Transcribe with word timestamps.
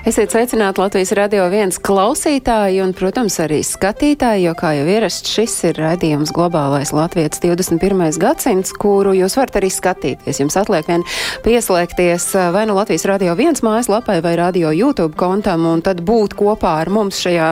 Esiet 0.00 0.32
sveicināti 0.32 0.80
Latvijas 0.80 1.10
radio 1.12 1.42
viens 1.52 1.76
klausītāji 1.76 2.78
un, 2.80 2.94
protams, 2.96 3.34
arī 3.44 3.58
skatītāji, 3.60 4.46
jo, 4.46 4.54
kā 4.56 4.70
jau 4.78 4.86
ierasts, 4.88 5.28
šis 5.28 5.52
ir 5.68 5.76
raidījums 5.76 6.30
globālais 6.32 6.88
Latvijas 6.96 7.42
21. 7.42 8.16
gadsimts, 8.16 8.72
kuru 8.72 9.12
jūs 9.12 9.36
varat 9.36 9.58
arī 9.60 9.68
skatīties. 9.68 10.38
Jums 10.40 10.56
atliek 10.56 10.88
vien 10.88 11.04
pieslēgties 11.44 12.30
vai 12.54 12.62
nu 12.70 12.78
Latvijas 12.78 13.04
radio 13.10 13.34
viens 13.36 13.60
mājaslapai 13.60 14.22
vai 14.24 14.32
radio 14.40 14.70
YouTube 14.72 15.18
kontam 15.20 15.66
un 15.68 15.84
tad 15.84 16.00
būt 16.00 16.32
kopā 16.38 16.78
ar 16.80 16.88
mums 16.88 17.20
šajā 17.20 17.50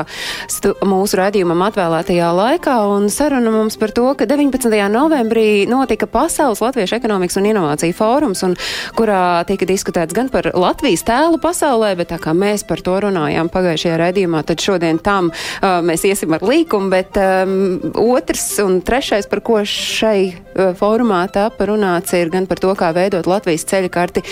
mūsu 0.88 1.20
raidījumam 1.20 1.66
atvēlētajā 1.68 2.32
laikā. 2.32 2.78
Un 2.94 3.10
saruna 3.12 3.52
mums 3.52 3.76
par 3.76 3.92
to, 3.92 4.06
ka 4.16 4.24
19. 4.24 4.72
novembrī 4.96 5.68
notika 5.68 6.08
Pasaules 6.08 6.64
Latviešu 6.64 6.96
ekonomikas 6.96 7.36
un 7.42 7.52
inovāciju 7.52 8.00
fórums, 8.00 8.40
un 8.48 8.56
kurā 8.96 9.44
tika 9.52 9.68
diskutēts 9.68 10.16
gan 10.16 10.32
par 10.32 10.48
Latvijas 10.56 11.04
tēlu 11.04 11.44
pasaulē, 11.44 11.92
bet 12.00 12.14
tā 12.16 12.22
kā 12.24 12.37
mēs 12.38 12.64
par 12.68 12.82
to 12.84 12.96
runājām 13.04 13.50
pagājušajā 13.52 13.98
raidījumā, 14.00 14.42
tad 14.46 14.62
šodien 14.62 15.00
tam 15.02 15.30
uh, 15.32 15.78
mēs 15.84 16.04
iesim 16.08 16.34
ar 16.36 16.44
līkumu, 16.46 16.90
bet 16.92 17.18
um, 17.20 17.78
otrs 17.98 18.46
un 18.64 18.80
trešais, 18.84 19.28
par 19.30 19.42
ko 19.44 19.60
šai 19.66 20.20
uh, 20.30 20.72
fórumā 20.78 21.24
tāpa 21.34 21.68
runāts, 21.70 22.14
ir 22.16 22.32
gan 22.32 22.48
par 22.50 22.62
to, 22.62 22.72
kā 22.78 22.92
veidot 22.96 23.28
Latvijas 23.28 23.66
ceļa 23.68 23.90
karti 23.92 24.24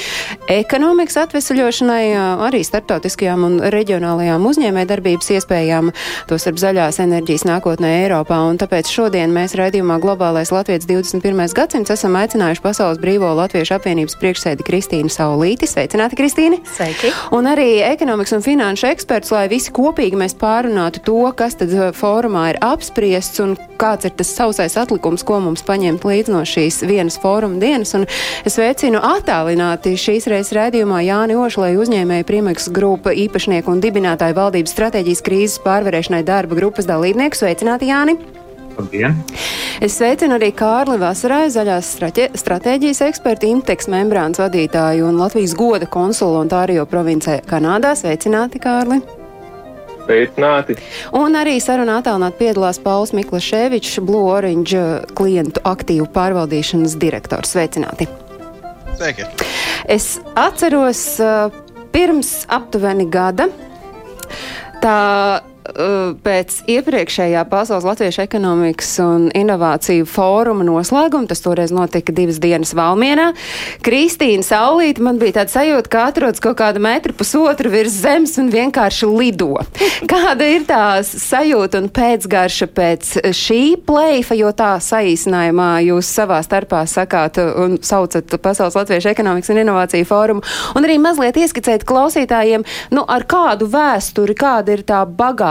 ekonomikas 0.52 1.18
atvesaļošanai, 1.26 2.04
uh, 2.14 2.46
arī 2.48 2.62
starptautiskajām 2.66 3.46
un 3.46 3.58
reģionālajām 3.74 4.46
uzņēmē 4.50 4.86
darbības 4.88 5.32
iespējām, 5.38 5.92
to 6.30 6.38
starp 6.40 6.60
zaļās 6.62 7.00
enerģijas 7.04 7.46
nākotnē 7.48 7.92
Eiropā. 8.04 8.40
Un 8.48 8.60
tāpēc 8.60 8.90
šodien 8.92 9.34
mēs 9.34 9.56
raidījumā 9.58 9.98
Globālais 10.02 10.52
Latvijas 10.54 10.86
21. 10.88 11.46
gadsimts 11.56 11.92
esam 11.94 12.16
aicinājuši 12.18 12.64
Pasaules 12.64 13.00
Brīvo 13.02 13.32
Latviešu 13.38 13.76
apvienības 13.78 14.18
priekšsēdi 14.20 14.66
Kristīnu 14.66 15.12
Saulīti. 15.12 15.68
Sveicināti, 15.70 16.18
Kristīni! 16.18 16.60
Sveiki! 16.76 17.12
Un 17.36 17.48
arī 17.50 17.80
ekonomikas 17.96 18.36
un 18.36 18.44
finanšu 18.44 18.90
eksperts, 18.90 19.32
lai 19.34 19.46
visi 19.50 19.72
kopīgi 19.74 20.18
mēs 20.20 20.36
pārunātu 20.38 21.02
to, 21.06 21.18
kas 21.38 21.56
tad 21.58 21.72
uh, 21.74 21.88
fórumā 21.96 22.50
ir 22.52 22.60
apspriests 22.64 23.40
un 23.44 23.56
kāds 23.80 24.08
ir 24.08 24.14
tas 24.16 24.30
sausais 24.36 24.76
atlikums, 24.80 25.24
ko 25.26 25.40
mums 25.44 25.64
paņemt 25.66 26.04
līdz 26.06 26.32
no 26.34 26.44
šīs 26.46 26.82
vienas 26.88 27.18
fóruma 27.22 27.60
dienas. 27.62 27.94
Un 27.96 28.06
es 28.46 28.60
veicinu 28.60 29.00
attālināti 29.00 29.96
šīs 30.00 30.28
reizes 30.32 30.54
rēdījumā 30.56 31.02
Jāni 31.08 31.38
Ošlai 31.40 31.74
uzņēmēju 31.80 32.28
Primeks 32.28 32.70
grupa 32.76 33.16
īpašnieku 33.16 33.72
un 33.72 33.84
dibinātāju 33.84 34.36
valdības 34.36 34.76
stratēģijas 34.76 35.24
krīzes 35.26 35.62
pārvarēšanai 35.66 36.24
darba 36.26 36.58
grupas 36.58 36.88
dalībnieku. 36.88 37.40
Sveicināti, 37.40 37.92
Jāni! 37.92 38.35
Labdien! 38.76 39.14
Es 39.80 39.96
sveicinu 39.96 40.36
arī 40.36 40.50
Kārli 40.56 40.96
Vasarai, 41.00 41.46
zaļās 41.52 41.94
stratēģijas 42.36 43.02
eksperti, 43.06 43.48
Inteks 43.52 43.88
membrāns 43.92 44.40
vadītāju 44.40 45.06
un 45.08 45.20
Latvijas 45.20 45.54
goda 45.56 45.88
konsulu 45.88 46.42
Ontārio 46.42 46.84
provincē 46.88 47.38
Kanādā. 47.48 47.94
Sveicināti, 47.96 48.60
Kārli! 48.60 49.00
Sveicināti! 50.06 50.76
Un 51.16 51.34
arī 51.40 51.56
sarunā 51.62 51.98
attālināt 52.02 52.36
piedalās 52.38 52.78
Pauls 52.82 53.14
Miklaševičs, 53.16 53.98
Blue 54.06 54.28
Orange 54.30 54.84
klientu 55.18 55.64
aktīvu 55.66 56.06
pārvaldīšanas 56.14 56.98
direktors. 57.00 57.56
Sveicināti! 57.56 58.08
Sveiki! 58.96 59.26
Es 59.88 60.16
atceros 60.36 61.02
pirms 61.96 62.42
aptuveni 62.52 63.08
gada. 63.08 63.48
Tā 64.84 64.96
pēc 66.26 66.60
iepriekšējā 66.70 67.42
Pasaules 67.50 67.86
Latviešu 67.86 68.22
ekonomikas 68.24 68.90
un 69.02 69.28
inovāciju 69.36 70.06
fóruma 70.08 70.64
noslēguma, 70.66 71.28
tas 71.30 71.42
toreiz 71.44 71.72
notika 71.74 72.14
divas 72.16 72.38
dienas 72.42 72.74
Valmienā, 72.76 73.30
Kristīna 73.86 74.46
Saulīte 74.46 75.04
man 75.04 75.20
bija 75.20 75.40
tāda 75.40 75.54
sajūta, 75.56 75.90
ka 75.92 76.04
atrodas 76.10 76.42
kaut 76.44 76.58
kāda 76.60 76.82
metra 76.82 77.14
pusotru 77.16 77.70
virs 77.72 77.96
zemes 78.02 78.36
un 78.40 78.50
vienkārši 78.52 79.08
lido. 79.10 79.52
Kāda 80.12 80.46
ir 80.50 80.66
tā 80.68 81.00
sajūta 81.06 81.80
un 81.82 81.88
pēcgarša 81.94 82.68
pēc 82.76 83.12
šī 83.36 83.60
pleifa, 83.86 84.36
jo 84.38 84.50
tā 84.56 84.74
saīsinājumā 84.82 85.70
jūs 85.86 86.10
savā 86.18 86.40
starpā 86.44 86.84
sakāt 86.90 87.40
un 87.40 87.78
saucat 87.84 88.36
Pasaules 88.42 88.76
Latviešu 88.78 89.10
ekonomikas 89.12 89.52
un 89.54 89.62
inovāciju 89.62 90.08
fórumu, 90.08 90.44
un 90.76 90.86
arī 90.86 90.98
mazliet 91.02 91.38
ieskicēt 91.40 91.86
klausītājiem, 91.88 92.66
nu, 92.94 93.04
ar 93.08 93.26
kādu 93.28 93.68
vēsturi, 93.72 94.36
kāda 94.38 94.76
ir 94.76 94.84
tā 94.86 95.02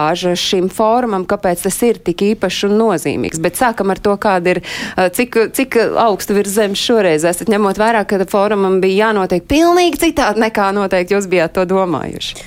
bagāža 0.05 0.35
šim 0.37 0.69
fórumam, 0.69 1.25
kāpēc 1.25 1.65
tas 1.65 1.77
ir 1.83 1.97
tik 1.97 2.21
īpašs 2.33 2.65
un 2.69 2.77
nozīmīgs. 2.79 3.41
Bet 3.41 3.57
sākam 3.57 3.91
ar 3.91 3.99
to, 3.99 4.15
kāda 4.17 4.55
ir, 4.55 4.61
cik, 4.95 5.51
cik 5.55 5.77
augstu 5.97 6.35
virs 6.37 6.55
zemes 6.55 6.79
šoreiz 6.79 7.25
esat, 7.25 7.49
ņemot 7.49 7.77
vērā, 7.77 8.05
ka 8.05 8.21
fórumam 8.29 8.79
bija 8.81 9.09
jānotiek 9.09 9.45
pilnīgi 9.47 10.01
citādi 10.07 10.43
nekā 10.45 10.71
noteikti 10.75 11.15
jūs 11.15 11.29
bijāt 11.31 11.55
to 11.55 11.65
domājuši. 11.65 12.45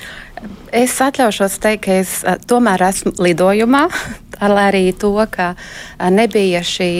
Es 0.71 0.93
atļaušos 1.03 1.57
teikt, 1.59 1.83
ka 1.83 1.97
es 1.99 2.11
tomēr 2.47 2.79
esmu 2.87 3.11
lidojumā, 3.19 3.87
lai 4.53 4.67
arī 4.69 4.83
to, 4.95 5.11
ka 5.31 5.51
nebija 6.13 6.61
šī 6.63 6.93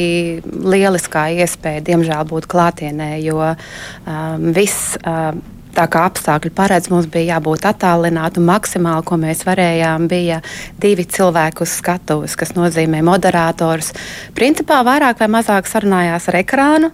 lieliskā 0.44 1.30
iespēja, 1.40 1.86
diemžēl, 1.88 2.25
būt 2.28 2.50
klātienē, 2.52 3.14
jo 3.24 3.40
um, 3.46 4.52
viss. 4.56 4.98
Um, 5.06 5.40
Tā 5.75 5.85
kā 5.91 6.03
apstākļi 6.09 6.50
paredz, 6.56 6.90
mums 6.91 7.07
bija 7.12 7.35
jābūt 7.35 7.68
attālināti, 7.69 8.41
maksimāli, 8.44 9.06
ko 9.06 9.19
mēs 9.22 9.46
varējām, 9.47 10.07
bija 10.09 10.40
divi 10.81 11.06
cilvēki 11.06 11.63
uz 11.66 11.75
skatuves, 11.78 12.35
kas 12.40 12.56
nozīmē 12.57 13.03
moderators. 13.06 13.94
Principā 14.38 14.81
vairāk 14.88 15.22
vai 15.22 15.30
mazāk 15.38 15.69
sarunājās 15.69 16.25
ar 16.31 16.40
ekrānu, 16.41 16.90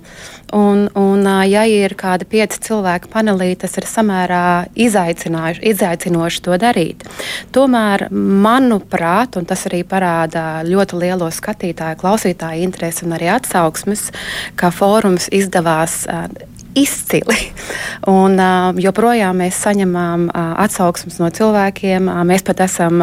un, 0.59 0.85
un 0.99 1.29
ja 1.49 1.63
ir 1.69 1.95
kādi 1.97 2.27
pieci 2.29 2.59
cilvēki 2.67 3.09
panelī, 3.13 3.53
tas 3.59 3.77
ir 3.79 3.87
samērā 3.89 4.67
izaicinoši 4.75 6.43
to 6.45 6.59
darīt. 6.61 7.05
Tomēr, 7.55 8.09
manuprāt, 8.11 9.39
un 9.39 9.47
tas 9.47 9.65
arī 9.69 9.85
parāda 9.87 10.65
ļoti 10.67 10.99
lielo 10.99 11.31
skatītāju, 11.31 12.01
klausītāju 12.03 12.67
interesi 12.67 13.07
un 13.07 13.15
arī 13.15 13.31
atsauksmes, 13.37 14.09
ka 14.59 14.73
fórums 14.75 15.29
izdevās 15.33 16.03
izcili. 16.75 17.37
Un, 18.11 18.37
joprojām 18.81 19.39
mēs 19.41 19.57
saņemam 19.63 20.27
atsauksmes 20.35 21.17
no 21.21 21.31
cilvēkiem. 21.33 22.09
Mēs 22.27 22.43
pat 22.45 22.61
esam 22.67 23.01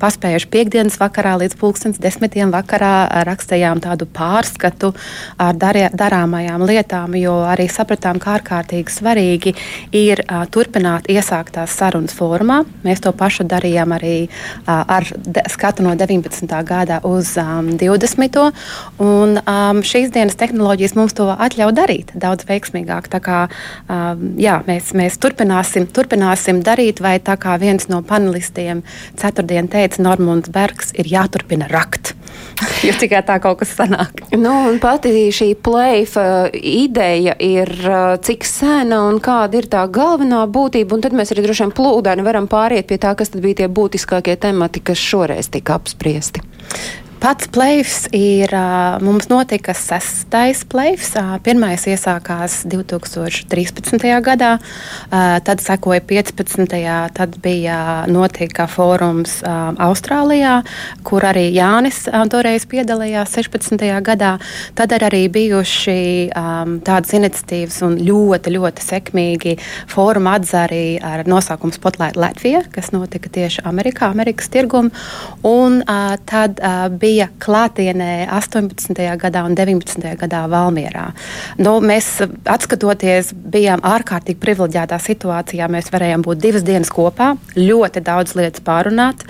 paspējuši 0.00 0.50
piekdienas 0.52 0.98
vakarā 1.00 1.34
līdz 1.40 1.56
pulkstenes 1.58 2.00
desmitiem 2.02 2.52
vakarā 2.54 3.24
rakstījām 3.26 3.80
tādu 3.82 4.06
pārskatu 4.06 4.92
ar 5.42 5.56
darē, 5.58 5.88
darāmajām 5.96 6.62
lietām, 6.68 7.16
jo 7.18 7.40
arī 7.48 7.66
sapratām, 7.72 8.20
kā 8.22 8.36
ārkārtīgi 8.38 8.92
svarīgi 8.92 9.54
ir 9.96 10.22
turpināt 10.54 11.10
iesāktās 11.10 11.74
sarunas 11.74 12.14
formā. 12.16 12.62
Mēs 12.86 13.02
to 13.02 13.12
pašu 13.16 13.48
darījām 13.48 13.96
arī 13.96 14.14
ar 14.66 15.08
skatu 15.50 15.86
no 15.86 15.96
19. 15.98 16.46
gada 16.68 17.00
uz 17.06 17.32
um, 17.40 17.72
20. 17.80 18.38
Un 19.02 19.40
šīs 19.86 20.12
dienas 20.14 20.38
tehnoloģijas 20.38 20.96
mums 20.98 21.16
to 21.16 21.28
atļauj 21.32 21.74
darīt 21.76 22.14
daudz 22.14 22.46
veiksmīgāk 22.48 23.05
tālāk. 23.06 23.16
Tā 23.16 23.20
kā, 23.22 23.48
jā, 24.38 24.62
mēs, 24.66 24.94
mēs 24.94 25.18
turpināsim, 25.18 25.86
turpināsim 25.86 26.62
darīt, 26.62 27.00
vai 27.00 27.18
tā 27.18 27.36
kā 27.36 27.58
viens 27.58 27.88
no 27.88 28.02
panelistiem 28.02 28.82
ceturtdien 29.16 29.68
teica, 29.68 30.02
Normons 30.02 30.48
Bergs 30.48 30.92
ir 30.94 31.06
jāturpina 31.06 31.68
rakt. 31.68 32.14
jo 32.86 32.92
tikai 32.96 33.22
tā 33.24 33.38
kaut 33.40 33.58
kas 33.60 33.74
sanāk. 33.76 34.22
Nu, 34.36 34.52
un 34.68 34.78
pati 34.80 35.30
šī 35.32 35.54
plēfa 35.60 36.50
ideja 36.52 37.34
ir 37.38 37.70
cik 38.22 38.44
sena 38.44 39.02
un 39.08 39.20
kāda 39.20 39.60
ir 39.60 39.68
tā 39.68 39.86
galvenā 39.88 40.46
būtība, 40.48 40.96
un 40.96 41.04
tad 41.04 41.16
mēs 41.16 41.32
arī 41.32 41.46
droši 41.46 41.66
vien 41.66 41.74
plūdaini 41.76 42.24
varam 42.24 42.48
pāriet 42.48 42.88
pie 42.88 43.00
tā, 43.00 43.14
kas 43.16 43.32
tad 43.32 43.44
bija 43.44 43.62
tie 43.62 43.68
būtiskākie 43.68 44.36
temati, 44.40 44.84
kas 44.84 45.00
šoreiz 45.00 45.50
tika 45.52 45.76
apspriesti. 45.76 46.44
Pats 47.16 47.48
plēfs 47.48 48.10
ir, 48.14 48.52
mums 49.00 49.26
notika 49.30 49.72
sestais 49.74 50.60
plēfs. 50.68 51.14
Pirmais 51.42 51.86
iesākās 51.88 52.58
2013. 52.68 54.04
gadā, 54.22 54.50
tad 55.10 55.62
sekoja 55.64 56.02
15. 56.04 56.76
tad 57.16 57.38
bija 57.42 57.78
notika 58.12 58.66
fórums 58.68 59.38
Austrālijā, 59.42 60.58
kur 61.08 61.24
arī 61.26 61.46
Jānis 61.54 62.02
toreiz 62.30 62.68
piedalījās 62.68 63.32
16. 63.38 63.80
gadā. 64.04 64.34
Tad 64.76 64.92
ir 64.94 65.06
arī 65.08 65.22
bijuši 65.32 65.96
tādas 66.86 67.16
iniciatīvas 67.16 67.80
un 67.88 67.96
ļoti, 68.06 68.54
ļoti 68.58 68.86
sekmīgi 68.86 69.56
fóruma 69.90 70.36
atzari 70.36 71.00
ar 71.00 71.24
nosaukumu 71.26 71.74
Spotlight 71.74 72.20
Latvija, 72.20 72.62
kas 72.76 72.92
notika 72.94 73.32
tieši 73.32 73.64
Amerikā, 73.66 74.12
Amerikas 74.12 74.52
tirgumu. 74.52 74.92
Un 75.48 75.80
tad 76.28 76.60
bija 77.00 77.15
bija 77.16 77.28
klātienē 77.40 78.26
18. 78.28 78.92
gadā 79.16 79.44
un 79.46 79.54
19. 79.56 80.04
gadā 80.20 80.42
Valmierā. 80.52 81.06
Nu, 81.56 81.78
mēs, 81.80 82.20
atskatoties, 82.44 83.30
bijām 83.32 83.80
ārkārtīgi 83.86 84.40
privileģētā 84.42 84.98
situācijā. 85.00 85.68
Mēs 85.72 85.88
varējām 85.94 86.24
būt 86.26 86.42
divas 86.42 86.64
dienas 86.66 86.90
kopā, 86.92 87.32
ļoti 87.56 88.02
daudz 88.04 88.34
lietas 88.36 88.64
pārunāt, 88.66 89.24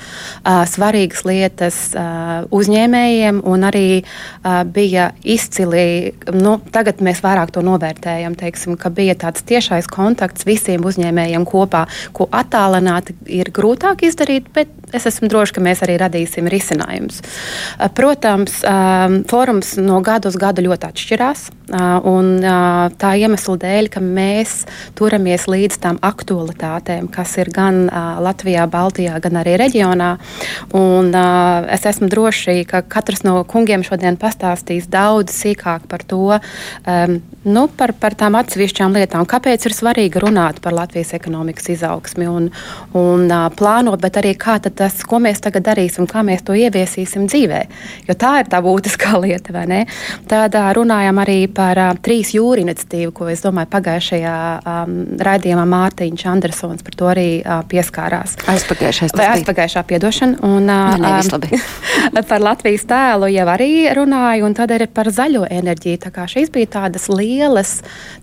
svarīgas 0.72 1.22
lietas 1.28 1.78
uzņēmējiem, 2.50 3.42
un 3.46 3.68
arī 3.68 3.86
bija 4.74 5.12
izcili. 5.22 6.14
Nu, 6.34 6.56
tagad 6.74 7.04
mēs 7.06 7.22
vairāk 7.22 7.54
to 7.54 7.62
novērtējam, 7.66 8.34
teiksim, 8.40 8.74
ka 8.80 8.90
bija 8.90 9.14
tāds 9.26 9.46
tiešais 9.46 9.86
kontakts 9.92 10.48
visiem 10.48 10.82
uzņēmējiem 10.90 11.46
kopā, 11.46 11.86
ko 12.16 12.26
attālināti 12.34 13.14
ir 13.38 13.52
grūtāk 13.54 14.08
izdarīt, 14.10 14.50
bet 14.56 14.74
es 14.96 15.06
esmu 15.06 15.30
drošs, 15.30 15.54
ka 15.54 15.62
mēs 15.62 15.86
arī 15.86 16.00
radīsim 16.02 16.50
risinājumus. 16.50 17.22
Protams, 17.96 18.60
fórums 19.30 19.76
no 19.80 20.00
gada 20.04 20.30
uz 20.30 20.38
gadu 20.40 20.64
ļoti 20.66 20.90
atšķirās. 20.90 21.46
Un 22.06 22.28
tā 22.94 23.12
iemesla 23.18 23.56
dēļ, 23.58 23.88
ka 23.90 24.00
mēs 24.04 24.52
turamies 24.98 25.48
līdz 25.50 25.80
tām 25.82 25.96
aktualitātēm, 26.04 27.08
kas 27.10 27.34
ir 27.42 27.50
gan 27.54 27.88
Latvijā, 28.22 28.68
Baltijā, 28.70 29.16
gan 29.22 29.40
arī 29.40 29.56
reģionā. 29.58 30.12
Un 30.78 31.10
es 31.74 31.86
esmu 31.90 32.06
droši, 32.12 32.60
ka 32.70 32.84
katrs 32.86 33.24
no 33.26 33.40
kungiem 33.50 33.82
šodien 33.86 34.18
pastāstīs 34.20 34.86
daudz 34.90 35.34
sīkāk 35.34 35.88
par 35.90 36.06
to, 36.06 36.38
nu, 37.46 37.66
par, 37.78 37.94
par 37.98 38.14
tām 38.18 38.38
atsevišķām 38.38 38.94
lietām, 39.00 39.26
kāpēc 39.26 39.66
ir 39.66 39.74
svarīgi 39.74 40.22
runāt 40.22 40.62
par 40.62 40.76
Latvijas 40.76 41.16
ekonomikas 41.18 41.70
izaugsmi 41.74 42.30
un, 42.30 42.48
un 42.94 43.26
plānot, 43.58 43.98
bet 44.02 44.20
arī 44.22 44.36
kā 44.38 44.60
tas, 44.66 45.02
ko 45.02 45.18
mēs 45.22 45.42
tagad 45.42 45.66
darīsim, 45.66 46.06
kā 46.10 46.22
mēs 46.26 46.46
to 46.46 46.54
ieviesīsim 46.54 47.26
dzīvē. 47.26 47.55
Jo 48.06 48.16
tā 48.18 48.32
ir 48.42 48.50
tā 48.52 48.60
būtiskā 48.64 49.16
lieta, 49.24 49.54
vai 49.56 49.64
ne? 49.70 49.80
Tad 50.30 50.56
runājam 50.76 51.20
arī 51.22 51.38
par 51.52 51.80
uh, 51.80 51.92
trīs 52.02 52.32
jūru 52.36 52.64
iniciatīvu, 52.64 53.14
ko 53.16 53.30
es 53.32 53.44
domāju 53.44 53.70
pagājušajā 53.72 54.36
um, 54.60 54.96
raidījumā 55.26 55.66
Mārtiņš 55.72 56.26
Andersons 56.30 56.86
par 56.86 56.98
to 56.98 57.10
arī 57.12 57.28
uh, 57.40 57.62
pieskārās. 57.68 58.36
Aizpagājušais. 58.50 59.14
Vai 59.16 59.30
aizpagājušā 59.34 59.84
piedošana. 59.88 60.40
Un, 60.46 60.70
uh, 60.70 60.96
ne, 61.00 61.60
ne, 62.14 62.24
par 62.26 62.44
Latvijas 62.44 62.86
tēlu 62.88 63.30
jau 63.32 63.46
arī 63.52 63.70
runāju, 63.96 64.46
un 64.48 64.56
tad 64.56 64.74
arī 64.76 64.88
par 64.92 65.10
zaļo 65.12 65.46
enerģiju. 65.50 66.02
Tā 66.06 66.12
kā 66.14 66.26
šīs 66.30 66.52
bija 66.54 66.72
tādas 66.78 67.08
lielas 67.12 67.78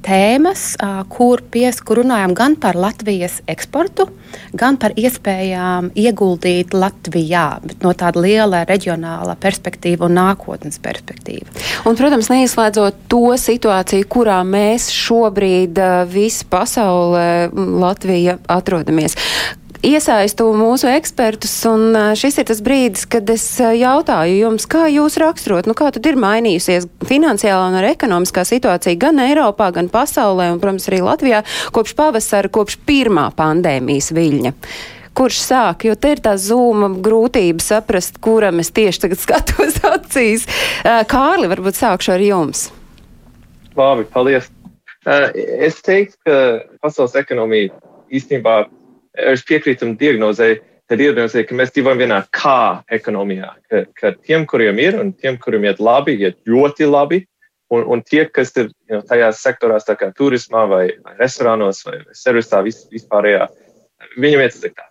tēmas, 0.06 0.74
uh, 0.77 1.01
kur, 1.12 1.44
pies, 1.53 1.81
kur 1.83 2.03
runājam 2.03 2.35
gan 2.38 2.57
par 2.59 2.80
Latvijas 2.80 3.41
eksportu, 3.50 4.09
gan 4.57 4.77
par 4.81 4.95
iespējām 5.00 5.91
ieguldīt 6.00 6.75
Latvijā, 6.77 7.47
bet 7.63 7.85
no 7.85 7.94
tāda 7.97 8.24
liela 8.24 8.63
reģionāla 8.69 9.38
perspektīva 9.41 10.07
un 10.09 10.18
nākotnes 10.19 10.80
perspektīva. 10.83 11.50
Un, 11.88 11.97
protams, 12.00 12.31
neizslēdzot 12.33 13.06
to 13.12 13.25
situāciju, 13.39 14.09
kurā 14.12 14.39
mēs 14.47 14.89
šobrīd 14.94 15.81
visi 16.13 16.47
pasaulē, 16.50 17.27
Latvija, 17.53 18.39
atrodamies 18.51 19.18
iesaistu 19.83 20.47
mūsu 20.56 20.88
ekspertus, 20.94 21.53
un 21.69 21.97
šis 22.19 22.39
ir 22.41 22.47
tas 22.50 22.62
brīdis, 22.63 23.06
kad 23.09 23.30
es 23.33 23.45
jautāju 23.59 24.39
jums, 24.39 24.65
kā 24.69 24.88
jūs 24.91 25.19
raksturot, 25.21 25.68
nu 25.69 25.75
kā 25.77 25.91
tad 25.94 26.07
ir 26.09 26.19
mainījusies 26.19 26.88
finansiālā 27.09 27.69
un 27.69 27.89
ekonomiskā 27.91 28.45
situācija 28.47 29.00
gan 29.00 29.21
Eiropā, 29.24 29.69
gan 29.75 29.91
pasaulē, 29.94 30.53
un, 30.56 30.63
protams, 30.63 30.89
arī 30.91 31.03
Latvijā 31.03 31.44
kopš 31.75 31.95
pavasara, 32.00 32.51
kopš 32.53 32.80
pirmā 32.88 33.30
pandēmijas 33.38 34.13
viļņa 34.15 34.53
kurš 35.13 35.39
sāk, 35.45 35.83
jo 35.85 35.94
te 35.94 36.15
ir 36.15 36.21
tā 36.25 36.33
zūma 36.41 36.89
grūtība 37.06 37.62
saprast, 37.62 38.18
kuram 38.24 38.63
es 38.63 38.71
tieši 38.74 39.03
tagad 39.06 39.21
skatos 39.21 39.77
acīs. 39.95 40.47
Kārli, 40.81 41.50
varbūt 41.51 41.77
sākšu 41.77 42.15
ar 42.15 42.24
jums. 42.25 42.63
Labi, 43.77 44.07
paldies. 44.09 44.50
Es 45.06 45.81
teiktu, 45.85 46.18
ka 46.25 46.38
pasaules 46.81 47.13
ekonomija 47.19 47.74
īstenībā, 48.13 48.63
es 49.13 49.44
piekrītu 49.48 49.94
diagnozē, 50.00 50.56
tad 50.89 51.00
diagnozē, 51.00 51.44
ka 51.48 51.57
mēs 51.57 51.74
dzīvojam 51.75 52.01
vienā 52.01 52.21
kā 52.36 52.83
ekonomijā, 52.92 53.54
ka, 53.69 53.83
ka 54.00 54.13
tiem, 54.25 54.48
kuriem 54.50 54.81
ir 54.81 55.00
un 55.00 55.13
tiem, 55.13 55.38
kuriem 55.42 55.68
iet 55.69 55.81
labi, 55.83 56.18
iet 56.19 56.39
ļoti 56.50 56.89
labi, 56.89 57.24
un, 57.74 57.86
un 57.89 58.04
tie, 58.06 58.25
kas 58.30 58.54
ir 58.57 58.69
you 58.89 58.95
know, 58.95 59.04
tajās 59.07 59.42
sektorās, 59.44 59.88
tā 59.88 59.95
kā 60.00 60.12
turismā 60.18 60.65
vai, 60.69 60.86
vai 61.06 61.15
restorānos 61.21 61.83
vai, 61.88 62.00
vai 62.04 62.18
servisā 62.18 62.62
vis, 62.65 62.83
vispārējā, 62.92 63.48
viņam 64.18 64.44
iet 64.45 64.57
sliktāk. 64.57 64.89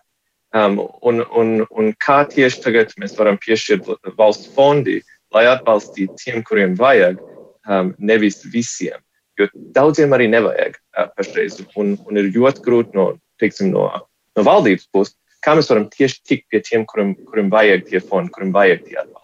Um, 0.53 0.83
un, 1.01 1.23
un, 1.33 1.53
un 1.81 1.95
kā 2.03 2.23
tieši 2.29 2.61
tagad 2.61 2.91
mēs 3.01 3.15
varam 3.17 3.39
piešķirt 3.41 3.89
valsts 4.19 4.51
fondi, 4.53 4.99
lai 5.33 5.47
atbalstītu 5.49 6.19
tiem, 6.21 6.43
kuriem 6.45 6.75
vajag, 6.77 7.21
um, 7.65 7.95
nevis 7.99 8.43
visiem. 8.53 9.01
Jo 9.41 9.49
daudziem 9.73 10.13
arī 10.13 10.27
nevajag 10.29 10.77
uh, 10.77 11.09
pašreiz, 11.17 11.57
un, 11.81 11.95
un 12.05 12.21
ir 12.21 12.29
ļoti 12.35 12.65
grūti 12.67 12.99
no, 12.99 13.15
teiksim, 13.41 13.73
no, 13.73 13.89
no 14.37 14.47
valdības 14.47 14.87
puses, 14.93 15.17
kā 15.43 15.57
mēs 15.59 15.71
varam 15.73 15.89
tieši 15.93 16.23
tikt 16.29 16.47
pie 16.51 16.63
tiem, 16.65 16.87
kuriem, 16.89 17.17
kuriem 17.29 17.51
vajag 17.53 17.89
tie 17.89 18.01
fondi, 18.01 18.33
kuriem 18.35 18.55
vajag 18.55 18.87
tie 18.87 19.01
atbalsti. 19.03 19.21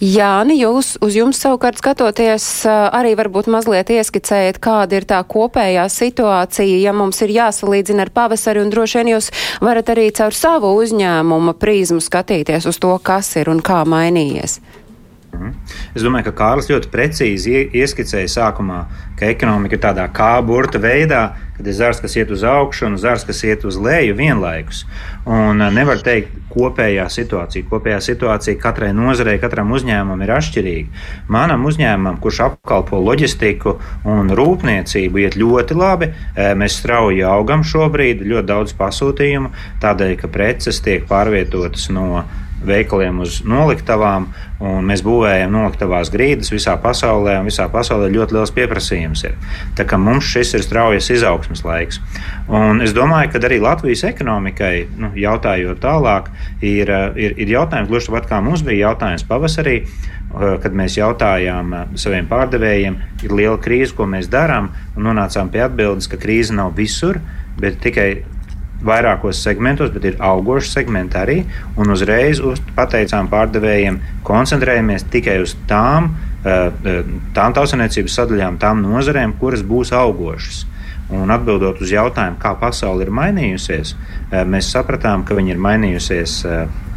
Jāni, 0.00 0.54
jūs 0.56 0.94
uz 1.04 1.16
jums 1.18 1.36
savukārt 1.42 1.76
skatoties, 1.76 2.64
arī 2.64 3.12
varbūt 3.18 3.50
mazliet 3.52 3.90
ieskicējat, 3.92 4.56
kāda 4.56 4.96
ir 4.96 5.04
tā 5.04 5.18
kopējā 5.28 5.84
situācija, 5.92 6.78
ja 6.80 6.94
mums 6.96 7.20
ir 7.20 7.34
jāsalīdzina 7.34 8.06
ar 8.06 8.12
pavasari, 8.16 8.62
un 8.64 8.72
droši 8.72 9.02
vien 9.02 9.12
jūs 9.12 9.28
varat 9.60 9.92
arī 9.92 10.08
caur 10.16 10.32
savu 10.32 10.72
uzņēmumu 10.80 11.52
prizmu 11.60 12.00
skatīties 12.00 12.70
uz 12.72 12.80
to, 12.80 12.94
kas 13.04 13.34
ir 13.36 13.52
un 13.52 13.60
kā 13.60 13.82
mainījies. 13.84 14.60
Mhm. 14.62 14.79
Es 15.94 16.04
domāju, 16.04 16.28
ka 16.28 16.36
Kārlis 16.40 16.68
ļoti 16.70 16.90
precīzi 16.92 17.62
ieskicēja 17.80 18.30
sākumā, 18.30 18.80
ka 19.18 19.30
ekonomika 19.30 19.76
ir 19.76 19.82
tādā 19.82 20.06
kā 20.14 20.32
burta 20.46 20.80
veidā, 20.82 21.22
kad 21.56 21.68
ir 21.68 21.76
zars, 21.76 22.00
kas 22.00 22.14
iet 22.16 22.30
uz 22.32 22.44
augšu 22.46 22.86
un 22.88 22.98
zars, 23.00 23.24
kas 23.28 23.42
iet 23.44 23.64
uz 23.68 23.76
leju 23.80 24.14
vienlaikus. 24.18 24.84
Un 25.28 25.60
eh, 25.60 25.72
nevar 25.74 26.00
teikt, 26.04 26.36
kopējā 26.50 27.04
situācija. 27.12 27.66
Kopējā 27.70 28.00
situācija 28.02 28.58
katrai 28.62 28.90
nozarei, 28.96 29.36
katram 29.42 29.70
uzņēmumam 29.76 30.24
ir 30.24 30.34
atšķirīga. 30.34 31.04
Manam 31.30 31.66
uzņēmumam, 31.70 32.18
kurš 32.22 32.42
apkalpo 32.48 32.98
loģistiku 33.04 33.76
un 34.08 34.32
rūpniecību, 34.34 35.24
iet 35.24 35.38
ļoti 35.40 35.78
labi. 35.78 36.10
Eh, 36.10 36.52
mēs 36.58 36.80
strauji 36.80 37.26
augam 37.28 37.66
šobrīd, 37.66 38.24
ļoti 38.26 38.50
daudz 38.50 38.76
pasūtījumu, 38.78 39.52
tādēļ, 39.84 40.16
ka 40.22 40.32
preces 40.32 40.82
tiek 40.84 41.06
pārvietotas 41.10 41.90
no 41.94 42.24
veikaliem 42.66 43.22
uz 43.24 43.40
noliktavām, 43.46 44.28
un 44.60 44.84
mēs 44.88 45.02
būvējam 45.04 45.52
noliktavās 45.54 46.10
grīdas 46.12 46.52
visā 46.52 46.74
pasaulē, 46.80 47.38
un 47.40 47.48
visā 47.48 47.66
pasaulē 47.72 48.10
ļoti 48.12 48.36
liels 48.36 48.52
pieprasījums 48.56 49.24
ir. 49.28 49.36
Tā 49.78 49.86
kā 49.88 49.98
mums 50.00 50.28
šis 50.28 50.52
ir 50.58 50.64
straujas 50.66 51.10
izaugsmes 51.14 51.64
laiks. 51.64 52.00
Un 52.48 52.84
es 52.84 52.94
domāju, 52.96 53.32
ka 53.32 53.42
arī 53.48 53.60
Latvijas 53.64 54.04
ekonomikai, 54.10 54.74
nu, 55.00 55.12
jautājot 55.16 55.80
tālāk, 55.82 56.30
ir, 56.60 56.92
ir, 57.16 57.36
ir 57.40 57.54
jautājums, 57.56 57.88
gluži 57.90 58.10
tāpat 58.10 58.28
kā 58.30 58.40
mums 58.44 58.64
bija 58.66 58.90
jautājums 58.90 59.24
pavasarī, 59.28 59.78
kad 60.30 60.74
mēs 60.76 60.94
jautājām 60.98 61.72
saviem 61.98 62.28
pārdevējiem, 62.30 62.98
ir 63.24 63.32
liela 63.34 63.58
krīze, 63.62 63.94
ko 63.96 64.06
mēs 64.06 64.28
darām, 64.30 64.70
un 64.96 65.08
nonācām 65.08 65.50
pie 65.50 65.64
atbildes, 65.64 66.10
ka 66.10 66.20
krīze 66.20 66.54
nav 66.54 66.76
visur, 66.76 67.18
bet 67.60 67.80
tikai 67.82 68.10
vairākos 68.84 69.42
segmentos, 69.44 69.92
bet 69.94 70.06
ir 70.08 70.18
augošs 70.24 70.72
segmenti 70.74 71.18
arī. 71.20 71.38
Un 71.80 71.92
uzreiz 71.92 72.40
uz, 72.44 72.60
pateicām 72.76 73.28
pārdevējiem, 73.32 74.00
koncentrējamies 74.26 75.06
tikai 75.12 75.40
uz 75.44 75.54
tām, 75.68 76.14
eh, 76.44 76.70
eh, 76.84 77.02
tām 77.36 77.54
tautsaniecības 77.56 78.18
sadaļām, 78.20 78.58
tām 78.58 78.82
nozarēm, 78.84 79.38
kuras 79.38 79.62
būs 79.62 79.92
augošas. 79.92 80.64
Un 81.10 81.28
atbildot 81.28 81.80
uz 81.82 81.90
jautājumu, 81.90 82.38
kā 82.38 82.54
pasaule 82.58 83.02
ir 83.02 83.10
mainījusies, 83.10 83.94
eh, 84.30 84.44
mēs 84.44 84.70
sapratām, 84.70 85.24
ka 85.24 85.34
viņa 85.34 85.50
ir 85.50 85.58
mainījusies 85.58 86.44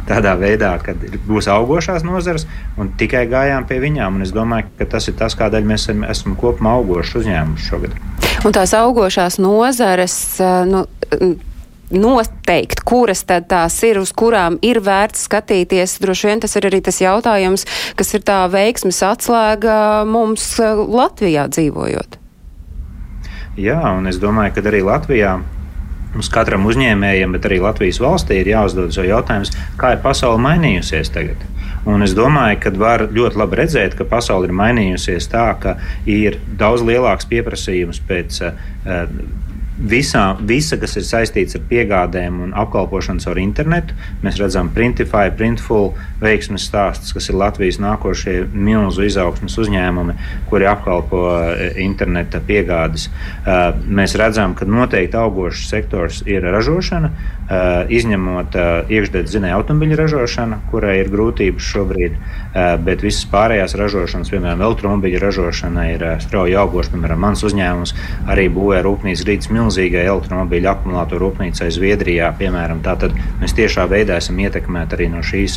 tādā 0.06 0.34
veidā, 0.36 0.82
ka 0.84 0.92
būs 1.26 1.48
augošās 1.48 2.04
nozares, 2.04 2.46
un 2.76 2.90
tikai 2.98 3.26
gājām 3.26 3.66
pie 3.66 3.80
viņām. 3.80 4.22
Es 4.22 4.32
domāju, 4.32 4.66
ka 4.78 4.84
tas 4.84 5.08
ir 5.08 5.14
tas, 5.14 5.34
kādēļ 5.34 5.64
mēs 5.64 5.88
esam 6.10 6.36
kopumā 6.36 6.76
augoši 6.78 7.18
uzņēmuši 7.22 7.70
šogad. 7.70 7.96
Un 8.44 8.52
tās 8.52 8.74
augošās 8.76 9.38
nozares, 9.38 10.40
nu, 10.68 10.84
noteikt, 11.96 12.82
kuras 12.86 13.24
tad 13.28 13.48
tās 13.50 13.76
ir, 13.86 14.00
uz 14.02 14.12
kurām 14.16 14.58
ir 14.64 14.82
vērts 14.84 15.26
skatīties. 15.28 15.98
Droši 16.02 16.30
vien 16.30 16.44
tas 16.44 16.56
ir 16.58 16.68
arī 16.68 16.82
tas 16.84 17.00
jautājums, 17.02 17.66
kas 17.98 18.14
ir 18.16 18.24
tā 18.26 18.42
veiksmes 18.52 19.00
atslēga 19.06 19.78
mums 20.08 20.46
eh, 20.60 20.74
Latvijā 20.74 21.48
dzīvojot. 21.54 22.20
Jā, 23.60 23.80
un 23.94 24.10
es 24.10 24.18
domāju, 24.18 24.56
ka 24.56 24.64
arī 24.66 24.82
Latvijā 24.82 25.36
mums 26.14 26.30
katram 26.30 26.66
uzņēmējam, 26.70 27.34
bet 27.34 27.46
arī 27.48 27.60
Latvijas 27.62 28.00
valstī 28.02 28.40
ir 28.42 28.50
jāuzdod 28.52 28.94
sev 28.94 29.06
jautājums, 29.08 29.52
kā 29.78 29.94
ir 29.94 30.02
pasaule 30.02 30.42
mainījusies 30.42 31.10
tagad. 31.14 31.42
Un 31.90 32.04
es 32.06 32.14
domāju, 32.16 32.60
ka 32.64 32.72
var 32.80 33.06
ļoti 33.12 33.40
labi 33.40 33.58
redzēt, 33.60 33.96
ka 33.98 34.06
pasaule 34.08 34.48
ir 34.48 34.54
mainījusies 34.56 35.28
tā, 35.32 35.50
ka 35.60 35.76
ir 36.08 36.38
daudz 36.60 36.84
lielāks 36.86 37.28
pieprasījums 37.28 38.00
pēc 38.08 38.40
uh, 38.46 38.54
visā, 39.78 40.36
visa, 40.46 40.78
kas 40.78 40.94
ir 40.98 41.04
saistīts 41.06 41.56
ar 41.58 41.64
piegādēm 41.70 42.38
un 42.46 42.52
apkalpošanu 42.56 43.22
caur 43.24 43.40
internetu. 43.42 43.96
Mēs 44.22 44.38
redzam, 44.40 44.70
Printify, 44.74 45.32
Printful 45.34 45.92
veiksmes 46.22 46.66
stāsts, 46.68 47.14
kas 47.14 47.28
ir 47.30 47.38
Latvijas 47.40 47.80
nākošie 47.82 48.36
milzu 48.54 49.06
izaugsmes 49.08 49.58
uzņēmumi, 49.64 50.16
kuri 50.50 50.68
apkalpo 50.70 51.24
e, 51.34 51.70
interneta 51.84 52.40
piegādes. 52.44 53.08
E, 53.10 53.58
mēs 53.84 54.14
redzam, 54.20 54.54
ka 54.58 54.68
noteikti 54.68 55.18
augošs 55.18 55.66
sektors 55.72 56.22
ir 56.30 56.46
ražošana, 56.54 57.10
izņemot 57.44 58.56
iekšzemes 58.88 59.32
zinēju 59.34 59.58
automobiļu 59.58 59.98
ražošanu, 60.00 60.60
kurai 60.70 60.94
ir 61.02 61.10
grūtības 61.12 61.66
šobrīd, 61.74 62.16
bet 62.86 63.04
visas 63.04 63.26
pārējās 63.32 63.76
ražošanas, 63.76 64.30
piemēram, 64.32 64.62
elektromobīļu 64.64 65.20
ražošana, 65.20 65.86
ir 65.92 66.06
strauji 66.24 66.56
augoša. 66.60 66.94
Piemēram, 66.94 67.20
mans 67.26 67.44
uzņēmums 67.44 67.94
arī 68.32 68.46
būvē 68.54 68.80
rūpnīcas 68.86 69.26
Rīgas 69.28 69.50
milzīgai 69.52 70.06
elektromobīļu 70.06 70.70
akumulātoru 70.72 71.28
rūpnīcai 71.28 71.68
Zviedrijā. 71.74 72.30
Piemēram, 72.38 72.80
Tātad 72.84 73.14
mēs 73.40 73.54
tiešā 73.56 73.86
veidā 73.88 74.18
esam 74.20 74.38
ietekmēti 74.44 74.96
arī 74.96 75.08
no 75.12 75.22
šīs 75.24 75.56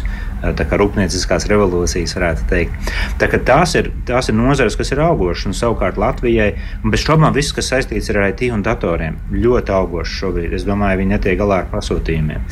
rūpnieciskās 0.81 1.47
revolūcijas, 1.49 2.13
varētu 2.15 2.45
teikt. 2.47 2.91
Tā, 3.19 3.27
tās, 3.47 3.73
ir, 3.79 3.89
tās 4.07 4.29
ir 4.31 4.37
nozares, 4.37 4.77
kas 4.79 4.93
ir 4.93 5.01
augošas, 5.03 5.49
un 5.49 5.57
savukārt 5.57 5.99
Latvijai, 5.99 6.53
bez 6.85 7.03
šaubām 7.03 7.35
viss, 7.35 7.55
kas 7.55 7.71
saistīts 7.73 8.11
ar 8.13 8.21
IT 8.29 8.45
un 8.53 8.63
datoriem, 8.63 9.17
ļoti 9.33 9.75
augošs 9.75 10.15
šobrīd. 10.21 10.55
Es 10.55 10.67
domāju, 10.67 11.01
viņi 11.01 11.15
netiek 11.17 11.39
galā 11.41 11.63
ar 11.63 11.71
pasūtījumiem. 11.77 12.43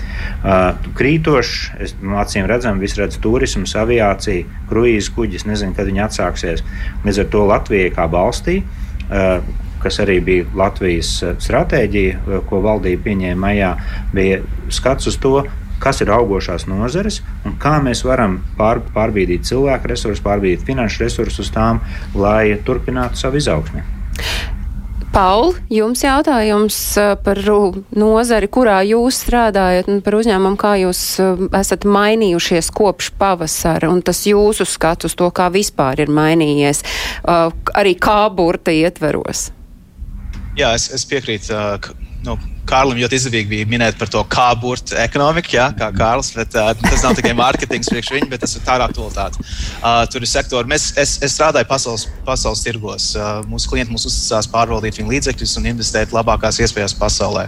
Uh, 0.46 0.88
krītošs, 0.98 1.60
es, 1.82 1.98
nu, 2.02 2.16
acīm 2.22 2.48
redzam, 2.50 2.80
viss 2.84 2.98
redz 3.02 3.20
turisms, 3.24 3.76
aviācija, 3.82 4.46
kruīzes 4.72 5.12
kuģis, 5.18 5.50
nezinu, 5.50 5.76
kad 5.76 5.90
viņi 5.90 6.06
atsāksies. 6.06 6.66
Līdz 7.06 7.26
ar 7.26 7.30
to 7.34 7.46
Latvijai 7.52 7.94
kā 7.98 8.08
valstī. 8.12 8.62
Uh, 9.06 9.40
kas 9.86 10.00
arī 10.02 10.18
bija 10.26 10.48
Latvijas 10.58 11.12
stratēģija, 11.46 12.40
ko 12.50 12.62
valdība 12.66 13.06
pieņēma 13.06 13.42
maijā, 13.44 13.76
bija 14.16 14.40
skats 14.74 15.12
uz 15.12 15.20
to, 15.22 15.44
kas 15.84 16.02
ir 16.02 16.10
augošās 16.16 16.66
nozares 16.70 17.20
un 17.46 17.58
kā 17.62 17.76
mēs 17.84 18.02
varam 18.08 18.40
pār, 18.58 18.82
pārbīdīt 18.96 19.46
cilvēku 19.46 19.92
resursus, 19.92 20.24
pārbīdīt 20.26 20.66
finanšu 20.66 21.04
resursus 21.04 21.46
uz 21.46 21.52
tām, 21.54 21.84
lai 22.18 22.56
turpinātu 22.66 23.20
savu 23.20 23.42
izaugsmi. 23.42 23.84
Paul, 25.14 25.54
jums 25.72 26.02
jautājums 26.04 26.78
eh, 27.02 27.12
par 27.26 27.42
nozari, 27.96 28.50
kurā 28.52 28.80
jūs 28.88 29.22
strādājat, 29.26 29.90
un 29.92 30.02
par 30.06 30.18
uzņēmumu, 30.20 30.58
kā 30.60 30.76
jūs 30.82 31.04
esat 31.60 31.86
mainījušies 31.86 32.72
kopš 32.76 33.12
pavasara, 33.20 33.92
un 33.92 34.02
tas 34.06 34.24
jūsu 34.28 34.68
skats 34.68 35.10
uz 35.10 35.16
to, 35.20 35.30
kā 35.36 35.52
vispār 35.54 36.06
ir 36.06 36.12
mainījies, 36.12 36.84
arī 37.26 37.96
kā 38.00 38.26
burta 38.34 38.74
ietveros. 38.76 39.50
Jā, 40.56 40.74
es, 40.76 40.90
es 40.96 41.04
piekrītu. 41.08 41.56
Nu, 42.26 42.38
Kārlim 42.66 43.00
ļoti 43.04 43.20
izdevīgi 43.20 43.52
bija 43.52 43.70
minēt 43.70 43.98
par 44.00 44.10
to, 44.12 44.22
kā 44.32 44.48
burta 44.60 44.98
ekonomika, 45.04 45.52
jā, 45.54 45.68
kā 45.78 45.92
Kārlis. 45.96 46.32
Bet, 46.36 46.56
uh, 46.58 46.72
tas 46.82 47.04
nav 47.06 47.16
tikai 47.18 47.36
mārketings 47.38 47.92
priekš 47.92 48.12
viņa, 48.16 48.30
bet 48.32 48.42
tas 48.42 48.56
ir 48.58 48.64
tā 48.66 48.78
aktualitāte. 48.82 49.44
Uh, 49.78 50.02
tur 50.12 50.26
ir 50.26 50.30
sektori. 50.30 50.70
Mēs, 50.70 50.90
es, 51.02 51.16
es 51.26 51.36
strādāju 51.38 51.70
pasaules, 51.70 52.08
pasaules 52.26 52.64
tirgos. 52.66 53.12
Uh, 53.18 53.44
mūsu 53.50 53.70
klienti 53.72 53.94
mums 53.94 54.08
uzticās 54.10 54.50
pārvaldīt 54.52 54.98
viņu 55.00 55.14
līdzekļus 55.14 55.56
un 55.62 55.70
investēt 55.74 56.16
labākās 56.16 56.60
iespējas 56.66 56.98
pasaulē. 56.98 57.46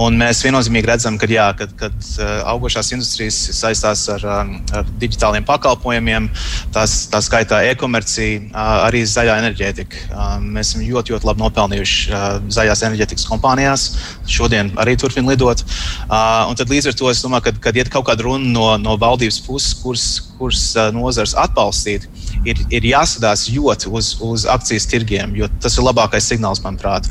Un 0.00 0.18
mēs 0.18 0.42
viennozīmīgi 0.46 0.90
redzam, 0.90 1.20
ka 1.20 1.30
jā, 1.30 1.46
kad, 1.58 1.76
kad 1.78 1.94
uh, 2.18 2.42
augošās 2.54 2.92
industrijas 2.96 3.38
saistās 3.56 4.04
ar, 4.16 4.26
um, 4.26 4.56
ar 4.74 4.90
digitāliem 4.98 5.46
pakalpojumiem, 5.48 6.28
tās, 6.74 6.98
tā 7.12 7.22
skaitā 7.24 7.62
e-komercija, 7.70 8.42
uh, 8.48 8.74
arī 8.88 9.04
zaļā 9.06 9.38
enerģētika. 9.44 10.04
Uh, 10.10 10.36
mēs 10.42 10.72
esam 10.72 10.84
ļoti, 10.84 11.14
ļoti 11.14 11.30
labi 11.30 11.44
nopelnījuši 11.44 12.12
uh, 12.12 12.28
zaļās 12.58 12.84
enerģētikas 12.90 13.28
kompānijās. 13.30 13.88
Šo 14.28 14.47
šodien 14.48 14.72
arī 14.80 14.96
turpina 14.96 15.28
lidot. 15.28 15.60
Uh, 16.08 16.48
tad 16.56 16.72
līdz 16.72 16.90
ar 16.90 16.96
to 16.96 17.10
es 17.12 17.20
domāju, 17.24 17.48
ka, 17.48 17.52
kad 17.68 17.76
iet 17.76 17.92
kaut 17.92 18.08
kāda 18.08 18.24
runa 18.24 18.48
no, 18.48 18.66
no 18.80 18.96
valdības 18.96 19.42
puses, 19.44 19.76
kuras, 19.82 20.06
kuras 20.38 20.62
nozars 20.94 21.34
atbalstīt, 21.38 22.06
ir, 22.46 22.60
ir 22.72 22.86
jāsadās 22.92 23.46
ļoti 23.52 23.90
uz, 23.94 24.12
uz 24.24 24.46
akcijas 24.48 24.86
tirgiem, 24.90 25.34
jo 25.38 25.48
tas 25.62 25.78
ir 25.78 25.86
labākais 25.86 26.28
signāls, 26.30 26.62
manuprāt. 26.64 27.08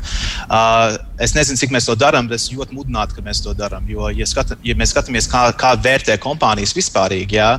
Uh, 0.48 0.96
es 1.20 1.34
nezinu, 1.36 1.58
cik 1.60 1.72
mēs 1.74 1.88
to 1.88 1.96
darām, 1.98 2.28
bet 2.30 2.40
es 2.40 2.48
ļoti 2.54 2.76
mudinātu, 2.76 3.18
ka 3.18 3.24
mēs 3.24 3.42
to 3.44 3.54
darām. 3.56 3.86
Jo, 3.90 4.08
ja, 4.14 4.26
skata, 4.28 4.58
ja 4.64 4.76
mēs 4.78 4.94
skatāmies, 4.94 5.28
kā, 5.30 5.48
kā 5.58 5.74
vērtē 5.84 6.18
kompānijas 6.22 6.74
vispārīgi, 6.76 7.38
jā, 7.38 7.50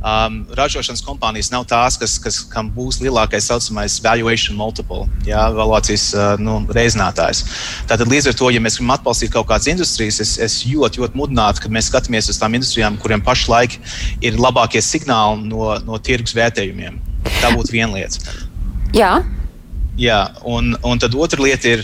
um, 0.00 0.42
ražošanas 0.56 1.04
kompānijas 1.06 1.50
nav 1.54 1.66
tās, 1.70 1.98
kas, 2.00 2.18
kas, 2.22 2.40
kam 2.52 2.70
būs 2.74 3.00
lielākais 3.04 3.48
saucamais 3.50 3.98
valuation 4.04 4.58
multiple, 4.58 5.06
jā, 5.28 5.46
valuācijas 5.56 6.08
uh, 6.14 6.26
nu, 6.42 6.58
reizinātājs. 6.76 7.44
Tātad 7.90 8.10
līdz 8.12 8.30
ar 8.32 8.38
to, 8.38 8.50
ja 8.54 8.62
mēs 8.62 8.78
gribam 8.78 8.96
atbalstīt 8.96 9.34
kaut 9.34 9.48
kādas 9.50 9.70
industrijas, 9.72 10.20
es, 10.22 10.36
es 10.42 10.60
ļoti, 10.68 11.02
ļoti 11.02 11.18
mudinātu, 11.18 11.64
ka 11.64 11.72
mēs 11.72 11.90
skatāmies 11.90 12.30
uz 12.32 12.40
tām 12.40 12.56
industrijām, 12.58 13.00
kuriem 13.00 13.24
pašlaik 13.24 13.78
ir 14.24 14.38
labākie 14.40 14.82
signāli 14.84 15.15
no, 15.40 15.72
no 15.86 15.98
tirgus 16.02 16.36
vērtējumiem. 16.36 17.00
Tā 17.40 17.52
būtu 17.54 17.74
viena 17.74 17.92
lieta. 17.96 18.36
Jā, 18.96 19.16
Jā, 19.96 20.18
un, 20.44 20.74
un 20.84 20.98
tad 21.00 21.14
otra 21.16 21.40
lieta 21.40 21.70
ir, 21.70 21.82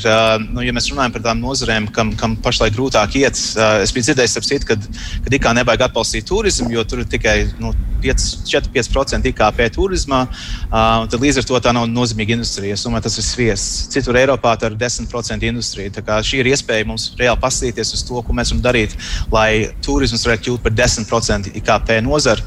nu, 0.52 0.60
ja 0.60 0.72
mēs 0.76 0.90
runājam 0.90 1.14
par 1.14 1.22
tādām 1.24 1.38
nozarēm, 1.40 1.86
kam, 1.96 2.10
kam 2.20 2.34
pašlaik 2.44 2.74
grūtāk 2.76 3.16
iet. 3.22 3.38
Es 3.80 3.92
biju 3.94 4.04
dzirdējis, 4.04 4.34
apsīt, 4.36 4.66
kad, 4.68 4.84
kad 5.24 5.36
IKā 5.38 5.54
nevajag 5.56 5.86
atbalstīt 5.86 6.28
turismu, 6.28 6.68
jo 6.74 6.84
tur 6.84 7.00
ir 7.00 7.08
tikai 7.08 7.38
nu, 7.62 7.72
4-5% 8.02 9.30
IKP 9.30 9.62
turismā. 9.76 10.24
Tad 10.70 11.18
līdz 11.22 11.42
ar 11.42 11.48
to 11.48 11.60
tā 11.62 11.74
nav 11.76 11.86
nozīmīga 11.90 12.36
industrija. 12.36 12.74
Es 12.74 12.84
domāju, 12.86 13.06
tas 13.06 13.18
ir 13.22 13.26
sviests. 13.26 13.88
Citur 13.94 14.18
Eiropā 14.18 14.56
tā 14.58 14.72
ir 14.72 14.78
10% 14.80 15.48
industrija. 15.48 15.94
Tā 15.94 16.02
kā 16.06 16.18
šī 16.24 16.42
ir 16.42 16.52
iespēja 16.52 16.88
mums 16.88 17.10
reāli 17.20 17.40
paskatīties 17.42 17.94
uz 17.94 18.06
to, 18.08 18.22
ko 18.22 18.36
mēs 18.36 18.50
varam 18.52 18.64
darīt, 18.64 18.96
lai 19.32 19.50
turisms 19.84 20.26
varētu 20.26 20.48
kļūt 20.48 20.66
par 20.66 20.74
10% 20.82 21.54
IKP 21.62 21.94
nozari 22.06 22.42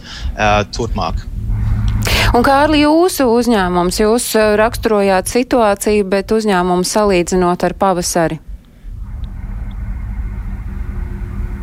turpmāk. 0.75 1.23
Un, 2.35 2.43
Kārli, 2.43 2.81
jūsu 2.83 3.29
uzņēmums, 3.31 4.01
jūs 4.01 4.25
raksturojāt 4.59 5.29
situāciju, 5.31 6.03
bet 6.11 6.33
uzņēmumu 6.35 6.83
salīdzinot 6.83 7.63
ar 7.63 7.75
pavasari. 7.79 8.41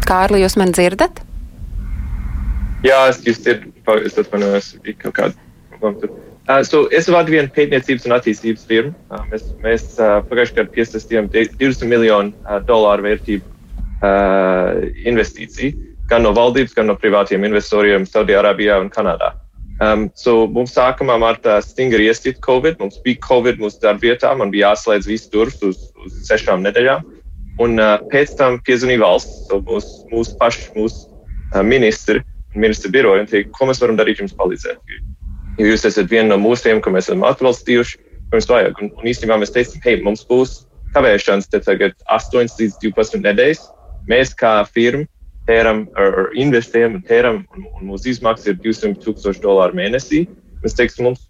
Kārli, 0.08 0.40
jūs 0.42 0.56
man 0.58 0.72
dzirdat? 0.72 1.20
Jā, 2.82 3.04
es 3.10 3.20
jūs 3.26 3.42
dzirdu, 3.44 3.71
es 4.02 4.18
atvainojos, 4.18 4.74
bija 4.84 5.00
kaut 5.06 5.16
kāda. 5.18 5.34
Uh, 5.82 6.62
so 6.66 6.84
es 6.94 7.08
vadu 7.10 7.34
vienu 7.34 7.50
pētniecības 7.54 8.06
un 8.06 8.16
attīstības 8.16 8.66
firmu. 8.66 8.92
Uh, 9.10 9.22
mēs 9.30 9.48
mēs 9.62 9.86
uh, 9.98 10.20
pagājušajā 10.26 10.58
gadā 10.58 10.74
piesaistījām 10.74 11.30
200 11.32 11.88
miljonu 11.90 12.58
dolāru 12.68 13.08
vērtību 13.10 13.50
investīciju 15.06 15.92
gan 16.10 16.24
no 16.26 16.32
valdības, 16.34 16.74
gan 16.74 16.88
no 16.90 16.96
privātiem 16.98 17.44
investoriem 17.46 18.02
Saudijārābijā 18.08 18.80
un 18.82 18.90
Kanādā. 18.90 19.30
Um, 19.82 20.08
so 20.18 20.44
mums 20.50 20.74
sākumā 20.76 21.16
martā 21.22 21.56
stingri 21.64 22.06
iestīt 22.10 22.42
Covid. 22.44 22.76
Mums 22.82 23.00
bija 23.04 23.22
Covid 23.24 23.62
mūsu 23.62 23.80
darbvietā, 23.82 24.34
man 24.38 24.52
bija 24.52 24.72
jāslēdz 24.72 25.08
viss 25.08 25.30
durvis 25.32 25.62
uz, 25.66 25.80
uz 26.04 26.18
sešām 26.28 26.62
nedēļām. 26.66 27.06
Un 27.62 27.80
uh, 27.80 27.96
pēc 28.12 28.36
tam 28.38 28.60
piezvanīja 28.66 29.02
valsts, 29.02 29.46
so 29.48 29.60
mūsu 29.64 30.12
mūs 30.12 30.34
paši, 30.40 30.68
mūsu 30.76 31.08
uh, 31.08 31.62
ministri, 31.66 32.22
ministra 32.54 32.90
biroja 32.92 33.24
un 33.24 33.30
teica, 33.30 33.50
ko 33.56 33.68
mēs 33.68 33.80
varam 33.82 33.98
darīt 33.98 34.22
jums 34.22 34.34
palīdzēt. 34.38 34.96
Jo 35.60 35.68
jūs 35.68 35.86
esat 35.88 36.10
viena 36.10 36.32
no 36.32 36.40
mūsiem, 36.42 36.80
ko 36.82 36.92
mēs 36.94 37.08
esam 37.08 37.24
atbalstījuši, 37.28 37.98
ko 38.28 38.36
mums 38.36 38.48
vajag. 38.50 38.78
Un, 38.82 38.92
un 38.98 39.08
īstenībā 39.12 39.38
mēs 39.40 39.54
teicām, 39.54 39.82
hei, 39.84 39.98
mums 40.04 40.24
būs 40.28 40.62
kavēšanas 40.96 41.50
te 41.52 41.60
tagad 41.64 41.96
8 42.12 42.56
līdz 42.60 42.78
12 42.84 43.24
nedēļas. 43.24 43.66
Mēs 44.10 44.32
kā 44.38 44.54
firma 44.68 45.06
tēram, 45.48 45.84
ar, 45.98 46.16
ar 46.22 46.36
investējam 46.38 46.98
un 46.98 47.04
tēram, 47.06 47.42
un, 47.56 47.66
un 47.78 47.90
mūsu 47.92 48.12
izmaksas 48.12 48.52
ir 48.52 48.60
200 48.62 49.00
tūkstoši 49.04 49.42
dolāru 49.42 49.78
mēnesī. 49.78 50.24
Mēs 50.62 50.76
teiksim, 50.78 51.08
mums, 51.08 51.26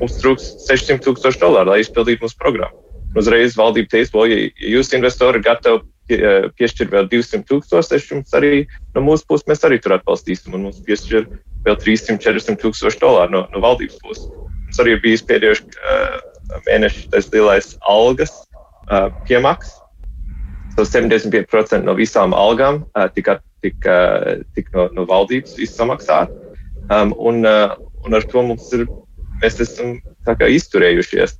mums 0.00 0.18
trūks 0.20 0.52
600 0.68 1.02
tūkstoši 1.06 1.42
dolāru, 1.42 1.72
lai 1.72 1.80
izpildītu 1.84 2.26
mūsu 2.26 2.38
programmu. 2.40 2.84
Uzreiz 3.18 3.56
valdība 3.58 3.90
teica, 3.96 4.26
ja, 4.30 4.44
ja 4.46 4.74
jūs 4.76 4.92
investori 4.94 5.42
gatavi 5.42 5.82
pie, 6.10 6.18
piešķirt 6.58 6.92
vēl 6.92 7.08
200 7.12 7.46
tūkstoši, 7.48 8.10
tad 8.10 8.38
arī 8.40 8.64
no 8.96 9.04
mūsu 9.06 9.28
puses 9.30 9.46
mēs 9.50 9.64
arī 9.68 9.80
tur 9.82 9.96
atbalstīsim, 9.96 10.56
un 10.56 10.68
mums 10.68 10.82
piešķir 10.86 11.28
vēl 11.66 11.78
300-400 11.86 12.58
tūkstoši 12.64 13.02
dolāru 13.02 13.36
no, 13.36 13.44
no 13.54 13.62
valdības 13.62 14.00
puses. 14.02 14.26
Mums 14.66 14.82
arī 14.82 14.96
bijis 15.02 15.22
pēdējos 15.26 15.62
uh, 15.62 16.18
mēneši 16.66 17.08
tas 17.14 17.30
lielais 17.34 17.76
algas 17.90 18.34
uh, 18.90 19.08
piemaksas 19.28 19.80
So 20.76 20.86
75% 20.86 21.84
no 21.84 21.94
visām 21.98 22.34
algām 22.36 22.84
uh, 22.94 23.08
tika, 23.14 23.38
tika, 23.64 23.96
tika 24.56 24.76
no, 24.76 24.86
no 24.96 25.06
valdības 25.08 25.58
izsamaksāt. 25.62 26.32
Um, 26.90 27.12
un, 27.18 27.42
uh, 27.46 27.74
un 28.06 28.16
ar 28.16 28.26
to 28.30 28.42
mums 28.46 28.70
ir, 28.76 28.86
mēs 29.42 29.58
esam 29.62 29.98
izturējušies. 30.26 31.36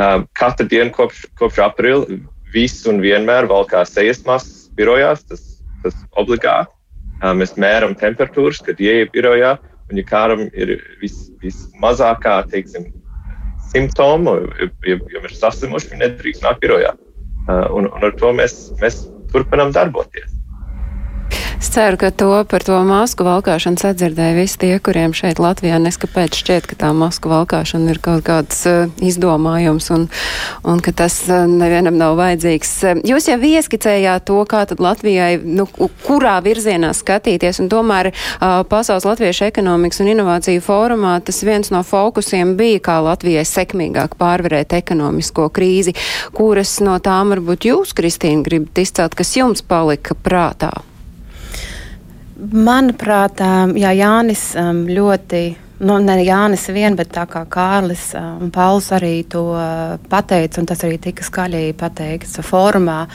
Um, 0.00 0.26
katru 0.38 0.66
dienu 0.68 0.92
kopš, 0.94 1.26
kopš 1.38 1.62
aprīļa 1.66 2.18
viss 2.52 2.86
un 2.90 3.00
vienmēr 3.02 3.48
valkā 3.50 3.84
sejas 3.88 4.22
masas 4.26 4.68
birojās, 4.76 5.24
tas, 5.28 5.44
tas 5.84 5.96
obligāti. 6.20 6.72
Mēs 7.38 7.54
mēram 7.60 7.94
temperatūras, 7.98 8.62
kad 8.66 8.80
ieeja 8.82 9.06
birojā, 9.12 9.52
un 9.90 10.00
ja 10.00 10.04
kādam 10.08 10.48
ir 10.50 10.74
vis, 11.00 11.28
vismazākā, 11.42 12.40
teiksim, 12.50 12.88
simptomu, 13.70 14.36
ja, 14.58 14.98
ja 15.14 15.22
ir 15.22 15.34
saslimuši, 15.38 15.92
viņi 15.92 16.02
nedrīkst 16.02 16.44
nākt 16.44 16.62
birojā. 16.64 16.92
un, 17.48 17.86
un 17.86 18.04
ar 18.04 18.14
to 18.18 18.32
mēs, 18.34 18.72
mēs 18.82 19.04
turpinām 19.32 19.72
darboties. 19.74 20.41
Es 21.62 21.70
ceru, 21.70 21.96
ka 21.96 22.10
to 22.10 22.30
par 22.50 22.64
to 22.66 22.74
masku 22.82 23.22
valkāšanu 23.22 23.78
sadzirdēja 23.78 24.34
visi 24.34 24.58
tie, 24.58 24.72
kuriem 24.82 25.14
šeit 25.14 25.38
Latvijā 25.38 25.78
neskapēc 25.78 26.34
šķiet, 26.40 26.66
ka 26.66 26.78
tā 26.80 26.90
masku 26.96 27.30
valkāšana 27.30 27.94
ir 27.94 28.00
kaut 28.02 28.24
kāds 28.26 28.64
uh, 28.66 28.90
izdomājums 28.98 29.86
un, 29.94 30.08
un 30.66 30.82
ka 30.82 30.94
tas 30.96 31.20
uh, 31.30 31.44
nevienam 31.46 31.96
nav 32.00 32.16
vajadzīgs. 32.18 32.74
Jūs 33.06 33.30
jau 33.30 33.38
ieskicējāt 33.52 34.26
to, 34.28 34.40
kā 34.50 34.64
tad 34.68 34.82
Latvijai, 34.82 35.38
nu, 35.38 35.68
kurā 36.02 36.36
virzienā 36.44 36.92
skatīties, 36.98 37.62
un 37.62 37.70
tomēr 37.72 38.10
uh, 38.12 38.60
Pasaules 38.68 39.06
Latviešu 39.06 39.46
ekonomikas 39.48 40.02
un 40.02 40.12
inovāciju 40.16 40.66
fórumā 40.66 41.18
tas 41.24 41.42
viens 41.46 41.70
no 41.70 41.84
fokusiem 41.86 42.56
bija, 42.58 42.82
kā 42.90 43.00
Latvijai 43.06 43.46
sekmīgāk 43.48 44.18
pārvarēt 44.20 44.74
ekonomisko 44.82 45.48
krīzi. 45.54 45.94
Kuras 46.34 46.80
no 46.84 46.98
tām 47.02 47.36
varbūt 47.36 47.70
jūs, 47.70 47.94
Kristīna, 47.96 48.42
gribat 48.46 48.82
izcelt, 48.82 49.14
kas 49.18 49.36
jums 49.38 49.62
palika 49.62 50.18
prātā? 50.18 50.74
Manuprāt, 52.42 53.38
jā, 53.78 53.92
Jānis 53.94 54.48
ļoti 54.90 55.42
nu, 55.82 55.98
ne 56.02 56.16
Jānis 56.22 56.68
vien, 56.72 56.96
bet 56.98 57.10
tā 57.14 57.24
kā 57.30 57.42
Kārlis 57.50 58.12
un 58.16 58.52
Pauls 58.54 58.90
arī 58.94 59.22
to 59.28 59.44
pateica, 60.10 60.60
un 60.62 60.68
tas 60.70 60.82
arī 60.86 60.98
tika 61.02 61.26
skaļi 61.26 61.72
pateikts 61.78 62.38
fórumā, 62.46 63.06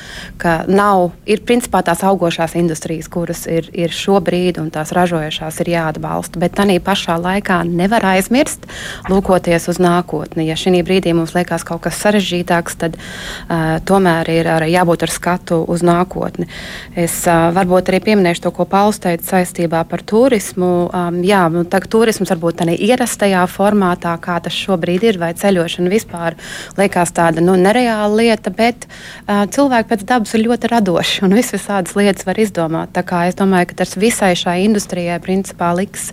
ka 0.41 0.59
nav, 0.67 1.13
ir 1.29 1.43
principā 1.47 1.81
tās 1.85 2.03
augošās 2.07 2.57
industrijas, 2.59 3.09
kuras 3.11 3.45
ir, 3.51 3.69
ir 3.73 3.93
šobrīd 3.93 4.59
un 4.61 4.69
tās 4.73 4.91
ražojošās 4.95 5.61
ir 5.63 5.71
jāatbalsta, 5.77 6.41
bet 6.41 6.57
tādā 6.59 6.77
pašā 6.83 7.17
laikā 7.21 7.61
nevar 7.67 8.05
aizmirst, 8.13 8.67
lūkoties 9.11 9.69
uz 9.71 9.79
nākotni. 9.83 10.47
Ja 10.49 10.57
šī 10.59 10.83
brīdī 10.85 11.13
mums 11.15 11.33
liekas 11.37 11.65
kaut 11.67 11.85
kas 11.87 11.99
sarežģītāks, 12.03 12.77
tad 12.83 12.97
uh, 12.99 13.77
tomēr 13.87 14.29
ir 14.33 14.51
ar, 14.57 14.67
jābūt 14.67 15.07
ar 15.07 15.13
skatu 15.13 15.61
uz 15.67 15.83
nākotni. 15.85 16.49
Es 16.95 17.21
uh, 17.29 17.49
varbūt 17.55 17.91
arī 17.91 18.01
pieminēšu 18.09 18.47
to, 18.47 18.53
ko 18.55 18.67
Pauls 18.69 18.99
teica 19.03 19.37
saistībā 19.37 19.83
par 19.89 20.03
turismu. 20.07 20.71
Um, 20.91 21.21
jā, 21.25 21.45
nu, 21.53 21.63
tā, 21.69 21.81
turisms 21.87 22.31
varbūt 22.33 22.56
tādā 22.57 22.75
ierastajā 22.75 23.43
formātā, 23.51 24.13
kā 24.21 24.37
tas 24.43 24.55
šobrīd 24.55 25.05
ir, 25.07 25.19
vai 25.21 25.31
ceļošana 25.37 25.91
vispār 25.91 26.37
liekas 26.79 27.13
tāda 27.15 27.43
nu, 27.43 27.55
nereāla 27.59 28.11
lieta, 28.17 28.53
bet 28.53 28.87
uh, 28.87 29.45
cilvēki 29.53 29.91
pēc 29.91 30.05
dabas 30.09 30.35
ir 30.35 30.45
ļoti 30.47 30.71
radoši 30.73 31.25
un 31.27 31.37
vis 31.37 31.53
visādas 31.55 31.95
lietas 31.97 32.27
var 32.27 32.41
izdomāt. 32.41 32.93
Tā 32.97 33.05
kā 33.07 33.23
es 33.29 33.37
domāju, 33.39 33.71
ka 33.71 33.81
tas 33.83 33.95
visai 33.99 34.33
šai 34.37 34.59
industrijai 34.65 35.19
principā 35.23 35.71
liks 35.77 36.11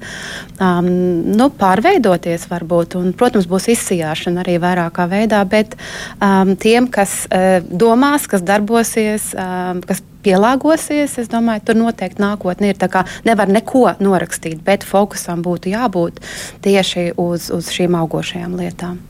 um, 0.60 0.88
nu, 1.34 1.50
pārveidoties 1.58 2.48
varbūt, 2.50 2.98
un, 3.00 3.12
protams, 3.16 3.48
būs 3.50 3.70
izsijāšana 3.74 4.44
arī 4.44 4.58
vairākā 4.62 5.08
veidā, 5.10 5.42
bet 5.48 5.76
um, 6.20 6.54
tiem, 6.60 6.88
kas 6.92 7.24
uh, 7.28 7.60
domās, 7.64 8.28
kas 8.30 8.44
darbosies, 8.46 9.32
um, 9.38 9.84
kas 9.84 10.04
pielāgosies. 10.24 11.18
Es 11.20 11.30
domāju, 11.32 11.66
tur 11.68 11.80
noteikti 11.80 12.22
nākotnē 12.24 12.74
ir. 12.74 12.84
Nevar 13.24 13.50
neko 13.50 13.86
norakstīt, 14.02 14.60
bet 14.64 14.84
fokusam 14.86 15.42
būtu 15.44 15.72
jābūt 15.72 16.20
tieši 16.64 17.12
uz, 17.20 17.50
uz 17.54 17.72
šīm 17.72 17.96
augošajām 18.02 18.56
lietām. 18.60 19.02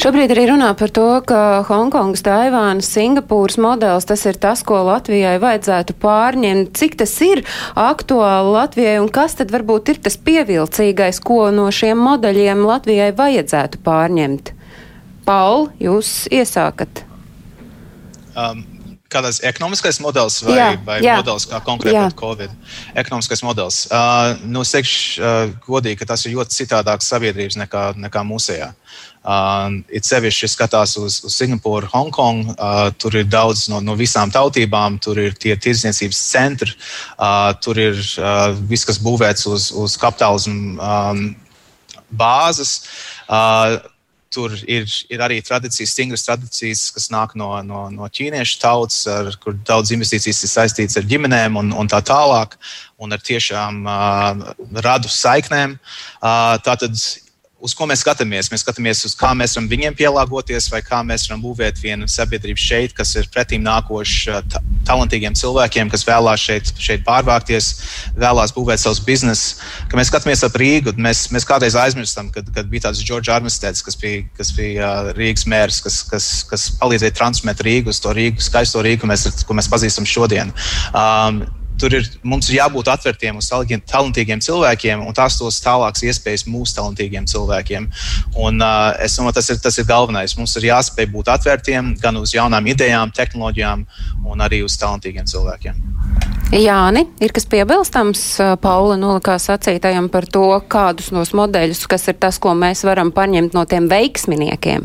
Šobrīd 0.00 0.32
arī 0.34 0.44
runā 0.50 0.68
par 0.78 0.90
to, 0.94 1.06
ka 1.26 1.38
Hongkongas, 1.68 2.22
Taivānas, 2.26 2.90
Singapūras 2.92 3.56
modelis 3.62 4.06
tas 4.08 4.24
ir 4.28 4.38
tas, 4.40 4.62
ko 4.66 4.82
Latvijai 4.86 5.36
vajadzētu 5.42 5.96
pārņemt. 6.02 6.74
Cik 6.76 6.98
tas 7.00 7.14
ir 7.24 7.44
aktuāli 7.78 8.52
Latvijai 8.54 8.98
un 9.02 9.08
kas 9.14 9.38
tad 9.38 9.54
varbūt 9.54 9.94
ir 9.94 10.02
tas 10.04 10.18
pievilcīgais, 10.20 11.22
ko 11.24 11.48
no 11.54 11.70
šiem 11.74 12.02
modeļiem 12.04 12.66
Latvijai 12.68 13.10
vajadzētu 13.16 13.80
pārņemt? 13.86 14.52
Paul, 15.24 15.70
jūs 15.80 16.26
iesākat. 16.28 17.04
Um, 18.34 18.64
kādās 19.14 19.40
ekonomiskais 19.46 20.00
modelis 20.02 20.40
vai, 20.44 20.58
jā, 20.58 20.68
vai 20.86 20.98
jā. 21.04 21.16
modelis 21.20 21.46
kā 21.50 21.60
konkrēti 21.64 21.96
pret 22.00 22.18
Covid? 22.18 22.54
Ekonomiskais 23.04 23.44
modelis. 23.46 23.84
Uh, 23.88 24.34
nu, 24.44 24.64
es 24.66 24.74
teikšu 24.74 25.22
uh, 25.22 25.56
godīgi, 25.66 26.00
ka 26.02 26.10
tas 26.12 26.26
ir 26.26 26.36
ļoti 26.36 26.58
citādāks 26.58 27.10
sabiedrības 27.12 27.58
nekā, 27.62 27.84
nekā 28.06 28.24
mūsējā. 28.26 28.72
Uh, 29.24 29.78
it 29.88 30.04
sevišķi 30.04 30.50
skatās 30.52 30.98
uz, 31.00 31.22
uz 31.24 31.36
Singapūru, 31.38 31.88
Hongkongu. 31.94 32.58
Uh, 32.58 32.90
tur 33.00 33.16
ir 33.16 33.24
daudz 33.24 33.70
no, 33.72 33.80
no 33.80 33.94
visām 33.96 34.32
tautībām, 34.34 34.98
tur 35.00 35.22
ir 35.22 35.38
tie 35.40 35.56
tirdzniecības 35.56 36.20
centri, 36.28 36.74
uh, 37.16 37.54
tur 37.64 37.80
ir 37.80 37.96
uh, 38.20 38.50
viss, 38.68 38.84
kas 38.84 39.00
būvēts 39.00 39.48
uz, 39.48 39.70
uz 39.72 39.96
kapitālismu 40.02 40.76
um, 40.76 41.24
bāzes. 42.12 42.76
Uh, 43.24 43.80
Tur 44.34 44.54
ir, 44.66 44.86
ir 45.12 45.22
arī 45.22 45.38
tradīcijas, 45.44 45.92
stingras 45.94 46.26
tradīcijas, 46.26 46.88
kas 46.96 47.10
nāk 47.14 47.36
no, 47.38 47.52
no, 47.66 47.84
no 47.94 48.08
ķīniešu 48.10 48.60
tautas, 48.62 49.04
ar, 49.10 49.30
kur 49.42 49.54
daudz 49.66 49.92
investīcijas 49.94 50.42
ir 50.42 50.50
saistītas 50.50 50.98
ar 50.98 51.06
ģimenēm 51.10 51.60
un, 51.60 51.70
un 51.78 51.90
tā 51.90 52.00
tālāk, 52.04 52.56
un 52.98 53.14
ar 53.14 53.22
tiešām 53.22 53.84
uh, 53.86 54.48
radu 54.84 55.12
saiknēm. 55.12 55.78
Uh, 56.18 56.56
tātad 56.66 56.98
uz 57.64 57.72
ko 57.76 57.86
mēs 57.88 58.02
skatāmies. 58.04 58.50
Mēs 58.52 58.62
skatāmies 58.64 59.02
uz 59.08 59.14
kā 59.18 59.30
mēs 59.36 59.56
varam 59.56 59.70
viņiem 59.70 59.96
pielāgoties, 59.96 60.68
vai 60.72 60.82
kā 60.84 61.00
mēs 61.06 61.26
varam 61.28 61.42
būvēt 61.44 61.80
vienu 61.80 62.08
sabiedrību 62.10 62.60
šeit, 62.60 62.94
kas 62.96 63.14
ir 63.16 63.30
pretīm 63.32 63.64
nākoši 63.64 64.36
ta 64.52 64.60
talantīgiem 64.84 65.36
cilvēkiem, 65.38 65.88
kas 65.92 66.04
vēlās 66.04 66.44
šeit, 66.44 66.74
šeit 66.76 67.06
pārvākties, 67.06 67.70
vēlās 68.20 68.52
būvēt 68.56 68.82
savus 68.82 69.00
biznesus. 69.04 69.64
Kad 69.88 69.96
mēs 70.00 70.12
skatāmies 70.12 70.44
ap 70.44 70.60
Rīgu, 70.60 70.94
mēs, 71.00 71.26
mēs 71.34 71.48
kādreiz 71.48 71.78
aizmirstam, 71.80 72.28
kad, 72.34 72.52
kad 72.54 72.68
bija 72.70 72.90
tāds 72.90 73.00
Džordžs 73.04 73.32
Armsteds, 73.32 73.84
kas 73.86 73.96
bija, 74.00 74.26
kas 74.36 74.52
bija 74.56 74.92
uh, 75.08 75.12
Rīgas 75.16 75.48
mērs, 75.48 75.80
kas, 75.84 76.02
kas, 76.10 76.30
kas 76.50 76.68
palīdzēja 76.82 77.16
transformēt 77.16 77.64
Rīgu 77.64 77.94
uz 77.94 78.02
to 78.04 78.12
Rīgu, 78.14 78.44
skaisto 78.44 78.84
Rīgu, 78.84 79.08
mēs, 79.08 79.30
ko 79.48 79.56
mēs 79.56 79.72
pazīstam 79.72 80.08
šodien. 80.08 80.52
Um, 80.92 81.46
tur 81.80 81.94
ir, 81.96 82.06
mums 82.22 82.48
ir 82.50 82.58
jābūt 82.58 82.90
atvērtiem 82.92 83.38
uz 83.40 83.48
talantīgiem 83.50 84.42
cilvēkiem, 84.44 85.04
un 85.06 85.16
tās 85.16 85.38
dos 85.40 85.60
tālākas 85.64 86.04
iespējas 86.06 86.46
mūsu 86.50 86.76
talantīgiem 86.78 87.26
cilvēkiem. 87.30 87.88
Un, 88.34 88.62
uh, 88.62 88.92
es 89.04 89.18
domāju, 89.18 89.38
tas 89.40 89.50
ir, 89.54 89.60
tas 89.64 89.78
ir 89.80 89.88
galvenais. 89.88 90.36
Mums 90.38 90.56
ir 90.60 90.70
jāspēj 90.70 91.10
būt 91.14 91.32
atvērtiem 91.34 91.94
gan 92.02 92.20
uz 92.20 92.34
jaunām 92.36 92.70
idejām, 92.74 93.14
tehnoloģijām, 93.14 93.86
un 94.30 94.46
arī 94.48 94.64
uz 94.66 94.78
talantīgiem 94.80 95.28
cilvēkiem. 95.30 96.33
Jāni, 96.52 97.06
ir 97.24 97.32
kas 97.34 97.46
piebilstams 97.50 98.20
Paula 98.62 98.98
nolikā 99.00 99.38
sacītajam 99.40 100.10
par 100.12 100.26
to, 100.30 100.44
kādus 100.70 101.08
nos 101.14 101.32
modeļus, 101.34 101.86
kas 101.90 102.04
ir 102.12 102.18
tas, 102.20 102.36
ko 102.38 102.52
mēs 102.58 102.84
varam 102.86 103.10
paņemt 103.14 103.56
no 103.56 103.64
tiem 103.68 103.88
veiksminiekiem. 103.90 104.84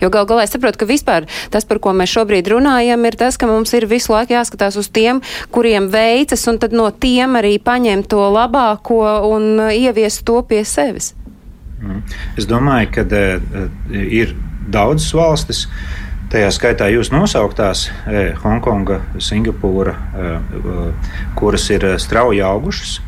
Jo 0.00 0.10
gal 0.14 0.28
galā 0.30 0.46
es 0.46 0.54
saprotu, 0.54 0.80
ka 0.80 0.88
vispār 0.88 1.26
tas, 1.52 1.66
par 1.68 1.82
ko 1.82 1.92
mēs 1.96 2.14
šobrīd 2.14 2.48
runājam, 2.52 3.02
ir 3.08 3.18
tas, 3.18 3.36
ka 3.36 3.50
mums 3.50 3.74
ir 3.76 3.88
visu 3.90 4.14
laiku 4.14 4.36
jāskatās 4.36 4.78
uz 4.80 4.88
tiem, 4.94 5.20
kuriem 5.52 5.90
veicas, 5.92 6.46
un 6.50 6.60
tad 6.62 6.76
no 6.76 6.88
tiem 6.94 7.36
arī 7.40 7.58
paņemt 7.62 8.08
to 8.12 8.22
labāko 8.32 9.02
un 9.28 9.68
ieviest 9.72 10.24
to 10.28 10.38
pie 10.46 10.62
sevis. 10.68 11.12
Mm. 11.82 12.00
Es 12.38 12.46
domāju, 12.46 12.92
ka 12.94 13.04
uh, 13.10 13.68
ir 13.90 14.36
daudzas 14.70 15.10
valstis. 15.18 15.66
Tajā 16.32 16.48
skaitā 16.56 16.86
jūs 16.88 17.10
nosauktās 17.12 17.90
Hongkonga, 18.40 19.02
Singapūra, 19.20 19.92
kuras 21.36 21.66
ir 21.74 21.84
strauji 22.00 22.40
augušas, 22.46 23.00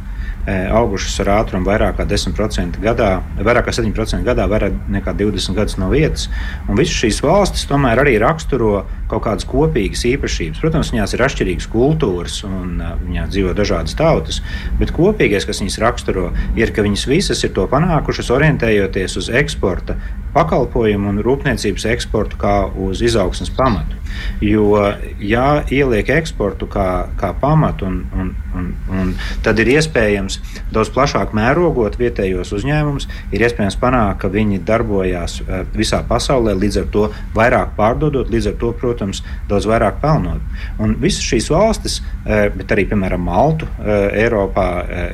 E, 0.44 0.54
augušas 0.68 1.14
ar 1.22 1.30
ātrumu 1.38 1.64
vairāk 1.64 1.94
kā 1.96 2.04
10% 2.04 2.76
gadā, 2.84 3.22
vairāk 3.38 3.64
kā 3.64 3.72
7% 3.72 4.26
gadā, 4.26 4.44
vairāk 4.50 4.74
nekā 4.92 5.14
20 5.16 5.56
gadus 5.56 5.78
no 5.80 5.88
vietas. 5.88 6.26
Un 6.68 6.76
visas 6.76 6.98
šīs 7.00 7.22
valstis 7.24 7.64
tomēr 7.70 8.02
arī 8.02 8.18
raksturo 8.20 8.82
kaut 9.08 9.24
kādas 9.24 9.48
kopīgas 9.48 10.04
īpašības. 10.10 10.60
Protams, 10.60 10.90
viņās 10.92 11.16
ir 11.16 11.24
atšķirīgas 11.24 11.70
kultūras 11.72 12.42
un 12.44 12.76
e, 12.76 12.90
viņās 13.06 13.32
dzīvo 13.32 13.54
dažādas 13.56 13.96
tautas, 13.96 14.42
bet 14.76 14.92
kopīgais, 14.92 15.48
kas 15.48 15.64
viņas 15.64 15.80
raksturo, 15.86 16.26
ir, 16.60 16.74
ka 16.76 16.84
viņas 16.84 17.06
visas 17.08 17.40
ir 17.40 17.56
to 17.56 17.64
panākušas 17.72 18.28
orientējoties 18.36 19.16
uz 19.22 19.32
eksporta 19.40 19.96
pakalpojumu 20.34 21.12
un 21.12 21.20
rūpniecības 21.24 21.86
eksportu 21.94 22.38
kā 22.40 22.56
uz 22.86 23.02
izaugsmas 23.04 23.52
pamatu. 23.54 24.00
Jo, 24.40 24.92
ja 25.18 25.64
ieliek 25.72 26.08
eksportu 26.14 26.68
kā, 26.70 27.08
kā 27.18 27.32
pamatu, 27.40 27.88
un, 27.88 28.00
un, 28.14 28.30
un, 28.54 28.68
un 28.92 29.12
tad 29.42 29.58
ir 29.62 29.72
iespējams 29.74 30.38
daudz 30.74 30.92
plašāk 30.94 31.34
mērogot 31.36 31.98
vietējos 31.98 32.52
uzņēmumus, 32.54 33.08
ir 33.34 33.44
iespējams 33.46 33.78
panākt, 33.80 34.20
ka 34.22 34.30
viņi 34.32 34.60
darbojās 34.66 35.40
eh, 35.42 35.64
visā 35.74 36.02
pasaulē, 36.08 36.54
līdz 36.60 36.80
ar 36.82 36.88
to 36.94 37.06
vairāk 37.36 37.74
pārdodot, 37.78 38.30
līdz 38.32 38.52
ar 38.52 38.58
to, 38.62 38.72
protams, 38.80 39.24
daudz 39.50 39.68
vairāk 39.70 40.00
pelnot. 40.02 40.42
Un 40.82 40.96
visas 41.02 41.24
šīs 41.26 41.50
valstis, 41.52 42.00
eh, 42.24 42.48
bet 42.54 42.74
arī, 42.74 42.88
piemēram, 42.90 43.24
Maltu, 43.24 43.68
eh, 43.82 44.24
Eiropā, 44.24 44.68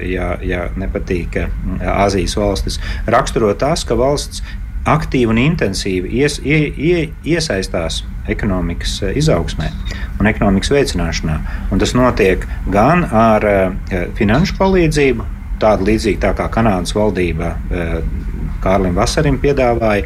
ja, 0.07 0.33
ja 0.45 0.65
nepatīk 0.79 1.37
Āzijas 1.81 2.35
valstis, 2.39 2.81
raksturo 3.11 3.53
tas, 3.59 3.85
ka 3.87 3.97
valsts 3.99 4.43
aktīvi 4.89 5.33
un 5.35 5.41
intensīvi 5.43 6.13
ies, 6.21 6.39
ie, 6.45 6.61
ie, 6.77 7.03
iesaistās 7.25 8.03
ekonomikas 8.31 9.01
eh, 9.05 9.17
izaugsmē 9.21 9.69
un 10.21 10.29
ekonomikas 10.31 10.73
veicināšanā. 10.75 11.37
Un 11.73 11.83
tas 11.83 11.95
notiek 11.97 12.45
gan 12.73 13.07
ar 13.07 13.47
uh, 13.49 13.95
finanšu 14.19 14.59
palīdzību, 14.59 15.25
tādu 15.61 15.89
līdzīgu 15.89 16.21
tā 16.21 16.35
kā 16.37 16.49
Kanādas 16.53 16.93
valdība 16.97 17.55
uh, 17.57 17.95
Kārlim 18.61 18.99
Vasarim 18.99 19.39
piedāvāja, 19.41 20.05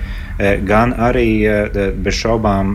gan 0.67 0.95
arī 0.99 1.29
bez 2.03 2.17
šaubām 2.19 2.75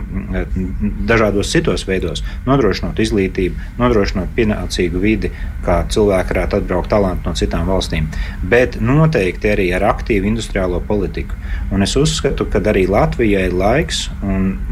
dažādos 1.08 1.50
citos 1.52 1.84
veidos, 1.88 2.22
nodrošinot 2.46 3.00
izglītību, 3.02 3.70
nodrošinot 3.80 4.32
pienācīgu 4.36 5.02
vidi, 5.02 5.32
kā 5.64 5.82
cilvēki 5.92 6.32
varētu 6.32 6.60
atbraukt 6.60 6.88
talanti 6.92 7.28
no 7.28 7.34
citām 7.36 7.68
valstīm. 7.68 8.06
Bet 8.48 8.78
noteikti 8.80 9.52
arī 9.52 9.66
ar 9.76 9.84
aktīvu 9.90 10.30
industriālo 10.30 10.80
politiku. 10.88 11.36
Un 11.74 11.84
es 11.84 11.96
uzskatu, 12.00 12.46
ka 12.48 12.62
arī 12.72 12.86
Latvijai 12.90 13.46
ir 13.50 13.56
laiks 13.56 14.06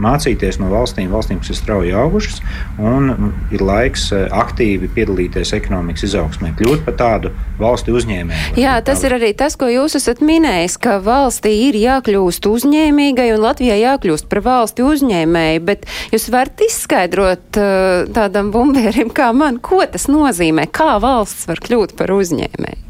mācīties 0.01 0.61
no 0.63 0.71
valstīm, 0.73 1.13
valstīm, 1.13 1.43
kas 1.43 1.53
ir 1.53 1.61
strauji 1.61 1.93
augušas, 1.93 2.41
un 2.81 3.33
ir 3.53 3.65
laiks 3.65 4.09
aktīvi 4.15 4.89
piedalīties 4.97 5.53
ekonomikas 5.59 6.09
izaugsmē, 6.09 6.55
kļūt 6.59 6.87
par 6.89 6.97
tādu 6.99 7.35
valsti 7.61 7.93
uzņēmēju. 7.93 8.57
Jā, 8.61 8.79
tas 8.87 9.03
ir 9.05 9.17
arī 9.19 9.33
tas, 9.37 9.59
ko 9.59 9.69
jūs 9.71 9.99
esat 9.99 10.23
minējis, 10.25 10.79
ka 10.81 10.99
valstī 11.05 11.53
ir 11.69 11.79
jākļūst 11.79 12.49
uzņēmīgai 12.79 13.33
un 13.35 13.43
Latvijai 13.43 13.81
jākļūst 13.83 14.29
par 14.31 14.43
valsti 14.45 14.85
uzņēmēju, 14.87 15.63
bet 15.67 15.87
jūs 16.13 16.29
varat 16.31 16.61
izskaidrot 16.63 17.59
uh, 17.59 18.11
tādam 18.15 18.53
bumbierim 18.55 19.11
kā 19.11 19.33
man, 19.35 19.59
ko 19.59 19.83
tas 19.87 20.07
nozīmē, 20.09 20.69
kā 20.71 20.99
valsts 21.03 21.49
var 21.49 21.59
kļūt 21.59 21.97
par 21.99 22.13
uzņēmēju. 22.15 22.85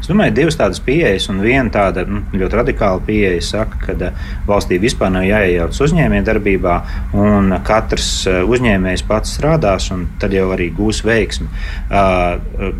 Es 0.00 0.08
domāju, 0.08 0.32
divas 0.32 0.56
tādas 0.56 0.80
pieejas, 0.80 1.26
un 1.28 1.42
viena 1.44 1.68
tāda 1.68 2.06
nu, 2.08 2.22
ļoti 2.32 2.56
radikāla 2.56 3.02
pieeja 3.04 3.42
saka, 3.44 3.76
ka 3.84 3.94
eh, 4.08 4.24
valstī 4.48 4.80
vispār 4.80 5.12
nav 5.12 5.26
jāiejaucas 5.28 5.82
uzņēmējdarbībā, 5.84 6.76
un 7.20 7.52
katrs 7.66 8.10
eh, 8.30 8.40
uzņēmējs 8.48 9.04
pats 9.06 9.36
strādās, 9.36 9.90
un 9.92 10.08
tad 10.22 10.32
jau 10.32 10.48
arī 10.56 10.70
gūs 10.74 11.04
veiksmi. 11.06 11.50
Uh, 11.86 12.72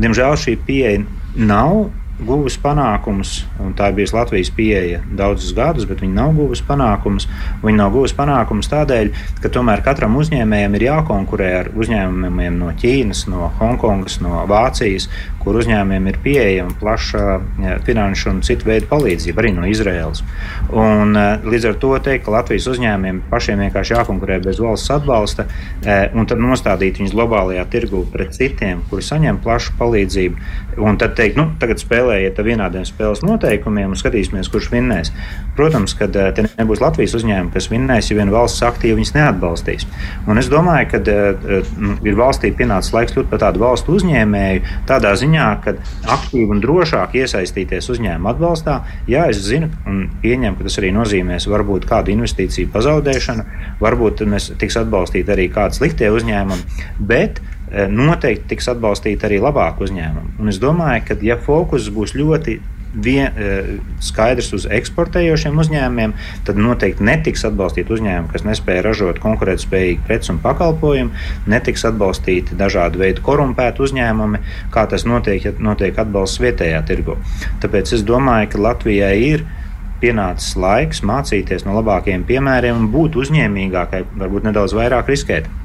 diemžēl 0.00 0.40
šī 0.40 0.56
pieeja 0.64 1.04
nav 1.36 1.90
guvusi 2.26 2.60
panākumus, 2.62 3.32
un 3.62 3.72
tā 3.76 3.90
ir 3.90 3.96
bijusi 3.98 4.16
Latvijas 4.16 4.50
pieeja 4.54 5.00
daudzus 5.16 5.54
gadus, 5.56 5.86
bet 5.88 6.02
viņi 6.04 6.16
nav 6.16 6.34
guvusi 6.36 6.64
panākumus. 6.68 7.26
Viņi 7.64 7.80
nav 7.80 7.92
guvusi 7.94 8.16
panākumus 8.18 8.70
tādēļ, 8.72 9.12
ka 9.42 9.50
tomēr 9.52 9.82
katram 9.86 10.18
uzņēmējam 10.20 10.76
ir 10.78 10.86
jākonkurē 10.86 11.50
ar 11.62 11.70
uzņēmumiem 11.76 12.58
no 12.60 12.70
Ķīnas, 12.80 13.26
no 13.30 13.50
Hongkongas, 13.58 14.20
no 14.24 14.44
Vācijas, 14.50 15.08
kur 15.40 15.56
uzņēmumiem 15.60 16.10
ir 16.10 16.18
pieejama 16.24 16.76
plaša 16.80 17.38
finanšu 17.86 18.30
un 18.34 18.42
citu 18.44 18.68
veidu 18.68 18.90
palīdzība, 18.90 19.40
arī 19.40 19.52
no 19.56 19.66
Izraēlas. 19.68 20.20
Un, 20.68 21.16
e, 21.16 21.26
līdz 21.48 21.70
ar 21.70 21.78
to 21.80 21.94
teikt, 22.04 22.26
ka 22.26 22.34
Latvijas 22.34 22.68
uzņēmumiem 22.74 23.22
pašiem 23.30 23.64
vienkārši 23.64 23.96
jākonkurē 23.96 24.40
bez 24.44 24.60
valsts 24.60 24.92
atbalsta, 24.92 25.46
e, 25.80 25.98
un 26.14 26.28
tad 26.28 26.42
nostādīt 26.44 27.00
viņus 27.00 27.16
globālajā 27.16 27.64
tirgu 27.72 28.04
pret 28.12 28.36
citiem, 28.36 28.84
kuri 28.90 29.06
saņem 29.06 29.40
plašu 29.40 29.76
palīdzību, 29.80 30.50
un 30.84 31.00
tad 31.00 31.16
teikt, 31.16 31.40
nu, 31.40 31.48
tagad 31.60 31.80
spēlēt 31.80 32.09
spēlējiet 32.10 32.38
ar 32.38 32.46
vienādiem 32.46 32.86
spēles 32.86 33.22
noteikumiem 33.22 33.92
un 33.92 33.98
skatīsimies, 33.98 34.50
kurš 34.50 34.70
vinnēs. 34.72 35.12
Protams, 35.56 35.94
ka 35.94 36.08
eh, 36.08 36.30
te 36.34 36.46
nebūs 36.48 36.82
Latvijas 36.82 37.14
uzņēmumi, 37.18 37.52
kas 37.54 37.70
vinnēs, 37.70 38.10
ja 38.10 38.16
vien 38.18 38.32
valsts 38.32 38.64
aktīvi 38.66 38.98
viņus 38.98 39.14
neatbalstīs. 39.14 39.86
Un 40.26 40.40
es 40.40 40.50
domāju, 40.50 40.88
ka 40.90 41.00
eh, 41.00 41.70
ir 42.06 42.18
valstī 42.18 42.50
pienācis 42.56 42.94
laiks 42.94 43.14
kļūt 43.14 43.30
par 43.30 43.42
tādu 43.44 43.62
valstu 43.62 43.94
uzņēmēju, 43.98 44.64
tādā 44.90 45.14
ziņā, 45.20 45.46
ka 45.64 45.76
aktīvi 46.16 46.56
un 46.56 46.64
drošāk 46.64 47.14
iesaistīties 47.20 47.90
uzņēmuma 47.94 48.34
atbalstā. 48.34 48.80
Jā, 49.10 49.28
es 49.30 49.42
zinu 49.46 49.70
un 49.86 50.08
pieņemu, 50.24 50.58
ka 50.58 50.66
tas 50.66 50.80
arī 50.82 50.92
nozīmēs 50.96 51.48
varbūt 51.50 51.86
kādu 51.90 52.14
investīciju 52.16 52.72
pazaudēšanu, 52.74 53.46
varbūt 53.82 54.26
tiks 54.60 54.82
atbalstīti 54.82 55.36
arī 55.36 55.48
kādi 55.52 55.78
sliktie 55.78 56.10
uzņēmumi. 56.14 56.84
Bet 57.00 57.40
Eh, 57.40 57.59
noteikti 57.70 58.54
tiks 58.54 58.68
atbalstīti 58.72 59.26
arī 59.28 59.38
labāki 59.42 59.86
uzņēmumi. 59.86 60.36
Un 60.42 60.50
es 60.50 60.58
domāju, 60.62 61.04
ka 61.06 61.16
ja 61.22 61.36
fokus 61.38 61.90
būs 61.94 62.16
ļoti 62.18 62.58
vien, 62.94 63.30
eh, 63.36 63.78
skaidrs 64.02 64.52
uz 64.52 64.66
eksportējošiem 64.66 65.58
uzņēmumiem, 65.62 66.14
tad 66.44 66.58
noteikti 66.58 67.04
netiks 67.06 67.44
atbalstīti 67.46 67.94
uzņēmumi, 67.94 68.32
kas 68.32 68.42
nespēja 68.42 68.82
ražot 68.88 69.20
konkurētspējīgu 69.22 70.06
preci 70.06 70.32
un 70.32 70.40
pakalpojumu, 70.42 71.10
netiks 71.46 71.86
atbalstīti 71.86 72.58
dažādu 72.58 72.98
veidu 72.98 73.22
korumpēti 73.22 73.86
uzņēmumi, 73.86 74.42
kā 74.74 74.88
tas 74.90 75.06
notiek, 75.06 75.44
ja 75.44 75.52
notiek 75.58 75.98
atbalsts 75.98 76.42
vietējā 76.42 76.82
tirgu. 76.86 77.16
Tāpēc 77.62 77.94
es 77.94 78.02
domāju, 78.02 78.50
ka 78.50 78.58
Latvijai 78.58 79.16
ir 79.22 79.46
pienācis 80.00 80.56
laiks 80.56 81.02
mācīties 81.04 81.66
no 81.66 81.76
labākajiem 81.76 82.24
piemēriem 82.24 82.76
un 82.76 82.90
būt 82.92 83.20
uzņēmīgākai, 83.20 84.04
varbūt 84.18 84.48
nedaudz 84.48 84.74
vairāk 84.74 85.12
riskēt. 85.12 85.59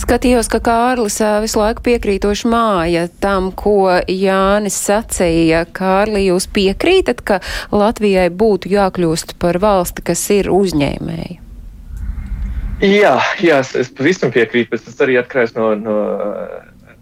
Skatījos, 0.00 0.48
ka 0.50 0.60
Kārlis 0.64 1.18
visu 1.42 1.60
laiku 1.60 1.84
piekrītoši 1.86 2.48
māja 2.50 3.04
tam, 3.22 3.50
ko 3.52 4.00
Jānis 4.08 4.78
sacīja. 4.86 5.66
Kārli, 5.76 6.24
jūs 6.30 6.48
piekrītat, 6.50 7.20
ka 7.26 7.38
Latvijai 7.74 8.30
būtu 8.32 8.72
jākļūst 8.72 9.36
par 9.42 9.60
valsti, 9.62 10.06
kas 10.10 10.24
ir 10.34 10.50
uzņēmēji? 10.54 11.38
Jā, 12.80 13.18
jā 13.44 13.60
es, 13.60 13.74
es 13.76 13.90
pavisam 13.92 14.32
piekrītu, 14.32 14.70
bet 14.72 14.84
tas 14.86 15.02
arī 15.04 15.18
atkarīgs 15.20 15.52
no, 15.58 15.74
no, 15.76 15.96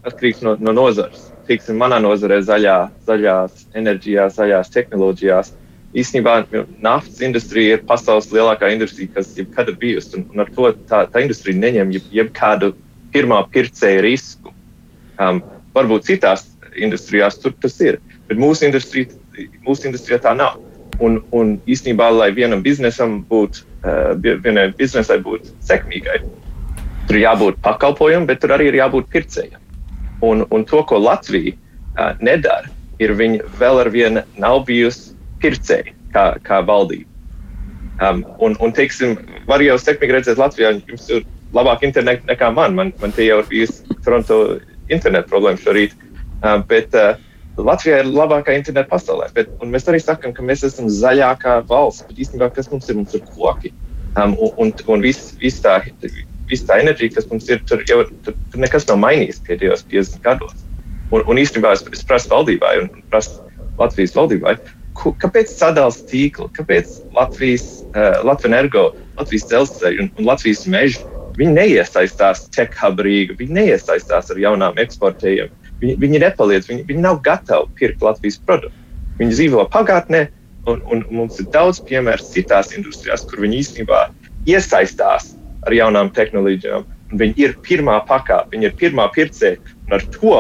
atkarīgs 0.09 0.42
no, 0.42 0.57
no 0.59 0.75
nozares. 0.75 1.29
Tiksim, 1.49 1.79
manā 1.81 2.01
nozarē 2.03 2.40
zaļā, 2.44 2.79
zaļās 3.09 3.68
enerģijās, 3.79 4.35
zaļās 4.37 4.73
tehnoloģijās 4.75 5.55
īstenībā 5.96 6.42
naftas 6.85 7.20
industrija 7.24 7.77
ir 7.77 7.85
pasaules 7.88 8.29
lielākā 8.33 8.70
industrija, 8.74 9.12
kas 9.16 9.33
jebkad 9.37 9.72
ir 9.72 9.79
bijusi. 9.81 10.14
Un, 10.18 10.27
un 10.33 10.44
ar 10.44 10.51
to 10.55 10.72
tā, 10.90 11.05
tā 11.12 11.22
industrija 11.24 11.59
neņem 11.59 11.94
jeb, 11.96 12.11
jebkādu 12.20 12.72
pirmā 13.14 13.40
pircēja 13.53 14.05
risku. 14.05 14.53
Um, 15.18 15.40
varbūt 15.74 16.09
citās 16.11 16.44
industrijās 16.77 17.38
tur 17.40 17.55
tas 17.62 17.79
ir, 17.81 17.98
bet 18.29 18.38
mūsu, 18.38 18.66
industrija, 18.68 19.11
mūsu 19.66 19.88
industrijā 19.88 20.20
tā 20.27 20.35
nav. 20.37 20.61
Un, 21.03 21.20
un 21.31 21.57
īstenībā, 21.70 22.09
lai 22.11 22.33
vienam 22.35 22.62
biznesam 22.62 23.20
būtu, 23.29 23.64
uh, 23.87 24.12
vienai 24.18 24.68
biznesai 24.77 25.20
būtu 25.22 25.55
sekmīgai, 25.64 26.20
tur 27.09 27.20
jābūt 27.20 27.61
pakalpojumam, 27.62 28.27
bet 28.29 28.42
tur 28.42 28.57
arī 28.57 28.72
ir 28.72 28.81
jābūt 28.81 29.11
pircējam. 29.12 29.62
Un, 30.27 30.42
un 30.51 30.64
to, 30.66 30.83
ko 30.83 30.98
Latvija 30.98 31.55
uh, 31.55 32.18
nedara, 32.18 32.66
ir 32.98 33.14
viņa 33.14 33.46
vēl 33.61 33.85
ar 33.85 33.92
vienu 33.94 34.24
nav 34.42 34.64
bijusi 34.66 35.14
pircēji, 35.42 35.94
kā, 36.14 36.31
kā 36.44 36.61
valdība. 36.66 37.09
Um, 37.98 38.22
un, 38.38 38.55
un, 38.62 38.72
teiksim, 38.74 39.16
var 39.48 39.62
jau 39.64 39.74
sekmīgi 39.81 40.14
redzēt 40.14 40.38
Latvijā, 40.38 40.77
jums 40.87 41.09
ir 41.11 41.24
labāk 41.57 41.83
internets 41.87 42.27
nekā 42.29 42.53
man. 42.55 42.77
Man, 42.79 42.92
man 43.03 43.14
tie 43.16 43.27
jau 43.27 43.40
ir 43.42 43.48
bijusi 43.51 43.96
Toronto 44.05 44.38
internetu 44.92 45.33
problēma 45.33 45.59
šorīt. 45.62 45.96
Uh, 46.38 46.61
bet 46.70 46.94
uh, 46.94 47.16
Latvijā 47.59 48.05
ir 48.05 48.12
labākā 48.14 48.55
interneta 48.55 48.87
pasaulē. 48.92 49.33
Bet, 49.35 49.51
mēs 49.66 49.88
arī 49.90 49.98
sakām, 50.03 50.35
ka 50.37 50.46
mēs 50.46 50.62
esam 50.68 50.87
zaļākā 50.92 51.59
valsts. 51.70 52.07
Bet 52.07 52.22
īstenībā, 52.22 52.53
kas 52.55 52.70
mums 52.70 52.87
ir? 52.87 53.01
Mums 53.01 53.18
ir 53.18 53.27
koki. 53.35 53.74
Um, 54.14 54.37
un 54.38 54.55
un, 54.62 54.72
un 54.94 55.03
viss 55.03 55.35
vis 55.42 55.59
tā, 55.64 55.81
vis 56.48 56.64
tā 56.66 56.79
enerģija, 56.85 57.16
kas 57.18 57.27
mums 57.33 57.51
ir, 57.51 57.61
tur 57.66 57.83
jau 57.90 58.05
tur, 58.27 58.38
tur 58.53 58.62
nekas 58.62 58.87
nav 58.88 59.03
mainījies 59.03 59.42
pēdējos 59.46 59.85
50 59.90 60.22
gados. 60.24 60.55
Un, 61.11 61.24
un 61.27 61.40
īstenībā 61.40 61.74
es, 61.74 61.83
es 61.92 62.07
prasu 62.07 62.31
valdībai 62.31 62.74
un 62.85 62.90
prasu 63.11 63.42
Latvijas 63.79 64.14
valdībai, 64.16 64.55
kāpēc 64.98 65.52
sadalās 65.52 66.00
tīkli, 66.11 66.48
kāpēc 66.56 66.98
Latvijas, 67.16 67.68
uh, 67.92 68.18
Latvijas 68.26 68.50
energo, 68.50 68.84
Latvijas 69.18 69.46
dzelzceļa 69.50 70.04
un, 70.04 70.11
un 70.18 70.28
Latvijas 70.28 70.64
meža 70.70 71.04
viņi 71.38 71.54
neiesaistās 71.54 72.48
tech 72.54 72.74
hub 72.80 73.00
Rīga, 73.04 73.37
viņi 73.38 73.61
neiesaistās 73.61 74.32
ar 74.32 74.40
jaunām 74.42 74.78
eksportējiem. 74.82 75.52
Viņi, 75.78 75.94
viņi 76.02 76.20
nepaliec, 76.24 76.66
viņi, 76.66 76.84
viņi 76.88 77.04
nav 77.04 77.20
gatavi 77.26 77.70
pirkt 77.78 78.02
Latvijas 78.02 78.40
produktu. 78.46 78.74
Viņi 79.20 79.34
dzīvo 79.34 79.64
pagātnē, 79.74 80.24
un, 80.70 80.82
un 80.90 81.04
mums 81.14 81.38
ir 81.42 81.48
daudz 81.54 81.80
piemēru 81.87 82.26
citās 82.26 82.74
industrijās, 82.74 83.24
kur 83.28 83.42
viņi 83.44 83.62
īstenībā 83.62 84.04
iesaistās 84.50 85.32
ar 85.66 85.74
jaunām 85.74 86.11
tehnoloģijām. 86.14 86.87
Viņi 87.18 87.40
ir 87.40 87.54
pirmā 87.64 88.00
pakāpe, 88.08 88.52
viņi 88.56 88.68
ir 88.68 88.74
pirmā 88.80 89.06
pircēja, 89.14 89.62
un 89.87 89.96
ar 89.96 90.04
to 90.18 90.34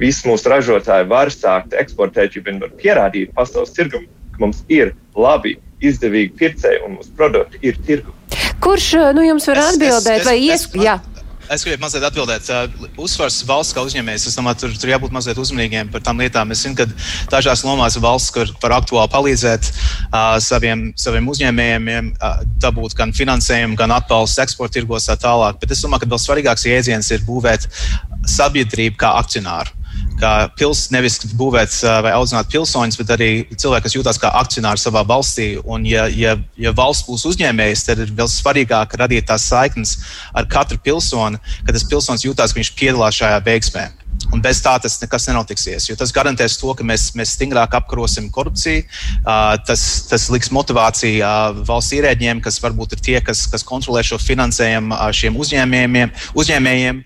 visi 0.00 0.28
mūsu 0.28 0.50
ražotāji 0.52 1.08
var 1.10 1.32
sākt 1.34 1.76
eksportēt, 1.76 2.36
ja 2.36 2.44
viņi 2.46 2.64
var 2.64 2.72
pierādīt 2.80 3.34
pasaules 3.36 3.74
tirgum, 3.76 4.08
ka 4.34 4.44
mums 4.44 4.64
ir 4.72 4.94
labi, 5.16 5.58
izdevīgi 5.84 6.34
pircēji 6.40 6.82
un 6.86 6.98
mūsu 6.98 7.14
produkti 7.16 7.60
ir 7.64 7.78
tirgu. 7.86 8.16
Kurš 8.60 8.90
nu, 9.16 9.24
jums 9.24 9.48
var 9.48 9.62
es, 9.62 9.70
atbildēt, 9.74 10.20
es, 10.20 10.28
vai 10.28 10.36
iespējams? 10.48 11.06
Es 11.50 11.64
gribēju 11.66 11.82
mazliet 11.82 12.04
atbildēt. 12.06 12.46
Uh, 12.46 12.90
uzsvars 13.02 13.40
valsts 13.42 13.74
kā 13.74 13.82
uzņēmējs, 13.82 14.28
es 14.30 14.36
domāju, 14.38 14.60
tur, 14.60 14.74
tur 14.78 14.92
jābūt 14.92 15.10
mazliet 15.10 15.40
uzmanīgiem 15.42 15.88
par 15.90 16.04
tām 16.06 16.20
lietām. 16.22 16.52
Es 16.54 16.62
zinu, 16.62 16.76
ka 16.78 16.86
dažās 17.32 17.64
lomās 17.66 17.96
valsts 17.98 18.30
kur 18.36 18.52
var 18.62 18.76
aktuāli 18.76 19.10
palīdzēt 19.10 19.66
uh, 19.72 20.36
saviem, 20.38 20.92
saviem 20.94 21.26
uzņēmējiem, 21.32 21.90
uh, 22.12 22.44
dabūt 22.62 22.94
gan 23.00 23.10
finansējumu, 23.16 23.74
gan 23.80 23.96
atbalstu 23.96 24.44
eksporta 24.44 24.78
tirgos 24.78 25.10
tā 25.10 25.18
tālāk. 25.18 25.58
Bet 25.58 25.74
es 25.74 25.82
domāju, 25.82 26.04
ka 26.04 26.12
vēl 26.14 26.22
svarīgāks 26.22 26.68
jēdziens 26.70 27.10
ir 27.16 27.26
būvēt 27.26 27.66
sabiedrību 28.38 29.02
kā 29.02 29.16
akcionāru 29.18 29.79
kā 30.20 30.32
pils, 30.58 30.86
nevis 30.94 31.20
būvēt 31.36 31.76
vai 32.04 32.12
audzināt 32.16 32.50
pilsoņus, 32.52 32.98
bet 33.00 33.14
arī 33.14 33.30
cilvēki, 33.54 33.86
kas 33.86 33.96
jūtas 33.96 34.20
kā 34.20 34.32
akcionāri 34.40 34.82
savā 34.82 35.04
valstī. 35.06 35.52
Un, 35.64 35.86
ja, 35.88 36.06
ja, 36.10 36.36
ja 36.60 36.74
valsts 36.76 37.06
būs 37.08 37.26
uzņēmējs, 37.30 37.86
tad 37.88 38.04
ir 38.04 38.12
vēl 38.16 38.30
svarīgāk 38.30 38.98
radīt 39.00 39.28
tās 39.30 39.48
saiknes 39.52 39.98
ar 40.34 40.48
katru 40.50 40.80
pilsoni, 40.82 41.40
ka 41.64 41.76
tas 41.76 41.86
pilsonis 41.88 42.26
jūtas, 42.26 42.52
ka 42.52 42.62
viņš 42.62 42.74
piedalās 42.78 43.22
šajā 43.22 43.40
veiksmē. 43.46 43.88
Un 44.30 44.42
bez 44.44 44.60
tā 44.62 44.76
tas 44.78 44.94
nekas 45.00 45.26
nenotiksies. 45.30 45.88
Tas 45.98 46.12
garantēs 46.14 46.58
to, 46.60 46.70
ka 46.76 46.84
mēs, 46.86 47.08
mēs 47.18 47.32
stingrāk 47.34 47.72
apkarosim 47.78 48.28
korupciju. 48.30 48.84
Tas, 49.66 49.84
tas 50.10 50.28
liks 50.30 50.52
motivāciju 50.54 51.64
valsts 51.66 51.96
ierēģiem, 51.96 52.42
kas 52.44 52.60
varbūt 52.62 52.94
ir 52.94 53.02
tie, 53.06 53.16
kas, 53.26 53.46
kas 53.50 53.66
kontrolē 53.66 54.04
šo 54.06 54.20
finansējumu 54.22 54.98
šiem 55.16 55.38
uzņēmējiem. 55.40 56.14
uzņēmējiem. 56.38 57.02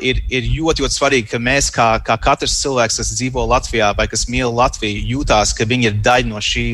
Ir, 0.00 0.22
ir 0.32 0.46
ļoti, 0.48 0.80
ļoti 0.84 0.96
svarīgi, 0.96 1.28
ka 1.28 1.38
mēs, 1.42 1.68
kā, 1.74 1.88
kā 2.00 2.14
katrs 2.24 2.54
cilvēks, 2.62 2.96
kas 3.02 3.10
dzīvo 3.18 3.42
Latvijā 3.50 3.90
vai 3.98 4.06
kas 4.08 4.24
mīl 4.32 4.48
Latviju, 4.56 5.02
jūtās, 5.12 5.52
ka 5.52 5.66
viņi 5.68 5.90
ir 5.90 5.98
daļa 6.04 6.30
no 6.30 6.40
šī, 6.40 6.64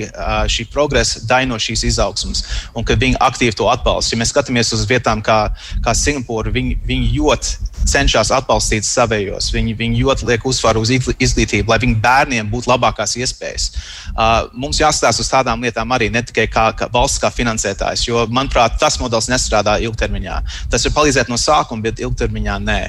šī 0.55 0.69
progresa, 0.71 1.25
daļa 1.27 1.51
no 1.51 1.59
šīs 1.59 1.83
izaugsmas 1.91 2.45
un 2.75 2.87
ka 2.87 2.95
viņi 3.01 3.19
aktīvi 3.19 3.57
to 3.59 3.67
atbalsta. 3.73 4.15
Ja 4.15 4.23
mēs 4.23 4.31
skatāmies 4.31 4.71
uz 4.77 4.87
vietām 4.87 5.25
kā, 5.27 5.41
kā 5.83 5.95
Singapūra, 5.99 6.55
viņi, 6.55 6.79
viņi 6.87 7.11
ļoti 7.17 7.73
cenšas 7.89 8.31
atbalstīt 8.35 8.87
savējos. 8.87 9.51
Viņi, 9.55 9.75
viņi 9.79 10.03
ļoti 10.05 10.29
liek 10.29 10.47
uzsvaru 10.49 10.85
uz 10.85 10.93
izglītību, 10.95 11.69
lai 11.71 11.81
viņu 11.83 11.99
bērniem 12.05 12.49
būtu 12.53 12.71
labākās 12.71 13.17
iespējas. 13.21 13.69
Uh, 14.15 14.49
mums 14.55 14.81
jāstāsta 14.81 15.25
uz 15.25 15.31
tādām 15.31 15.65
lietām 15.65 15.93
arī 15.95 16.11
ne 16.13 16.23
tikai 16.25 16.47
kā, 16.51 16.69
kā 16.79 16.89
valsts 16.93 17.21
kā 17.23 17.31
finansētājs, 17.35 18.07
jo, 18.09 18.25
manuprāt, 18.31 18.79
tas 18.81 18.99
modelis 19.03 19.29
nestrādā 19.33 19.77
ilgtermiņā. 19.85 20.41
Tas 20.73 20.87
var 20.89 20.97
palīdzēt 21.01 21.33
no 21.33 21.41
sākuma, 21.41 21.85
bet 21.89 22.03
ilgtermiņā 22.05 22.59
nē. 22.65 22.81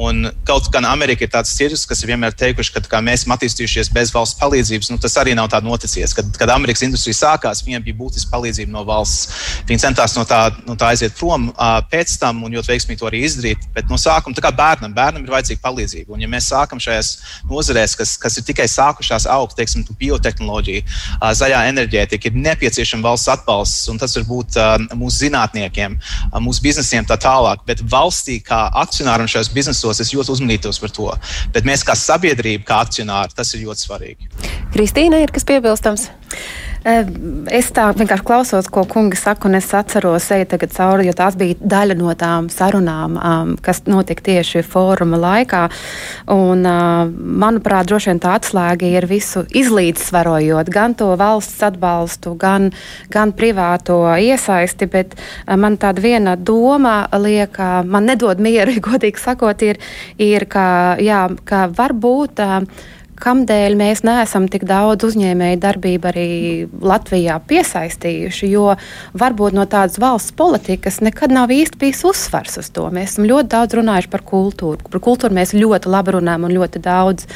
Un 0.00 0.30
kaut 0.48 0.68
gan 0.72 0.86
Amerika 0.88 1.26
ir 1.26 1.32
tāds 1.32 1.52
tirgus, 1.56 1.86
kas 1.88 2.02
ir 2.02 2.12
vienmēr 2.12 2.34
teikuši, 2.36 2.82
ka 2.90 3.02
mēs 3.04 3.24
esam 3.24 3.34
attīstījušies 3.36 3.92
bez 3.94 4.12
valsts 4.14 4.38
palīdzības, 4.40 4.90
nu, 4.92 4.98
tas 5.02 5.16
arī 5.20 5.34
nav 5.38 5.50
tā 5.52 5.60
noticies. 5.64 6.14
Kad, 6.16 6.30
kad 6.38 6.52
Amerikas 6.54 6.84
industrija 6.86 7.18
sākās, 7.20 7.64
viņiem 7.66 7.84
bija 7.86 7.98
būtiska 8.00 8.32
palīdzība 8.32 8.74
no 8.74 8.84
valsts. 8.88 9.62
Viņi 9.68 9.84
centās 9.84 10.16
no 10.16 10.24
tā, 10.28 10.42
no 10.66 10.76
tā 10.78 10.92
aiziet 10.94 11.16
prom 11.18 11.50
pēc 11.90 12.16
tam 12.20 12.44
un 12.46 12.56
ļoti 12.56 12.72
veiksmīgi 12.72 13.00
to 13.00 13.08
arī 13.10 13.22
izdarīt. 13.26 13.66
Bet 13.74 13.90
no 13.90 13.98
sākuma 14.00 14.36
tā 14.36 14.44
kā 14.44 14.52
bērnam, 14.56 14.94
bērnam 14.96 15.24
ir 15.24 15.34
vajadzīga 15.34 15.62
palīdzība. 15.64 16.14
Un, 16.14 16.24
ja 16.24 16.30
mēs 16.30 16.50
sākam 16.52 16.80
šajās 16.82 17.12
nozarēs, 17.50 17.96
kas, 17.98 18.16
kas 18.20 18.38
ir 18.40 18.46
tikai 18.48 18.66
sākušās 18.70 19.28
augt, 19.30 19.56
teiksim, 19.58 19.84
biotehnoloģija, 20.00 20.84
zaļā 21.36 21.62
enerģētika, 21.70 22.30
ir 22.30 22.40
nepieciešama 22.46 23.08
valsts 23.10 23.30
atbalsts, 23.32 23.88
un 23.92 24.00
tas 24.00 24.16
var 24.18 24.26
būt 24.28 24.58
mūsu 24.98 25.26
zinātniekiem, 25.26 25.96
mūsu 26.42 26.64
biznesiem 26.64 27.06
tā 27.08 27.18
tālāk. 27.20 27.64
Bet 27.68 27.82
valstī, 27.92 28.40
kā 28.44 28.66
akcionāram 28.82 29.29
šajos 29.34 29.52
biznesos, 29.54 30.02
es 30.02 30.14
ļoti 30.14 30.34
uzmanītos 30.36 30.80
par 30.82 30.94
to. 30.96 31.10
Bet 31.54 31.68
mēs 31.68 31.84
kā 31.86 31.96
sabiedrība, 31.98 32.66
kā 32.68 32.80
akcionāri, 32.86 33.36
tas 33.36 33.54
ir 33.54 33.66
ļoti 33.66 33.86
svarīgi. 33.86 34.30
Kristīna, 34.74 35.22
ir 35.22 35.32
kas 35.34 35.46
piebilstams? 35.48 36.10
Es 36.80 37.66
tā 37.76 37.90
vienkārši 37.92 38.24
klausos, 38.24 38.68
ko 38.72 38.86
kungi 38.88 39.18
saka, 39.20 39.50
un 39.50 39.58
es 39.58 39.66
atceros, 39.76 40.30
eju 40.32 40.46
tagad 40.48 40.70
cauri, 40.72 41.04
jo 41.10 41.12
tās 41.12 41.34
bija 41.36 41.58
daļa 41.60 41.96
no 41.98 42.14
tām 42.16 42.46
sarunām, 42.48 43.18
um, 43.20 43.50
kas 43.60 43.82
notika 43.84 44.24
tieši 44.30 44.62
fóruma 44.64 45.18
laikā. 45.20 45.66
Un, 46.32 46.64
uh, 46.64 47.10
manuprāt, 47.42 47.90
droši 47.90 48.08
vien 48.10 48.22
tā 48.24 48.32
atslēga 48.38 48.88
ir 48.88 49.04
visu 49.10 49.42
izlīdzsvarojot, 49.60 50.70
gan 50.72 50.96
to 50.96 51.10
valsts 51.20 51.60
atbalstu, 51.68 52.32
gan, 52.40 52.70
gan 53.12 53.34
privāto 53.36 53.98
iesaisti, 54.16 54.88
bet 54.88 55.18
man 55.60 55.76
tāda 55.80 56.00
viena 56.00 56.38
doma 56.38 57.02
liek, 57.20 57.60
man 57.84 58.08
nedod 58.08 58.40
mieru, 58.40 58.78
godīgi 58.88 59.20
sakot, 59.20 59.66
ir, 59.68 59.82
ir 60.16 60.48
ka, 60.48 60.96
jā, 60.96 61.26
ka 61.44 61.66
varbūt. 61.76 62.40
Uh, 62.40 62.96
kamdēļ 63.20 63.76
mēs 63.78 64.02
neesam 64.06 64.46
tik 64.50 64.64
daudz 64.68 65.06
uzņēmēju 65.10 65.60
darbību 65.62 66.10
arī 66.10 66.26
Latvijā 66.84 67.36
piesaistījuši, 67.50 68.50
jo 68.54 68.74
varbūt 69.20 69.56
no 69.56 69.66
tādas 69.70 70.00
valsts 70.02 70.34
politikas 70.36 71.00
nekad 71.04 71.34
nav 71.34 71.52
īsti 71.54 71.80
bijis 71.80 72.02
uzsvars 72.08 72.58
uz 72.62 72.70
to. 72.74 72.86
Mēs 72.94 73.14
esam 73.14 73.28
ļoti 73.30 73.52
daudz 73.54 73.78
runājuši 73.78 74.12
par 74.12 74.24
kultūru. 74.26 74.90
Par 74.90 75.04
kultūru 75.04 75.36
mēs 75.36 75.54
ļoti 75.56 75.92
labi 75.92 76.16
runājam 76.16 76.48
un 76.48 76.56
ļoti 76.56 76.82
daudz. 76.84 77.28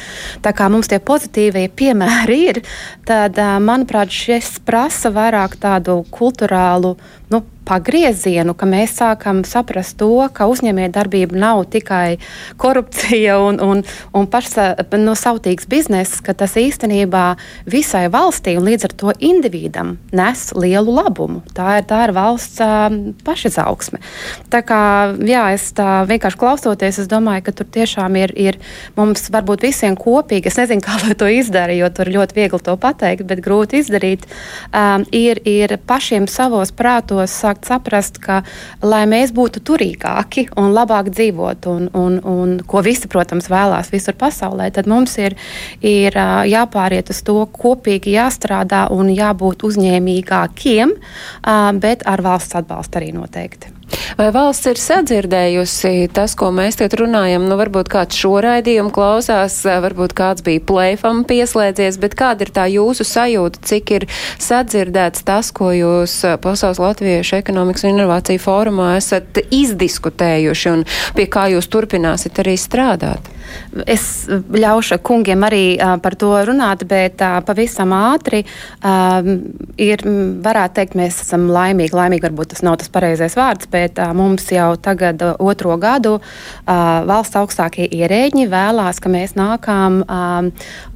Tā 0.45 0.55
kā 0.55 0.69
mums 0.73 0.91
tie 0.91 0.99
pozitīvie 0.99 1.67
piemēri 1.75 2.39
ir, 2.51 2.61
tad, 3.07 3.39
manuprāt, 3.63 4.13
šis 4.13 4.57
prasa 4.65 5.13
vairāk 5.13 5.59
tādu 5.61 6.01
kultūrālu 6.13 6.95
nu, 7.33 7.41
pagriezienu, 7.65 8.55
ka 8.57 8.67
mēs 8.69 8.95
sākam 8.99 9.43
saprast 9.47 9.97
to, 9.99 10.27
ka 10.33 10.47
uzņēmējdarbība 10.51 11.37
nav 11.39 11.65
tikai 11.73 12.17
korupcija 12.61 13.37
un, 13.41 13.59
un, 13.63 13.83
un 14.15 14.27
pašnosautīgs 14.29 15.67
bizness, 15.71 16.21
ka 16.25 16.35
tas 16.37 16.55
īstenībā 16.59 17.25
visai 17.69 18.05
valstī 18.13 18.55
un 18.59 18.67
līdz 18.69 18.87
ar 18.89 18.95
to 19.01 19.15
individam 19.19 19.95
nes 20.15 20.47
lielu 20.55 20.95
labumu. 20.95 21.41
Tā 21.55 21.79
ir, 21.79 21.87
tā 21.89 22.03
ir 22.07 22.15
valsts 22.15 22.61
pašizaugsme. 23.25 24.01
Tā 24.53 24.61
kā 24.65 24.81
jā, 25.25 25.47
es 25.55 25.71
tā 25.75 26.03
vienkārši 26.09 26.39
klausoties, 26.41 27.01
es 27.03 27.11
domāju, 27.11 27.47
ka 27.47 27.55
tur 27.59 27.69
tiešām 27.77 28.17
ir, 28.21 28.33
ir 28.37 28.59
mums 28.97 29.27
varbūt 29.33 29.65
visiem 29.65 29.97
kopīgi, 29.99 30.51
es 30.51 30.59
nezinu, 30.61 30.83
kā 30.85 30.99
lai 31.03 31.17
to 31.17 31.29
izdara, 31.31 31.75
jo 31.75 31.89
tur 31.93 32.11
ļoti 32.13 32.39
viegli 32.39 32.61
to 32.65 32.77
pateikt, 32.79 33.25
bet 33.27 33.43
grūti 33.45 33.81
izdarīt, 33.83 34.27
um, 34.71 35.05
ir, 35.15 35.41
ir 35.49 35.77
pašiem 35.87 36.29
savos 36.31 36.73
prātos 36.75 37.33
sākt 37.33 37.54
saprast, 37.67 38.19
ka, 38.23 38.41
lai 38.83 39.03
mēs 39.09 39.31
būtu 39.35 39.61
turīgāki 39.65 40.47
un 40.59 40.73
labāk 40.75 41.11
dzīvot, 41.13 41.69
un, 41.71 41.87
un, 41.93 42.17
un 42.19 42.57
ko 42.67 42.83
visi, 42.85 43.09
protams, 43.11 43.49
vēlās 43.51 43.91
visur 43.93 44.17
pasaulē, 44.19 44.71
tad 44.75 44.89
mums 44.91 45.15
ir, 45.21 45.37
ir 45.85 46.17
jāpāriet 46.51 47.13
uz 47.13 47.21
to 47.25 47.37
kopīgi 47.55 48.17
jāstrādā 48.17 48.87
un 48.95 49.13
jābūt 49.13 49.67
uzņēmīgākiem, 49.69 50.97
bet 51.79 52.05
ar 52.09 52.25
valsts 52.25 52.59
atbalstu 52.59 53.01
arī 53.01 53.13
noteikti. 53.15 53.74
Vai 54.15 54.29
valsts 54.31 54.69
ir 54.71 54.79
sadzirdējusi 54.79 56.07
tas, 56.15 56.35
ko 56.39 56.49
mēs 56.55 56.79
te 56.79 56.87
runājam? 56.87 57.45
Nu, 57.49 57.57
varbūt 57.59 57.89
kāds 57.91 58.17
šo 58.19 58.37
raidījumu 58.43 58.93
klausās, 58.95 59.57
varbūt 59.65 60.15
kāds 60.17 60.45
bija 60.45 60.63
plēfam 60.63 61.23
pieslēdzies, 61.27 61.99
bet 62.01 62.15
kāda 62.17 62.47
ir 62.47 62.53
tā 62.55 62.65
jūsu 62.71 63.05
sajūta, 63.07 63.61
cik 63.67 63.93
ir 63.97 64.07
sadzirdēts 64.41 65.25
tas, 65.27 65.51
ko 65.55 65.73
jūs 65.75 66.17
Pasaules 66.43 66.81
Latviešu 66.81 67.39
ekonomikas 67.41 67.85
un 67.85 67.97
inovāciju 67.97 68.41
fórumā 68.41 68.93
esat 68.99 69.43
izdiskutējuši 69.43 70.73
un 70.73 70.85
pie 71.17 71.29
kā 71.31 71.49
jūs 71.53 71.69
turpināsiet 71.71 72.43
arī 72.45 72.57
strādāt? 72.59 73.34
Es 73.85 74.25
ļaušu 74.31 74.99
kungiem 75.05 75.45
arī 75.47 75.63
uh, 75.75 75.95
par 76.01 76.17
to 76.19 76.31
runāt, 76.47 76.85
bet 76.89 77.21
uh, 77.23 77.39
pavisam 77.45 77.93
ātri 77.95 78.43
uh, 78.45 79.19
ir, 79.81 80.03
varētu 80.45 80.79
teikt, 80.79 80.97
mēs 80.99 81.21
esam 81.25 81.47
laimīgi. 81.51 81.95
Laimīgi 81.95 82.25
varbūt 82.27 82.53
tas 82.53 82.63
nav 82.65 82.79
tas 82.81 82.91
pareizais 82.93 83.35
vārds, 83.37 83.69
bet 83.71 83.99
uh, 84.01 84.13
mums 84.17 84.47
jau 84.53 84.73
tagad 84.81 85.21
uh, 85.25 85.35
otro 85.39 85.75
gadu 85.81 86.17
uh, 86.17 86.23
valsts 87.07 87.39
augstākie 87.39 87.87
ierēģi 87.99 88.47
vēlās, 88.51 89.01
ka 89.03 89.11
mēs 89.11 89.35
nākām 89.37 90.01
uh, 90.05 90.49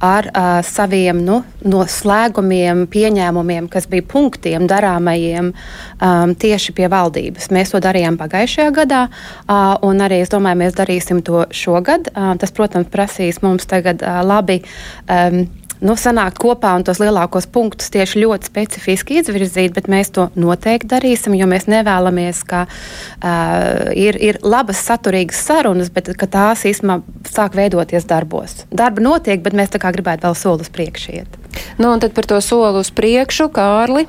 ar 0.04 0.30
uh, 0.30 0.50
saviem 0.66 1.22
nu, 1.26 1.40
noslēgumiem, 1.66 2.86
pieņēmumiem, 2.90 3.68
kas 3.72 3.88
bija 3.90 4.06
punktiem 4.08 4.66
darāmajiem 4.70 5.52
um, 5.52 6.34
tieši 6.34 6.74
pie 6.76 6.88
valdības. 6.92 7.50
Mēs 7.54 7.74
to 7.74 7.80
darījām 7.82 8.18
pagājušajā 8.20 8.74
gadā, 8.76 9.02
uh, 9.10 9.76
un 9.86 10.00
arī 10.04 10.22
es 10.24 10.32
domāju, 10.32 10.62
mēs 10.64 10.76
darīsim 10.78 11.22
to 11.26 11.44
šogad. 11.54 12.10
Uh, 12.14 12.32
tas, 12.40 12.54
protams, 12.56 12.90
prasīs 12.92 13.42
mums 13.44 13.68
tagad 13.70 14.04
uh, 14.04 14.20
labi. 14.26 14.60
Um, 15.06 15.44
nu, 15.84 15.96
sanākt 15.98 16.38
kopā 16.40 16.72
un 16.76 16.84
tos 16.86 17.00
lielākos 17.00 17.48
punktus 17.52 17.90
tieši 17.92 18.20
ļoti 18.22 18.50
specifiski 18.50 19.20
izvirzīt, 19.20 19.74
bet 19.76 19.88
mēs 19.90 20.12
to 20.16 20.28
noteikti 20.38 20.90
darīsim, 20.92 21.36
jo 21.38 21.48
mēs 21.50 21.66
nevēlamies, 21.70 22.42
ka 22.48 22.66
uh, 22.68 23.90
ir, 23.96 24.18
ir 24.20 24.40
labas, 24.44 24.82
saturīgas 24.86 25.40
sarunas, 25.48 25.92
bet 25.92 26.12
tās 26.20 26.66
īstenībā 26.68 27.00
sāk 27.30 27.56
veidoties 27.58 28.08
darbos. 28.08 28.64
Darba 28.70 29.04
notiek, 29.04 29.42
bet 29.44 29.56
mēs 29.56 29.72
tā 29.72 29.82
kā 29.82 29.92
gribētu 29.96 30.28
vēl 30.28 30.38
soli 30.38 30.66
uz 30.66 30.72
priekšu 30.72 31.16
iet. 31.20 31.38
Nu, 31.80 31.90
un 31.90 32.02
tad 32.02 32.14
par 32.16 32.28
to 32.28 32.40
soli 32.44 32.84
uz 32.84 32.92
priekšu, 32.94 33.48
Kārli. 33.54 34.06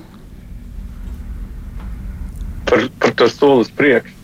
Par, 2.69 2.83
par 2.99 3.15
to 3.17 3.27
soli 3.31 3.65
uz 3.65 3.71
priekšu. 3.75 4.17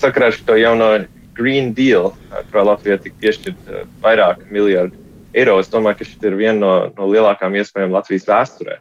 Sakarā 0.00 0.30
ar 0.30 0.36
šo 0.36 0.56
jauno 0.56 0.86
Green 1.34 1.72
Deal, 1.74 2.12
kurā 2.50 2.64
Latvijā 2.70 2.98
tika 3.02 3.18
piešķirt 3.22 3.72
vairāk 4.04 4.44
miljardu 4.54 4.98
eiro. 5.34 5.58
Es 5.60 5.70
domāju, 5.72 6.00
ka 6.00 6.08
šī 6.08 6.20
ir 6.30 6.38
viena 6.38 6.58
no, 6.60 6.72
no 6.96 7.08
lielākajām 7.10 7.58
iespējām 7.60 7.94
Latvijas 7.94 8.28
vēsturē. 8.28 8.78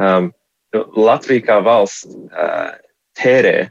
Um, 0.00 0.30
Latvija 0.94 1.46
kā 1.48 1.58
valsts 1.66 2.06
uh, 2.30 2.70
tērē 3.18 3.70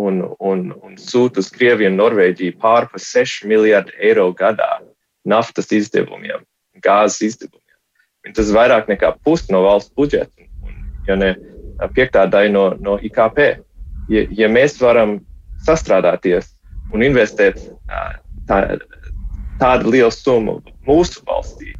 un, 0.00 0.22
un, 0.42 0.70
un 0.82 0.98
sūta 0.98 1.42
uz 1.42 1.50
Krieviju 1.54 1.92
un 1.92 1.98
Norvēģiju 2.00 2.58
pārpa 2.62 3.00
6 3.00 3.46
miljardu 3.50 3.94
eiro 4.02 4.26
gadā 4.36 4.80
naftas 5.28 5.70
izdevumiem, 5.76 6.42
gāzes 6.82 7.22
izdevumiem. 7.28 7.78
Un 8.26 8.36
tas 8.36 8.50
ir 8.50 8.56
vairāk 8.56 8.90
nekā 8.90 9.14
pusi 9.24 9.52
no 9.54 9.62
valsts 9.64 9.94
budžeta, 9.96 10.48
un, 10.66 10.78
ja 11.08 11.16
ne 11.16 11.34
piektā 11.96 12.26
daļa 12.28 12.52
no, 12.52 12.64
no 12.82 12.98
IKP. 13.00 13.44
Ja, 14.10 14.24
ja 14.34 14.48
mēs 14.50 14.80
varam 14.82 15.20
sastrādāties 15.66 16.50
un 16.94 17.04
investēt 17.06 17.60
tā, 18.48 18.60
tādu 19.60 19.94
lielu 19.94 20.12
summu 20.14 20.58
mūsu 20.88 21.22
valstī, 21.28 21.74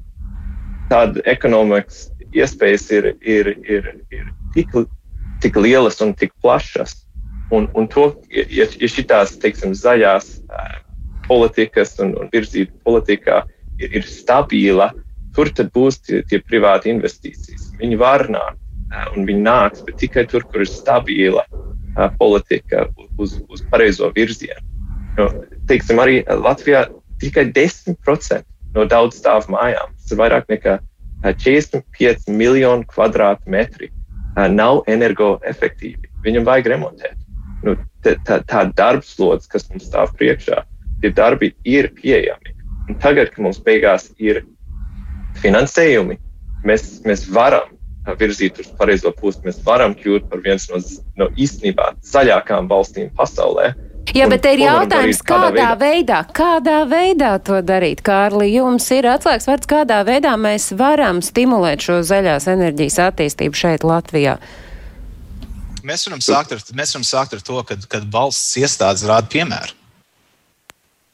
tad 0.90 1.20
ekonomikas 1.30 2.08
iespējas 2.36 2.88
ir, 2.94 3.12
ir, 3.20 3.52
ir, 3.66 3.92
ir 4.14 4.32
tik, 4.54 4.74
tik 5.42 5.58
lielas 5.58 6.00
un 6.04 6.14
tik 6.14 6.34
plašas. 6.42 7.04
Un, 7.50 7.66
un 7.74 7.88
to, 7.90 8.12
ja, 8.30 8.44
ja 8.46 8.66
šīs 8.70 9.80
zaļās 9.82 10.28
politikas 11.26 11.96
un, 12.02 12.14
un 12.18 12.30
virzība 12.30 12.70
politikā 12.86 13.42
ir, 13.82 13.96
ir 13.98 14.06
stabila, 14.06 14.92
tur 15.34 15.50
tad 15.54 15.72
būs 15.74 15.98
tie, 16.06 16.22
tie 16.30 16.38
privāti 16.46 16.92
investīcijas. 16.94 17.72
Viņi 17.80 17.98
var 17.98 18.28
nākt 18.30 18.60
un 19.14 19.26
viņi 19.26 19.42
nāks, 19.46 19.84
bet 19.86 19.98
tikai 20.02 20.26
tur, 20.30 20.46
kur 20.50 20.64
ir 20.64 20.70
stabila 20.70 21.44
politika 22.18 22.86
uz, 23.18 23.38
uz 23.48 23.62
pareizo 23.70 24.10
virzienu. 24.14 24.69
Nu, 25.20 25.28
teiksim, 25.68 26.00
arī 26.00 26.22
Latvijā 26.24 26.86
tikai 27.20 27.50
10% 27.52 28.46
no 28.76 28.86
daudz 28.88 29.18
stāvu 29.20 29.52
mājām, 29.52 29.92
tas 29.98 30.14
ir 30.14 30.20
vairāk 30.20 30.46
nekā 30.48 30.78
45 31.24 32.30
miljonu 32.32 32.86
kvadrātmetri, 32.88 33.90
nav 34.54 34.84
energoefektīvi. 34.88 36.08
Viņam 36.24 36.46
vajag 36.46 36.70
remontēt. 36.72 37.18
Nu, 37.66 37.74
tā, 38.04 38.38
tā, 38.48 38.62
darbslodze, 38.76 39.48
kas 39.52 39.66
mums 39.68 39.90
stāv 39.90 40.14
priekšā, 40.16 40.62
tie 41.02 41.10
darbi 41.12 41.52
ir 41.68 41.90
pieejami. 41.98 42.54
Un 42.88 42.96
tagad, 43.02 43.34
kad 43.34 43.44
mums 43.44 43.60
beigās 43.66 44.08
ir 44.16 44.40
finansējumi, 45.42 46.16
mēs, 46.64 46.86
mēs 47.04 47.26
varam 47.34 47.76
virzīt 48.20 48.62
uz 48.62 48.70
pareizo 48.78 49.12
pusi. 49.12 49.42
Mēs 49.44 49.60
varam 49.66 49.92
kļūt 49.98 50.30
par 50.30 50.40
viens 50.44 50.66
no, 50.72 50.80
no 51.20 51.28
īstenībā 51.36 51.92
zaļākām 52.06 52.70
valstīm 52.70 53.12
pasaulē. 53.16 53.74
Jā, 54.10 54.26
bet 54.30 54.42
te 54.42 54.54
ir 54.56 54.64
jautājums, 54.64 55.20
kādā 55.22 55.50
veidā? 55.50 55.76
veidā, 55.78 56.20
kādā 56.34 56.78
veidā 56.90 57.32
to 57.46 57.60
darīt, 57.62 58.02
Kārli, 58.06 58.48
jums 58.56 58.88
ir 58.96 59.06
atslēgas 59.06 59.46
vārds, 59.46 59.70
kādā 59.70 60.00
veidā 60.08 60.34
mēs 60.40 60.72
varam 60.78 61.20
stimulēt 61.22 61.84
šo 61.86 62.00
zaļās 62.06 62.48
enerģijas 62.50 62.98
attīstību 63.06 63.60
šeit 63.60 63.86
Latvijā? 63.86 64.38
Mēs 65.86 66.08
varam 66.08 66.24
sākt 66.24 66.56
ar, 66.56 66.64
mēs 66.76 66.96
varam 66.96 67.06
sākt 67.06 67.38
ar 67.38 67.44
to, 67.46 67.62
ka 67.64 68.02
valsts 68.12 68.58
iestādes 68.60 69.06
rāda 69.08 69.30
piemēru 69.32 69.79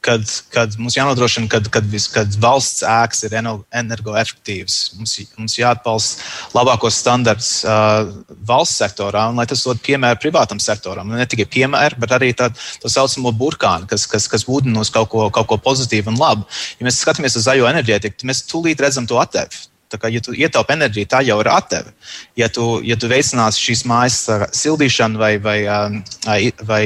kad, 0.07 0.23
kad 0.53 0.75
mums 0.79 0.95
jānodrošina, 0.97 1.49
ka 1.51 1.59
kad, 1.73 1.87
kad 2.13 2.37
valsts 2.41 2.85
ēkas 2.87 3.25
ir 3.27 3.35
energoefektīvas. 3.37 4.77
Mums, 4.97 5.15
mums 5.39 5.57
jāatbalsta 5.59 6.55
labākos 6.55 6.99
standartus 7.01 7.51
uh, 7.67 8.07
valsts 8.47 8.79
sektorā, 8.83 9.27
un 9.31 9.41
lai 9.41 9.47
tas 9.49 9.65
dod 9.67 9.81
piemēru 9.83 10.21
privātam 10.23 10.61
sektoram. 10.63 11.11
Ne 11.17 11.27
tikai 11.29 11.47
piemēru, 11.57 11.99
bet 12.03 12.15
arī 12.17 12.33
tā, 12.37 12.49
tā 12.83 12.91
saucamo 12.93 13.33
burkānu, 13.35 13.89
kas, 13.91 14.07
kas, 14.09 14.29
kas 14.31 14.47
būdinos 14.47 14.93
kaut 14.93 15.11
ko, 15.13 15.27
kaut 15.33 15.49
ko 15.51 15.61
pozitīvu 15.69 16.13
un 16.13 16.21
labu. 16.21 16.47
Ja 16.79 16.87
mēs 16.87 17.01
skatāmies 17.03 17.39
uz 17.39 17.47
zaļo 17.49 17.67
enerģētiku, 17.69 18.21
tad 18.21 18.31
mēs 18.31 18.45
tūlīt 18.47 18.83
redzam 18.83 19.09
to 19.09 19.19
atdevi. 19.21 19.67
Tā 19.87 19.95
kā, 20.01 20.09
ja 20.11 20.19
tu 20.19 20.33
ietaupi 20.35 20.73
enerģiju, 20.75 21.07
tā 21.07 21.21
jau 21.23 21.37
ir 21.39 21.47
atdeve. 21.47 21.93
Ja 22.35 22.49
tu, 22.51 22.65
ja 22.83 22.97
tu 22.99 23.07
veicināsi 23.07 23.61
šīs 23.69 23.85
mājas 23.87 24.17
sildīšanu 24.59 25.21
vai, 25.21 25.37
vai, 25.39 25.59
vai, 26.25 26.39
vai 26.67 26.81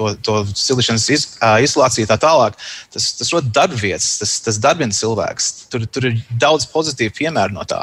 to, 0.00 0.12
to 0.24 0.36
silīšanas 0.56 1.06
iz, 1.12 1.26
izolāciju 1.66 2.08
tā 2.08 2.16
tālāk, 2.20 2.56
tas, 2.94 3.10
tas 3.18 3.32
rada 3.34 3.52
darbvietas, 3.60 4.08
tas, 4.22 4.34
tas 4.46 4.60
darbina 4.62 4.96
cilvēks. 4.96 5.50
Tur, 5.72 5.84
tur 5.92 6.08
ir 6.10 6.18
daudz 6.40 6.66
pozitīvu 6.72 7.14
piemēru 7.20 7.56
no 7.58 7.66
tā. 7.68 7.82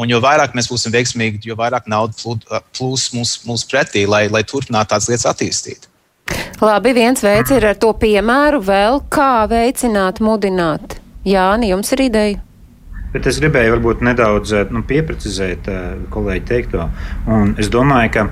Un 0.00 0.10
jo 0.12 0.22
vairāk 0.24 0.56
mēs 0.56 0.70
būsim 0.72 0.94
veiksmīgi, 0.94 1.44
jo 1.50 1.58
vairāk 1.58 1.90
naudas 1.90 2.24
plūs 2.76 3.10
mums, 3.16 3.36
mums 3.48 3.66
pretī, 3.68 4.06
lai, 4.08 4.26
lai 4.32 4.44
turpinātu 4.48 4.94
tādas 4.94 5.10
lietas 5.12 5.28
attīstīt. 5.30 5.88
Labi, 6.60 6.92
viens 6.96 7.22
veids 7.22 7.52
ir 7.54 7.64
ar 7.68 7.78
to 7.80 7.92
piemēru 7.96 8.60
vēl, 8.64 9.00
kā 9.12 9.46
veicināt, 9.50 10.18
mudināt. 10.24 10.98
Jāni, 11.28 11.70
jums 11.72 11.92
ir 11.94 12.04
ideja? 12.08 12.42
Bet 13.12 13.24
es 13.30 13.38
gribēju 13.40 13.72
varbūt 13.76 14.02
nedaudz 14.04 14.52
nu, 14.74 14.82
pieprecizēt 14.84 15.70
kolēģi 16.12 16.44
teikto. 16.50 16.90
Un 17.30 17.54
es 17.60 17.70
domāju, 17.72 18.10
ka 18.18 18.26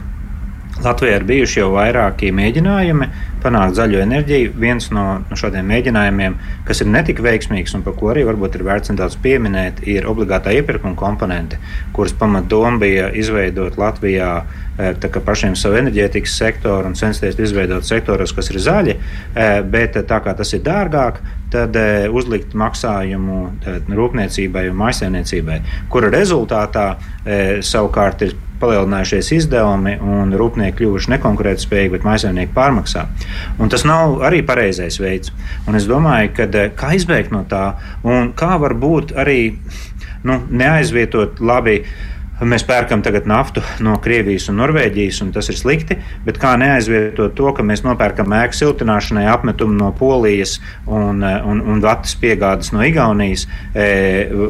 Latvijā 0.85 1.17
ir 1.17 1.25
bijuši 1.25 1.61
jau 1.63 1.71
vairāki 1.73 2.29
mēģinājumi 2.37 3.09
panākt 3.41 3.77
zaļo 3.79 4.03
enerģiju. 4.03 4.53
Viens 4.61 4.91
no, 4.93 5.05
no 5.25 5.39
šādiem 5.39 5.67
mēģinājumiem, 5.71 6.37
kas 6.69 6.83
ir 6.83 6.91
netik 6.93 7.23
veiksmīgs 7.25 7.77
un 7.79 7.85
par 7.87 7.97
ko 7.97 8.11
arī 8.13 8.27
varbūt 8.29 8.59
ir 8.59 8.65
vērts 8.67 8.93
nedaudz 8.93 9.17
pieminēt, 9.25 9.81
ir 9.89 10.09
obligātā 10.11 10.53
iepirkuma 10.57 10.99
komponente, 10.99 11.61
kuras 11.97 12.15
pamatdoma 12.19 12.81
bija 12.83 13.09
izveidot 13.17 13.79
Latvijā 13.81 14.31
eh, 14.43 15.09
pašiem 15.17 15.57
savu 15.57 15.81
enerģētikas 15.81 16.37
sektoru 16.43 16.93
un 16.93 16.99
censties 16.99 17.39
izveidot 17.41 17.87
sektorus, 17.89 18.35
kas 18.37 18.53
ir 18.53 18.61
zaļi, 18.67 18.97
eh, 18.99 19.59
bet 19.65 19.97
tā 20.11 20.21
kā 20.25 20.37
tas 20.37 20.53
ir 20.53 20.65
dārgāk, 20.67 21.23
tad 21.53 21.77
eh, 21.79 22.07
uzlikt 22.11 22.57
maksājumu 22.59 23.43
rūpniecībai 23.97 24.67
un 24.71 24.81
maisaimniecībai, 24.81 25.61
kura 25.93 26.11
rezultātā 26.13 26.89
savukārt 27.67 28.21
ir 28.23 28.37
palielinājušies 28.61 29.31
izdevumi 29.37 29.97
un 30.01 30.33
rūpnieki 30.39 30.79
kļuvuši 30.81 31.13
nekonkurētspējīgi, 31.17 31.93
bet 31.93 32.07
maisaimnieki 32.07 32.55
pārmaksā. 32.57 33.05
Un 33.61 33.73
tas 33.73 33.85
nav 33.89 34.23
arī 34.27 34.43
pareizais 34.47 34.99
veids. 35.03 35.33
Un 35.69 35.79
es 35.79 35.89
domāju, 35.91 36.33
ka 36.39 36.67
kā 36.79 36.95
izbēgt 36.97 37.35
no 37.35 37.45
tā 37.49 37.67
un 38.07 38.33
kā 38.39 38.57
var 38.63 38.77
būt 38.81 39.17
arī 39.19 39.41
nu, 40.27 40.41
neaizvietot 40.51 41.41
labi 41.45 41.83
Mēs 42.37 42.67
pērkam 42.69 43.01
tagad 43.01 43.25
naftu 43.25 43.63
no 43.81 43.95
Krievijas 44.05 44.51
un 44.53 44.59
Norvēģijas, 44.61 45.23
un 45.25 45.31
tas 45.33 45.49
ir 45.49 45.57
slikti. 45.57 45.97
Bet 46.27 46.37
kā 46.43 46.51
neaizvietot 46.61 47.33
to, 47.39 47.47
ka 47.57 47.65
mēs 47.65 47.81
nopērkam 47.87 48.35
ēku 48.37 48.59
siltināšanai 48.59 49.25
apmetumu 49.33 49.73
no 49.79 49.89
Polijas 49.97 50.59
un, 50.85 51.25
un, 51.25 51.63
un 51.65 51.81
vatas 51.85 52.13
piegādes 52.21 52.75
no 52.77 52.85
Igaunijas, 52.85 53.47
e, 53.73 53.89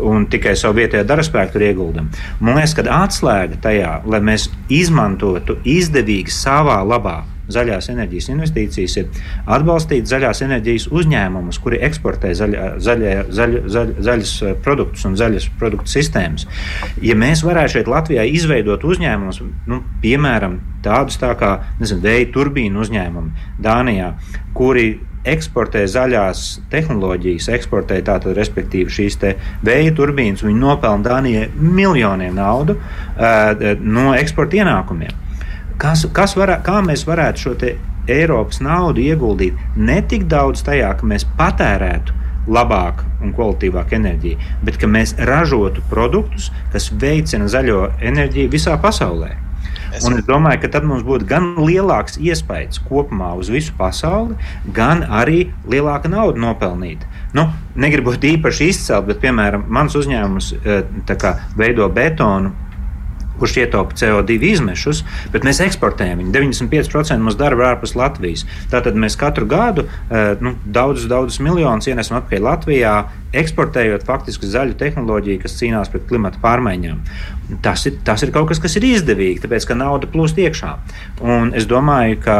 un 0.02 0.26
tikai 0.32 0.56
savu 0.58 0.80
vietējo 0.80 1.06
daraspēku 1.06 1.54
tur 1.54 1.66
ieguldam? 1.68 2.10
Man 2.40 2.58
liekas, 2.58 2.74
ka 2.74 2.88
atslēga 3.04 3.62
tajā, 3.68 3.94
lai 4.10 4.22
mēs 4.32 4.50
izmantotu 4.66 5.60
izdevīgi 5.62 6.34
savā 6.34 6.82
labā 6.82 7.20
zaļās 7.52 7.90
enerģijas 7.92 8.30
investīcijas 8.32 8.96
ir 9.00 9.22
atbalstīt 9.56 10.08
zaļās 10.10 10.42
enerģijas 10.46 10.88
uzņēmumus, 10.92 11.60
kuri 11.62 11.80
eksportē 11.86 12.32
zaļa, 12.38 12.68
zaļa, 12.82 13.16
zaļa, 13.38 13.64
zaļa, 13.76 13.96
zaļas 14.08 14.36
eh, 14.42 14.54
produktus 14.64 15.06
un 15.08 15.18
zaļas 15.18 15.48
produktu 15.60 15.96
sistēmas. 15.96 16.46
Ja 17.04 17.18
mēs 17.18 17.44
varētu 17.46 17.78
šeit 17.78 17.90
Latvijā 17.90 18.26
izveidot 18.36 18.86
uzņēmumus, 18.86 19.42
nu, 19.70 19.82
piemēram, 20.04 20.60
tādus 20.86 21.18
tā 21.22 21.32
kā 21.38 21.56
nezinu, 21.80 22.02
vēja 22.04 22.30
turbīnu 22.34 22.82
uzņēmumi 22.84 23.50
Dānijā, 23.62 24.14
kuri 24.56 24.88
eksportē 25.26 25.82
zaļās 25.90 26.42
tehnoloģijas, 26.70 27.48
eksportē 27.56 27.98
tātad, 28.06 28.36
respektīvi, 28.38 28.92
šīs 28.92 29.18
vēja 29.66 29.94
turbīnas, 29.98 30.44
viņi 30.46 30.60
nopelna 30.62 31.08
Dānijai 31.08 31.48
miljoniem 31.58 32.36
naudu 32.38 32.78
uh, 32.78 33.64
no 33.82 34.12
eksporta 34.14 34.62
ienākumiem. 34.62 35.25
Kas, 35.80 36.06
kas 36.16 36.36
varā, 36.38 36.60
kā 36.64 36.80
mēs 36.84 37.04
varētu 37.08 37.42
šo 37.42 37.54
Eiropas 38.06 38.60
naudu 38.62 39.02
ieguldīt 39.02 39.56
ne 39.76 39.98
tik 40.08 40.28
daudz 40.30 40.62
tajā, 40.66 40.92
ka 40.96 41.06
mēs 41.10 41.24
patērētu 41.38 42.14
labāku 42.46 43.06
un 43.24 43.32
kvalitīvāku 43.34 43.96
enerģiju, 43.98 44.38
bet 44.64 44.78
ka 44.78 44.86
mēs 44.86 45.16
ražotu 45.28 45.82
produktus, 45.90 46.52
kas 46.72 46.92
veicina 46.94 47.48
zaļo 47.50 47.88
enerģiju 47.98 48.52
visā 48.52 48.76
pasaulē. 48.82 49.32
Es... 49.90 50.04
Un 50.06 50.18
es 50.18 50.26
domāju, 50.26 50.60
ka 50.62 50.70
tad 50.76 50.86
mums 50.86 51.04
būtu 51.06 51.26
gan 51.28 51.54
lielāks 51.58 52.20
iespējas 52.22 52.80
kopumā 52.86 53.32
uz 53.40 53.50
visu 53.52 53.74
pasauli, 53.78 54.36
gan 54.76 55.02
arī 55.02 55.48
lielāka 55.66 56.10
nauda 56.12 56.40
nopelnīt. 56.42 57.02
Nu, 57.34 57.48
negribu 57.74 58.14
īpaši 58.14 58.70
izcelt, 58.70 59.08
bet, 59.10 59.20
piemēram, 59.24 59.66
mans 59.68 59.96
uzņēmums 59.98 60.52
eh, 60.62 61.16
kā, 61.18 61.36
veido 61.58 61.88
betonu 61.92 62.54
kurš 63.40 63.58
ietaupa 63.62 63.96
CO2 63.98 64.38
izmešus, 64.52 65.02
bet 65.34 65.46
mēs 65.46 65.60
eksportējam 65.64 66.22
viņu. 66.22 66.32
95% 66.36 67.22
mūsu 67.22 67.40
darba 67.40 67.64
ir 67.64 67.70
ārpus 67.74 67.96
Latvijas. 67.98 68.46
Tātad 68.72 68.98
mēs 68.98 69.18
katru 69.20 69.48
gadu 69.50 69.86
eh, 69.86 70.34
nu, 70.40 70.56
daudzus, 70.64 71.08
daudzus 71.10 71.42
miljonus 71.44 71.88
ienesam 71.90 72.20
atpakaļ 72.20 72.46
Latvijā, 72.50 72.96
eksportējot 73.40 74.04
faktiski 74.06 74.48
zaļu 74.50 74.76
tehnoloģiju, 74.80 75.42
kas 75.42 75.56
cīnās 75.60 75.90
pret 75.92 76.06
klimata 76.08 76.40
pārmaiņām. 76.42 77.00
Tas 77.62 77.84
ir, 77.86 77.98
tas 78.06 78.24
ir 78.26 78.32
kaut 78.34 78.48
kas, 78.50 78.60
kas 78.62 78.74
ir 78.78 78.86
izdevīgi, 78.88 79.42
tāpēc 79.44 79.68
ka 79.68 79.76
nauda 79.78 80.08
plūst 80.10 80.38
iekšā. 80.42 80.72
Un 81.22 81.52
es 81.56 81.68
domāju, 81.70 82.18
ka 82.24 82.38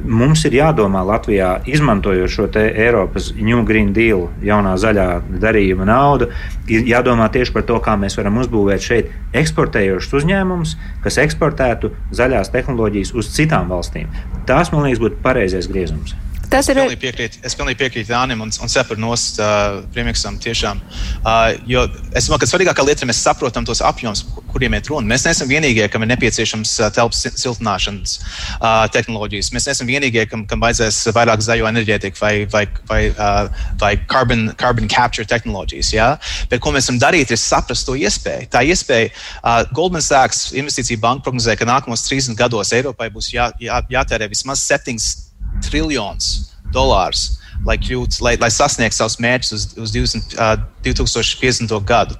mums 0.00 0.44
ir 0.48 0.56
jādomā 0.56 1.02
Latvijā, 1.06 1.50
izmantojot 1.68 2.32
šo 2.32 2.48
Eiropas 2.62 3.32
New 3.36 3.64
Green 3.68 3.92
Deal, 3.96 4.28
jaunā 4.44 4.76
zaļā 4.80 5.08
darījuma 5.42 5.88
naudu, 5.88 6.30
ir 6.72 6.88
jādomā 6.88 7.28
tieši 7.32 7.52
par 7.56 7.66
to, 7.68 7.80
kā 7.84 7.98
mēs 8.00 8.16
varam 8.18 8.40
uzbūvēt 8.42 8.86
šeit 8.86 9.12
eksportējošus 9.36 10.20
uzņēmumus, 10.22 10.76
kas 11.04 11.20
eksportētu 11.26 11.92
zaļās 12.16 12.52
tehnoloģijas 12.54 13.12
uz 13.16 13.34
citām 13.36 13.68
valstīm. 13.72 14.08
Tas, 14.48 14.72
man 14.72 14.86
liekas, 14.86 15.02
būtu 15.02 15.20
pareizais 15.26 15.68
griezums. 15.68 16.16
Tas 16.50 16.68
ir. 16.70 16.78
Pilnīgi 16.78 17.00
piekrīt, 17.02 17.38
es 17.46 17.56
pilnīgi 17.58 17.78
piekrītu 17.80 18.12
Jānim 18.12 18.42
un, 18.44 18.52
un 18.62 18.70
Separ 18.70 18.98
nost 19.00 19.40
uh, 19.42 19.80
Priemiksam 19.94 20.36
tiešām. 20.42 20.80
Uh, 21.24 21.56
jo 21.68 21.82
es 22.12 22.28
domāju, 22.28 22.42
ka 22.42 22.48
svarīgākā 22.50 22.84
lieta 22.86 23.04
ir, 23.04 23.10
mēs 23.10 23.22
saprotam 23.24 23.66
tos 23.66 23.82
apjomus, 23.84 24.22
kuriem 24.52 24.76
iet 24.78 24.90
runa. 24.90 25.08
Mēs 25.10 25.26
neesam 25.26 25.50
vienīgie, 25.50 25.88
kam 25.92 26.06
ir 26.06 26.10
nepieciešams 26.12 26.76
uh, 26.80 26.90
telpas 26.94 27.24
siltināšanas 27.40 28.16
uh, 28.20 28.86
tehnoloģijas. 28.94 29.50
Mēs 29.56 29.68
neesam 29.70 29.90
vienīgie, 29.90 30.26
kam, 30.30 30.46
kam 30.48 30.62
vajadzēs 30.62 31.02
vairāk 31.16 31.42
zaļo 31.46 31.68
enerģētiku 31.72 32.22
vai, 32.22 32.32
vai, 32.52 32.64
vai, 32.90 33.02
uh, 33.10 33.66
vai 33.82 33.92
carbon, 34.06 34.48
carbon 34.60 34.90
capture 34.92 35.26
tehnoloģijas. 35.28 35.92
Ja? 35.96 36.08
Bet 36.52 36.62
ko 36.64 36.74
mēs 36.76 36.90
varam 36.90 37.02
darīt, 37.02 37.34
ir 37.34 37.42
saprast 37.42 37.88
to 37.88 37.98
iespēju. 37.98 38.50
Tā 38.54 38.62
iespēja, 38.66 39.10
uh, 39.42 39.62
Goldman 39.76 40.04
Sachs 40.04 40.50
investīcija 40.56 41.02
banka 41.02 41.26
prognozē, 41.26 41.58
ka 41.58 41.68
nākamos 41.68 42.06
30 42.06 42.38
gados 42.38 42.74
Eiropai 42.76 43.10
būs 43.12 43.32
jā, 43.34 43.50
jā, 43.62 43.82
jātērē 43.98 44.30
vismaz 44.30 44.62
7 44.62 45.25
triljons 45.64 46.52
dolārus 46.74 47.36
lai, 47.64 47.76
kļūt, 47.80 48.20
lai, 48.24 48.34
lai 48.40 48.50
sasniegtu 48.52 48.98
savus 48.98 49.18
mērķus 49.22 49.52
uz, 49.54 49.66
uz 49.80 49.92
20, 49.94 50.36
uh, 50.36 50.54
2050. 50.84 51.74
gadu. 51.88 52.16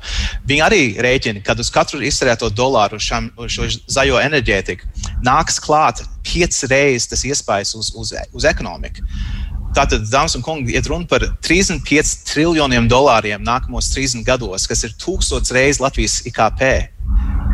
Viņi 0.49 0.65
arī 0.65 0.83
rēķina, 1.03 1.43
ka 1.47 1.57
uz 1.61 1.71
katru 1.73 2.03
iztērēto 2.07 2.51
dolāru 2.55 3.01
šam, 3.03 3.31
uz 3.41 3.57
šo 3.57 3.69
zaļo 3.99 4.21
enerģētiku 4.23 4.89
nāks 5.27 5.61
klāt 5.63 6.05
piecas 6.27 6.65
reizes 6.71 7.11
tas 7.11 7.25
iespējas 7.29 7.75
uz, 7.79 7.93
uz, 7.99 8.15
uz 8.33 8.49
ekonomiku. 8.49 9.05
Tātad, 9.77 10.07
dāmas 10.09 10.33
un 10.39 10.45
kungi, 10.45 10.73
iet 10.73 10.87
runa 10.89 11.05
par 11.11 11.27
35 11.45 12.15
triljoniem 12.31 12.87
dolāriem 12.89 13.43
nākamos 13.45 13.91
30 13.93 14.25
gados, 14.25 14.65
kas 14.71 14.87
ir 14.89 14.95
tūkstots 14.97 15.53
reizes 15.53 15.83
Latvijas 15.85 16.23
IKP. 16.31 16.63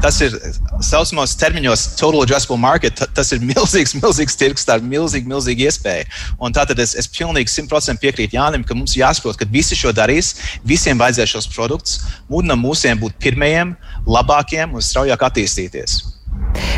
Tas 0.02 0.20
ir 0.20 0.34
saucamos 0.82 1.34
terminos 1.38 1.86
total 1.94 2.24
addressable 2.24 2.58
market. 2.58 2.98
Tas 3.14 3.30
ir 3.32 3.42
milzīgs, 3.52 3.94
milzīgs 3.94 4.38
tirgus, 4.38 4.66
tā 4.66 4.80
ir 4.80 4.86
milzīga, 4.86 5.30
milzīga 5.30 5.68
iespēja. 5.68 6.08
Un 6.42 6.54
tātad 6.56 6.80
es, 6.82 6.96
es 6.98 7.06
pilnīgi 7.06 7.52
simtprocentīgi 7.52 8.02
piekrītu 8.02 8.38
Jānim, 8.38 8.66
ka 8.66 8.74
mums 8.74 8.96
jāsaprot, 8.98 9.38
ka 9.38 9.46
visi 9.52 9.78
šo 9.78 9.94
darīs, 9.94 10.34
visiem 10.66 10.98
vajadzēs 10.98 11.36
šos 11.36 11.50
produktus, 11.54 12.00
mudinam 12.26 12.64
mūsiem 12.66 12.98
būt 12.98 13.14
pirmajiem, 13.22 13.76
labākiem 14.10 14.74
un 14.74 14.82
straujāk 14.82 15.22
attīstīties. 15.28 16.00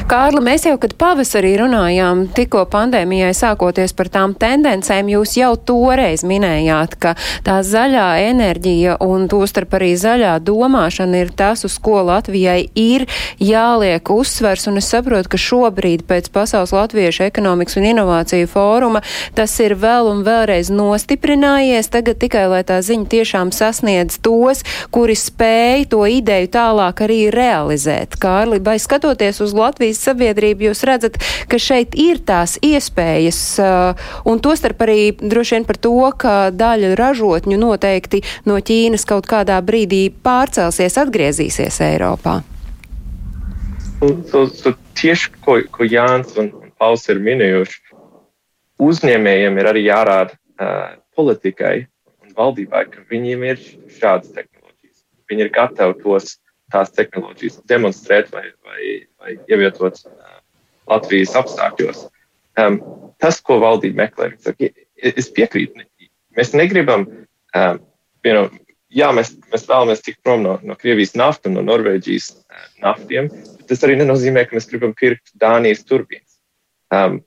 Kārli, 0.05 0.43
mēs 0.45 0.67
jau, 0.67 0.75
kad 0.77 0.93
pavasarī 1.01 1.55
runājām, 1.57 2.27
tikko 2.37 2.67
pandēmijai 2.69 3.31
sākoties 3.35 3.95
par 3.97 4.11
tām 4.13 4.35
tendencēm, 4.37 5.09
jūs 5.15 5.33
jau 5.39 5.55
toreiz 5.57 6.21
minējāt, 6.29 6.99
ka 7.01 7.15
tā 7.47 7.55
zaļā 7.65 8.09
enerģija 8.27 8.99
un 9.05 9.25
tostarp 9.33 9.73
arī 9.79 9.95
zaļā 9.97 10.35
domāšana 10.45 11.23
ir 11.25 11.33
tas, 11.33 11.65
uz 11.65 11.79
ko 11.81 12.03
Latvijai 12.05 12.67
ir 12.77 13.07
jāliek 13.41 14.11
uzsvers, 14.13 14.67
un 14.69 14.83
es 14.83 14.91
saprotu, 14.93 15.33
ka 15.33 15.41
šobrīd 15.41 16.05
pēc 16.11 16.29
Pasaules 16.35 16.75
Latviešu 16.77 17.25
ekonomikas 17.31 17.81
un 17.81 17.89
inovāciju 17.95 18.51
fóruma 18.53 19.01
tas 19.35 19.57
ir 19.65 19.73
vēl 19.81 20.13
un 20.13 20.21
vēlreiz 20.27 20.69
nostiprinājies, 20.69 21.89
tagad 21.89 22.21
tikai, 22.21 22.45
lai 22.53 22.61
tā 22.69 22.83
ziņa 22.85 23.09
tiešām 23.17 23.55
sasniedz 23.57 24.21
tos, 24.21 24.61
kuri 24.93 25.17
spēj 25.17 25.89
to 25.97 26.05
ideju 26.21 26.53
tālāk 26.55 27.07
arī 27.09 27.21
realizēt. 27.33 28.19
Kārli, 28.21 28.61
vai 28.61 28.77
skatoties 28.83 29.41
uz 29.41 29.57
Latvijas 29.65 30.03
sabiedrību, 30.05 30.69
jūs 30.69 30.85
redzat, 30.87 31.19
ka 31.51 31.61
šeit 31.61 31.97
ir 31.99 32.21
tās 32.27 32.57
iespējas, 32.65 33.41
uh, 33.63 34.09
un 34.29 34.43
tostarp 34.45 34.85
arī 34.87 35.13
droši 35.19 35.59
vien 35.59 35.69
par 35.69 35.81
to, 35.81 35.95
ka 36.21 36.35
daļa 36.55 36.95
ražotņu 37.01 37.59
noteikti 37.61 38.23
no 38.49 38.61
Ķīnas 38.61 39.07
kaut 39.09 39.29
kādā 39.31 39.61
brīdī 39.65 40.07
pārcelsies, 40.25 40.99
atgriezīsies 41.01 41.81
Eiropā. 41.85 42.43
Tieši 44.95 45.31
ko, 45.43 45.59
ko 45.73 45.87
Jānis 45.89 46.37
un 46.41 46.53
Pauls 46.79 47.07
ir 47.09 47.21
minējuši, 47.25 47.81
uzņēmējiem 48.85 49.59
ir 49.61 49.69
arī 49.71 49.85
jārāda 49.87 50.35
uh, 50.35 50.97
politikai 51.17 51.87
un 52.23 52.35
valdībai, 52.37 52.85
ka 52.93 53.05
viņiem 53.11 53.47
ir 53.49 53.63
šādas 53.97 54.33
tehnoloģijas. 54.35 55.05
Viņi 55.31 55.47
ir 55.47 55.53
gatavi 55.55 55.97
tos 56.03 56.37
tās 56.73 56.93
tehnoloģijas 56.95 57.61
demonstrēt 57.71 58.31
vai, 58.33 58.47
vai, 58.65 58.81
vai 59.21 59.37
ievietot 59.51 60.01
uh, 60.07 60.37
Latvijas 60.91 61.35
apstākļos. 61.39 62.07
Um, 62.61 62.79
tas, 63.23 63.41
ko 63.45 63.59
valdība 63.63 64.05
meklē, 64.05 64.31
saka, 64.43 64.71
es 64.97 65.31
piekrītu. 65.35 65.85
Mēs 66.39 66.53
negribam, 66.57 67.07
um, 67.57 67.81
you 68.27 68.35
know, 68.35 68.49
jā, 68.95 69.11
mēs, 69.17 69.35
mēs 69.53 69.67
vēlamies 69.71 70.05
tikt 70.07 70.23
prom 70.27 70.45
no, 70.47 70.59
no 70.63 70.77
Krievijas 70.79 71.17
naftas 71.19 71.51
un 71.51 71.59
no 71.59 71.65
Norvēģijas 71.67 72.31
uh, 72.37 72.69
naftiem, 72.85 73.31
bet 73.59 73.67
tas 73.73 73.85
arī 73.87 73.99
nenozīmē, 74.01 74.47
ka 74.47 74.59
mēs 74.59 74.71
gribam 74.71 74.95
pirkt 74.99 75.35
Dānijas 75.41 75.85
turbīnas. 75.89 76.39
Um, 76.95 77.21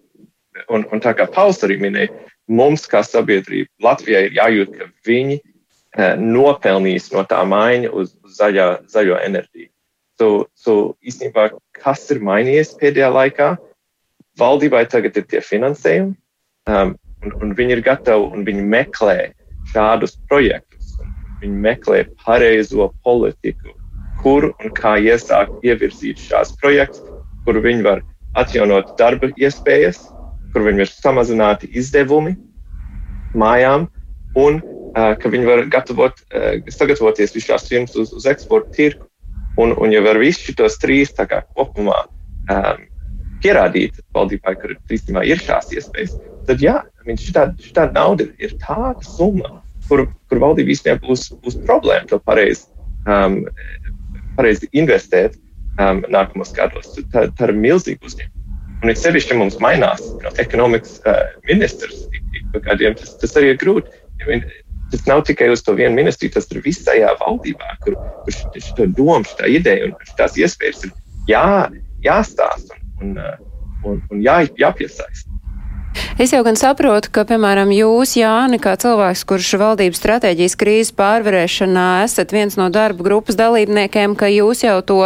un, 0.72 0.88
un 0.94 1.04
tā 1.04 1.14
kā 1.18 1.28
Pauls 1.34 1.62
arī 1.68 1.80
minēja, 1.82 2.14
mums 2.48 2.88
kā 2.88 3.04
sabiedrība 3.04 3.70
Latvijai 3.84 4.28
ir 4.30 4.38
jājūt, 4.40 4.76
ka 4.80 4.90
viņi 5.10 5.42
uh, 5.42 5.54
nopelnīs 6.20 7.12
no 7.14 7.24
tā 7.26 7.42
maiņa 7.48 7.92
uz, 7.96 8.14
zaļā, 8.38 8.68
zaļo 8.92 9.18
enerģiju. 9.24 9.70
So, 10.18 10.48
so 10.58 10.76
īstenībā, 11.06 11.52
kas 11.78 12.08
ir 12.14 12.22
mainījies 12.26 12.76
pēdējā 12.80 13.10
laikā? 13.14 13.50
Valdībai 14.38 14.86
tagad 14.90 15.18
ir 15.18 15.26
tie 15.30 15.42
finansējumi, 15.42 16.14
um, 16.70 16.94
un, 17.26 17.36
un 17.42 17.54
viņi 17.58 17.78
ir 17.78 17.84
gatavi 17.86 18.32
un 18.34 18.46
viņi 18.46 18.66
meklē 18.74 19.18
šādus 19.74 20.18
projektus. 20.30 20.96
Viņi 21.42 21.62
meklē 21.62 22.04
pareizo 22.26 22.90
politiku, 23.06 23.74
kur 24.22 24.50
un 24.52 24.74
kā 24.78 24.96
iesākt 25.02 25.66
ievirzīt 25.66 26.22
šās 26.22 26.56
projekts, 26.62 27.04
kur 27.46 27.62
viņi 27.62 27.86
var 27.86 28.02
atjaunot 28.38 28.96
darba 28.98 29.30
iespējas, 29.38 30.02
kur 30.54 30.66
viņi 30.66 30.82
var 30.82 30.92
samazināt 30.94 31.66
izdevumi 31.70 32.34
mājām 33.38 33.86
un 34.38 34.62
ka 34.96 35.30
viņi 35.32 35.48
var 35.48 35.64
gatavot, 35.72 36.20
sagatavoties 36.72 37.36
visas 37.36 37.50
šīs 37.50 37.72
firmas 37.72 37.98
uz, 38.00 38.14
uz 38.16 38.28
eksporta 38.30 38.72
tirgu. 38.78 39.08
Un, 39.58 39.74
un 39.82 39.90
ja 39.90 40.04
var 40.06 40.20
visus 40.22 40.54
šos 40.54 40.78
trīs 40.78 41.16
kā, 41.18 41.42
kopumā 41.58 42.04
um, 42.54 42.84
pierādīt 43.42 43.98
valdībai, 44.14 44.54
ka 44.60 44.76
īstenībā 44.94 45.24
ir 45.26 45.42
šās 45.42 45.72
iespējas, 45.74 46.14
tad 46.46 46.62
jā, 46.62 46.80
šī 47.08 47.88
nauda 47.96 48.28
ir 48.38 48.54
tāda 48.62 49.02
summa, 49.06 49.64
kur, 49.90 50.06
kur 50.30 50.44
valdība 50.44 50.76
īstenībā 50.76 51.02
būs, 51.08 51.32
būs 51.42 51.58
problēma 51.66 52.06
to 52.12 52.22
pareizi 52.22 52.68
um, 53.08 53.42
pareiz 54.38 54.62
investēt 54.72 55.38
um, 55.82 56.04
nākamos 56.14 56.54
gados. 56.56 56.94
Tā, 57.14 57.28
tā 57.34 57.50
ir 57.50 57.58
milzīga 57.58 58.10
uzņēmuma. 58.10 58.34
Un 58.84 58.94
it 58.94 59.00
sevišķi, 59.02 59.40
mums 59.40 59.58
mainās 59.64 60.04
no, 60.22 60.32
ekonomikas 60.38 61.00
uh, 61.02 61.24
ministrs 61.50 62.04
ik, 62.14 62.26
ik 62.38 62.50
pa 62.54 62.62
gadiem, 62.70 62.94
tas, 63.00 63.16
tas 63.18 63.34
arī 63.40 63.56
ir 63.56 63.62
grūti. 63.64 64.04
Tas 64.92 65.04
nav 65.08 65.26
tikai 65.28 65.50
uz 65.52 65.64
to 65.66 65.76
vienu 65.76 65.98
ministriju, 65.98 66.36
tas 66.38 66.48
ir 66.54 66.62
visajā 66.64 67.12
valdībā, 67.20 67.74
kur, 67.84 67.98
kur 68.24 68.38
šī 68.64 68.88
doma, 68.96 69.24
šī 69.28 69.58
ideja 69.60 69.90
un 69.90 69.96
tās 70.20 70.38
iespējas 70.40 70.86
ir 70.88 70.94
jā, 71.28 71.48
jāstāsta 72.06 72.78
un, 73.04 73.18
un, 73.84 74.00
un 74.12 74.24
jā, 74.24 74.40
jāpiesaista. 74.60 75.27
Es 76.18 76.34
jau 76.34 76.44
gan 76.46 76.58
saprotu, 76.60 77.12
ka, 77.14 77.26
piemēram, 77.30 77.72
jūs, 77.76 78.16
Jāni, 78.18 78.60
kā 78.62 78.76
cilvēks, 78.80 79.24
kurš 79.30 79.52
valdības 79.62 80.02
stratēģijas 80.02 80.58
krīzes 80.60 80.94
pārvarēšanā 80.98 81.88
esat 82.06 82.34
viens 82.34 82.58
no 82.60 82.70
darba 82.74 83.06
grupas 83.06 83.38
dalībniekiem, 83.40 84.16
ka 84.18 84.30
jūs 84.32 84.64
jau 84.66 84.80
to, 84.82 85.00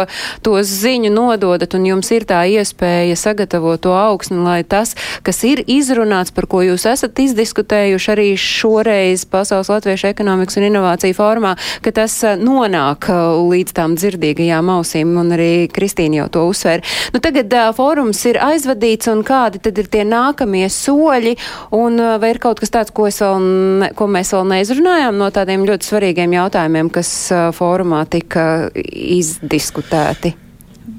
to 0.44 0.56
ziņu 0.62 1.12
nododat 1.12 1.76
un 1.76 1.86
jums 1.90 2.12
ir 2.14 2.26
tā 2.28 2.42
iespēja 2.48 3.18
sagatavot 3.18 3.82
to 3.82 3.92
augsni, 3.96 4.40
lai 4.42 4.62
tas, 4.64 4.94
kas 5.26 5.42
ir 5.48 5.64
izrunāts, 5.66 6.32
par 6.34 6.48
ko 6.50 6.62
jūs 6.64 6.86
esat 6.88 7.18
izdiskutējuši 7.22 8.12
arī 8.14 8.28
šoreiz 8.40 9.26
Pasaules 9.28 9.70
Latviešu 9.72 10.10
ekonomikas 10.10 10.58
un 10.60 10.68
inovāciju 10.68 11.16
formā, 11.18 11.54
ka 11.84 11.94
tas 11.94 12.16
eh, 12.26 12.38
nonāk 12.40 13.08
eh, 13.12 13.20
līdz 13.52 13.76
tām 13.76 13.96
dzirdīgajām 13.98 14.72
ausīm, 14.76 15.16
un 15.20 15.34
arī 15.36 15.52
Kristīna 15.72 16.22
jau 16.22 16.28
to 16.36 16.46
uzsver. 16.50 16.82
Nu, 17.12 17.20
tagad 17.22 17.52
uh, 17.56 17.70
fórums 17.76 18.20
ir 18.28 18.38
aizvadīts, 18.42 19.08
un 19.12 19.22
kādi 19.26 19.60
tad 19.62 19.78
ir 19.80 19.88
tie 19.92 20.04
nākamie 20.08 20.66
soļi, 20.82 21.36
un 21.78 21.98
uh, 22.00 22.16
vai 22.22 22.32
ir 22.34 22.42
kaut 22.42 22.62
kas 22.62 22.74
tāds, 22.74 22.94
ko, 22.94 23.08
vēl 23.08 23.48
ne, 23.82 23.92
ko 23.98 24.08
mēs 24.10 24.34
vēl 24.36 24.48
neizrunājām 24.54 25.18
no 25.20 25.30
tādiem 25.34 25.66
ļoti 25.68 25.88
svarīgiem 25.88 26.38
jautājumiem, 26.38 26.92
kas 26.94 27.10
uh, 27.34 27.50
fórumā 27.56 28.04
tika 28.10 28.70
izdiskutēti? 28.74 30.36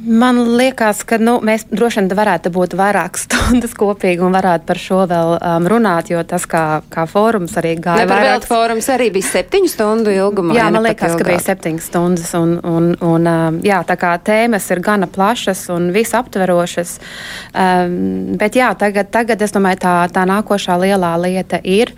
Man 0.03 0.41
liekas, 0.57 0.99
ka 1.07 1.15
nu, 1.15 1.37
mēs 1.45 1.63
droši 1.71 2.01
vien 2.01 2.09
varētu 2.17 2.49
būt 2.51 2.73
vairāk 2.75 3.15
stundas 3.21 3.71
kopīgi 3.77 4.19
un 4.25 4.33
varētu 4.35 4.67
par 4.67 4.79
šo 4.81 5.03
vēl 5.07 5.35
um, 5.37 5.67
runāt, 5.71 6.09
jo 6.11 6.19
tas 6.27 6.43
kā, 6.49 6.81
kā 6.91 7.05
fórums 7.07 7.55
arī 7.61 7.77
gāja. 7.79 8.07
Vairāk 8.09 8.43
fórums 8.49 8.89
arī 8.91 9.07
bija 9.15 9.29
septiņu 9.29 9.71
stundu 9.71 10.11
ilgumā. 10.11 10.57
Jā, 10.57 10.67
man 10.73 10.83
liekas, 10.89 11.15
ka 11.15 11.27
bija 11.27 11.39
septiņas 11.45 11.87
stundas 11.87 12.33
un, 12.35 12.57
un, 12.67 12.89
un 12.99 13.29
um, 13.31 13.59
jā, 13.63 13.79
tā 13.87 13.95
kā 13.99 14.11
tēmas 14.19 14.67
ir 14.75 14.83
gana 14.83 15.07
plašas 15.07 15.63
un 15.71 15.87
visaptverošas. 15.95 16.97
Um, 17.55 18.35
bet 18.39 18.59
jā, 18.59 18.73
tagad, 18.79 19.07
tagad 19.13 19.41
es 19.45 19.55
domāju, 19.55 19.79
tā, 19.85 19.95
tā 20.11 20.25
nākošā 20.27 20.75
lielā 20.83 21.13
lieta 21.23 21.61
ir, 21.63 21.93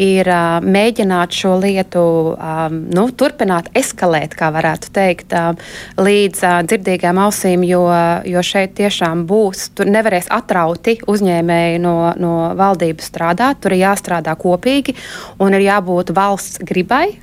ir 0.00 0.32
uh, 0.32 0.64
mēģināt 0.64 1.36
šo 1.36 1.58
lietu 1.60 2.06
um, 2.32 2.80
nu, 2.96 3.06
turpināt 3.12 3.68
eskalēt, 3.76 4.32
kā 4.38 4.48
varētu 4.56 4.96
teikt, 4.96 5.36
uh, 5.36 5.76
līdz 6.00 6.44
uh, 6.46 6.58
dzirdīgām 6.64 7.20
ausīm 7.20 7.49
ausīm, 7.50 7.64
jo, 7.64 7.84
jo 8.24 8.42
šeit 8.42 8.74
tiešām 8.78 9.26
būs, 9.26 9.70
tur 9.74 9.86
nevarēs 9.86 10.30
atrauti 10.30 11.00
uzņēmēji 11.06 11.80
no, 11.80 12.14
no 12.16 12.54
valdības 12.56 13.10
strādāt, 13.10 13.60
tur 13.60 13.72
ir 13.72 13.86
jāstrādā 13.86 14.36
kopīgi 14.36 14.94
un 15.38 15.54
ir 15.54 15.60
jābūt 15.66 16.14
valsts 16.14 16.60
gribai 16.62 17.18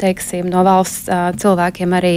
teiksim, 0.00 0.48
no 0.52 0.62
valsts 0.66 1.08
cilvēkiem 1.42 1.94
arī 1.98 2.14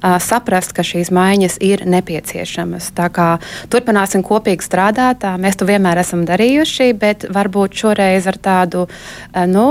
saprast, 0.00 0.74
ka 0.76 0.84
šīs 0.86 1.12
maiņas 1.14 1.60
ir 1.64 1.84
nepieciešamas. 1.88 2.90
Kā 3.14 3.28
turpināsim 3.72 4.24
kopīgi 4.26 4.66
strādāt, 4.66 5.24
mēs 5.40 5.58
to 5.60 5.68
vienmēr 5.68 6.02
esam 6.02 6.26
darījuši, 6.28 6.92
bet 7.00 7.28
varbūt 7.32 7.78
šoreiz 7.82 8.28
ar 8.30 8.40
tādu, 8.42 8.86
nu, 9.50 9.66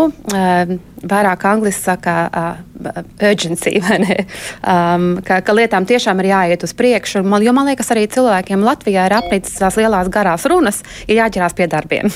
vairāk 1.09 1.45
angliski 1.47 1.83
saka, 1.83 2.15
uh, 2.27 2.69
urgency, 3.23 3.79
um, 3.79 5.11
ka, 5.25 5.41
ka 5.45 5.55
lietām 5.55 5.87
tiešām 5.89 6.23
ir 6.23 6.31
jāiet 6.33 6.65
uz 6.65 6.73
priekšu. 6.77 7.23
Man, 7.23 7.43
jo 7.45 7.53
man 7.55 7.69
liekas, 7.71 7.91
arī 7.95 8.07
cilvēkiem 8.11 8.65
Latvijā 8.65 9.07
ir 9.09 9.19
apnicis 9.19 9.59
tās 9.59 9.79
lielās 9.79 10.11
garās 10.11 10.47
runas, 10.49 10.83
ir 11.07 11.21
jāķerās 11.21 11.57
pie 11.57 11.69
darbiem. 11.71 12.11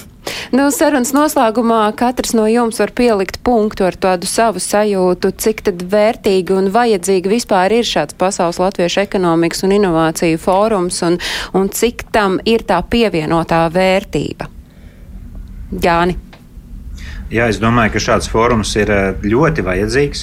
Nu, 0.54 0.68
sarunas 0.72 1.14
noslēgumā 1.16 1.82
katrs 2.00 2.34
no 2.38 2.46
jums 2.50 2.80
var 2.82 2.94
pielikt 2.96 3.40
punktu 3.46 3.88
ar 3.88 3.98
tādu 4.00 4.30
savu 4.30 4.62
sajūtu, 4.64 5.34
cik 5.44 5.64
tad 5.68 5.86
vērtīgi 5.94 6.56
un 6.56 6.70
vajadzīgi 6.74 7.32
vispār 7.32 7.74
ir 7.80 7.88
šāds 7.88 8.18
pasaules 8.20 8.62
latviešu 8.62 9.04
ekonomikas 9.04 9.66
un 9.68 9.76
inovāciju 9.80 10.42
fórums 10.42 11.02
un, 11.08 11.20
un 11.58 11.72
cik 11.74 12.08
tam 12.16 12.40
ir 12.46 12.66
tā 12.70 12.80
pievienotā 12.86 13.66
vērtība. 13.74 14.52
Jāni. 15.84 16.33
Jā, 17.34 17.48
es 17.50 17.58
domāju, 17.58 17.96
ka 17.96 18.02
šāds 18.04 18.28
fórums 18.30 18.76
ir 18.78 18.92
eh, 18.94 19.16
ļoti 19.26 19.64
vajadzīgs. 19.66 20.20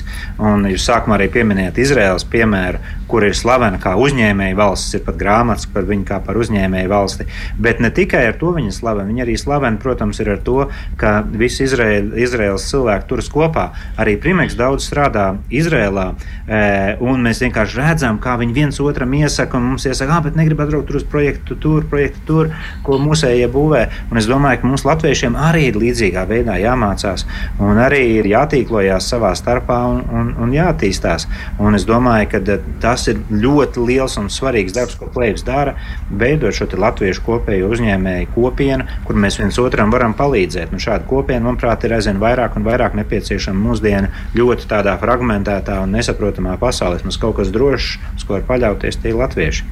Un 0.47 0.69
jūs 0.71 0.85
sākumā 0.87 1.17
arī 1.17 1.27
pieminējāt 1.35 1.81
Izraels 1.83 2.23
piemēru, 2.31 2.79
kur 3.11 3.25
ir 3.27 3.35
slavena 3.35 3.81
kā 3.83 3.97
uzņēmēja 3.99 4.55
valsts, 4.55 4.95
ir 4.95 5.03
pat 5.03 5.17
grāmatas 5.19 5.67
par 5.75 5.89
viņu 5.89 6.07
kā 6.07 6.21
par 6.23 6.39
uzņēmēju 6.39 6.91
valsti. 6.93 7.27
Bet 7.59 7.81
ne 7.83 7.91
tikai 7.91 8.21
ar 8.29 8.37
to 8.39 8.53
viņa 8.55 8.75
slavena, 8.77 9.09
viņa 9.11 9.25
arī 9.25 9.35
slavena, 9.43 9.81
protams, 9.83 10.21
ir 10.23 10.31
ar 10.37 10.39
to, 10.47 10.69
ka 11.01 11.17
visi 11.27 11.67
Izraēl, 11.67 12.13
Izraels 12.23 12.69
cilvēki 12.71 13.11
turas 13.11 13.33
kopā. 13.35 13.67
Arī 13.99 14.15
Primeks 14.23 14.55
daudz 14.55 14.87
strādā 14.87 15.33
Izrēlā, 15.51 16.07
eh, 16.47 16.95
un 17.03 17.27
mēs 17.27 17.43
vienkārši 17.43 17.83
redzam, 17.83 18.23
kā 18.23 18.37
viņi 18.39 18.55
viens 18.61 18.79
otram 18.79 19.19
iesaka, 19.19 19.59
un 19.59 19.73
mums 19.73 19.89
iesaka, 19.91 20.21
ah, 20.21 20.23
bet 20.29 20.39
negrib 20.39 20.63
atbraukt 20.63 20.87
tur 20.93 21.01
uz 21.03 21.09
projektu 21.11 21.59
tur, 21.59 21.91
projektu 21.91 22.23
tur, 22.31 22.55
ko 22.87 23.03
mūsējie 23.03 23.51
būvē. 23.51 23.83
Un 24.13 24.23
es 24.23 24.31
domāju, 24.31 24.63
ka 24.63 24.71
mums 24.71 24.87
latviešiem 24.87 25.35
arī 25.35 25.67
ir 25.73 25.83
līdzīgā 25.83 26.23
veidā 26.31 26.55
jāmācās 26.63 27.00
jāmācās, 27.01 27.25
un 27.61 27.79
arī 27.81 28.19
ir 28.19 28.27
jātīklojās 28.27 29.09
savā 29.11 29.33
starpā 29.37 29.79
un, 29.89 30.03
un, 30.11 30.35
un 30.43 30.53
jāattīstās. 30.53 31.27
Un 31.59 31.75
es 31.75 31.85
domāju, 31.85 32.29
ka 32.31 32.41
eh, 32.41 32.61
tas 32.81 33.09
ir 33.09 33.21
ļoti 33.31 33.85
liels 33.87 34.17
un 34.19 34.29
svarīgs 34.31 34.75
darbs, 34.75 34.97
ko 34.99 35.09
Plēvis 35.11 35.45
dara, 35.45 35.77
veidot 36.11 36.55
šo 36.55 36.69
latviešu 36.77 37.23
kopējo 37.27 37.71
uzņēmēju 37.71 38.31
kopienu, 38.35 38.87
kur 39.07 39.17
mēs 39.17 39.39
viens 39.41 39.59
otram 39.59 39.91
varam 39.91 40.15
palīdzēt. 40.15 40.73
Un 40.73 40.83
šāda 40.83 41.07
kopiena, 41.09 41.45
manuprāt, 41.49 41.85
ir 41.85 41.97
aizvien 41.97 42.21
vairāk 42.21 42.57
un 42.57 42.67
vairāk 42.67 42.97
nepieciešama 42.99 43.61
mūsdienu 43.69 44.11
ļoti 44.37 44.69
tādā 44.71 44.97
fragmentētā 45.01 45.81
un 45.85 45.97
nesaprotamā 45.97 46.57
pasaulē. 46.61 47.01
Mums 47.05 47.21
kaut 47.21 47.39
kas 47.41 47.53
drošs, 47.55 47.99
uz 48.17 48.27
ko 48.27 48.39
var 48.39 48.47
paļauties 48.49 49.01
tie 49.03 49.15
latvieši. 49.17 49.67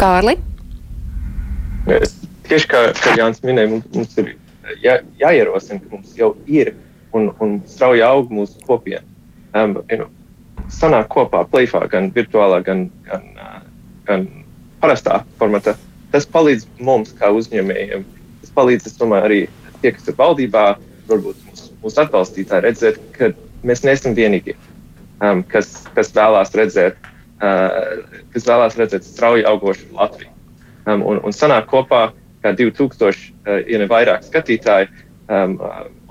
Kārli? 0.00 0.36
Tieši 2.48 2.68
kā, 2.68 2.80
kā 2.98 3.14
Jānis 3.18 3.42
minēja, 3.42 3.70
mums, 3.70 3.86
mums 3.94 4.18
ir 4.20 4.34
jā, 4.82 4.98
jāierosina, 5.20 5.80
ka 5.82 5.96
mums 5.96 6.16
jau 6.18 6.32
ir 6.46 6.74
un, 7.12 7.30
un 7.42 7.58
strauji 7.68 8.04
aug 8.06 8.32
mūsu 8.32 8.60
kopiena. 8.66 9.04
Um, 9.54 9.76
you 9.90 9.98
know, 10.00 10.08
sanāk 10.72 11.10
kopā, 11.12 11.44
plēfā, 11.52 11.84
gan 11.92 12.10
virtuālā, 12.14 12.62
gan, 12.64 12.86
gan, 13.08 13.26
uh, 13.36 13.60
gan 14.08 14.26
parastā 14.80 15.22
formātā. 15.40 15.76
Tas 16.12 16.26
palīdz 16.28 16.66
mums, 16.80 17.12
kā 17.18 17.30
uzņēmējiem. 17.32 18.04
Tas 18.42 18.54
palīdz, 18.56 18.88
es 18.88 18.98
domāju, 19.00 19.28
arī 19.28 19.40
tie, 19.82 19.92
kas 19.92 20.08
ir 20.08 20.18
valdībā, 20.18 20.66
varbūt 21.10 21.44
mūsu, 21.48 21.70
mūsu 21.84 22.02
atbalstītāji, 22.04 22.64
redzēt, 22.66 23.00
ka 23.16 23.32
mēs 23.66 23.84
neesam 23.86 24.16
vienīgie, 24.16 24.56
um, 25.20 25.42
kas, 25.52 25.74
kas 25.96 26.12
vēlās 26.16 26.54
redzēt, 26.58 26.96
uh, 27.42 28.02
kas 28.34 28.48
vēlās 28.48 28.78
redzēt 28.80 29.08
strauji 29.08 29.46
augošu 29.48 29.92
Latviju. 29.98 30.32
Um, 30.82 31.04
un, 31.06 31.20
un 31.22 31.36
sanāk 31.36 31.68
kopā, 31.70 32.08
kā 32.42 32.54
2000, 32.58 33.08
uh, 33.46 33.62
ja 33.68 33.80
ne 33.82 33.88
vairāk 33.90 34.26
skatītāji 34.26 34.90
um, 35.28 35.56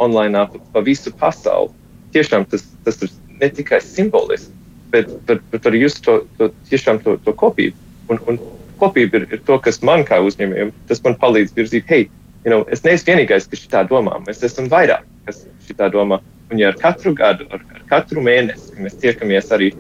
online 0.02 0.48
pa, 0.74 0.84
visu 0.86 1.14
pasauli. 1.20 1.72
Tiešām 2.16 2.48
tas, 2.52 2.66
tas 2.86 3.00
ir 3.06 3.12
ne 3.42 3.50
tikai 3.50 3.80
simbolisks, 3.84 4.52
bet, 4.92 5.12
bet, 5.28 5.44
bet 5.52 5.68
arī 5.70 5.86
just 5.86 6.04
to, 6.06 6.22
to, 6.38 6.52
tiešām 6.70 7.00
to, 7.06 7.16
to 7.26 7.34
kopību. 7.38 7.78
Un, 8.12 8.20
un 8.28 8.42
kopība 8.82 9.22
ir, 9.22 9.28
ir 9.32 9.44
to, 9.48 9.58
kas 9.64 9.80
man 9.86 10.04
kā 10.08 10.20
uzņēmējam, 10.26 10.74
tas 10.90 11.04
man 11.06 11.16
palīdz 11.22 11.56
virzīt, 11.56 11.88
hei, 11.92 12.10
you 12.44 12.52
know, 12.52 12.66
es 12.74 12.84
neesmu 12.86 13.14
vienīgais, 13.14 13.48
kas 13.50 13.64
šitā 13.64 13.86
domā, 13.88 14.18
mēs 14.26 14.44
esam 14.48 14.68
vairāk, 14.72 15.08
kas 15.28 15.46
šitā 15.68 15.92
domā. 15.94 16.20
Un 16.52 16.60
ja 16.60 16.72
ar 16.74 16.80
katru 16.80 17.14
gadu, 17.16 17.46
ar, 17.56 17.64
ar 17.72 17.84
katru 17.88 18.24
mēnesi, 18.26 18.74
kad 18.74 18.86
mēs 18.88 18.98
tiekamies 19.00 19.52
arī 19.56 19.72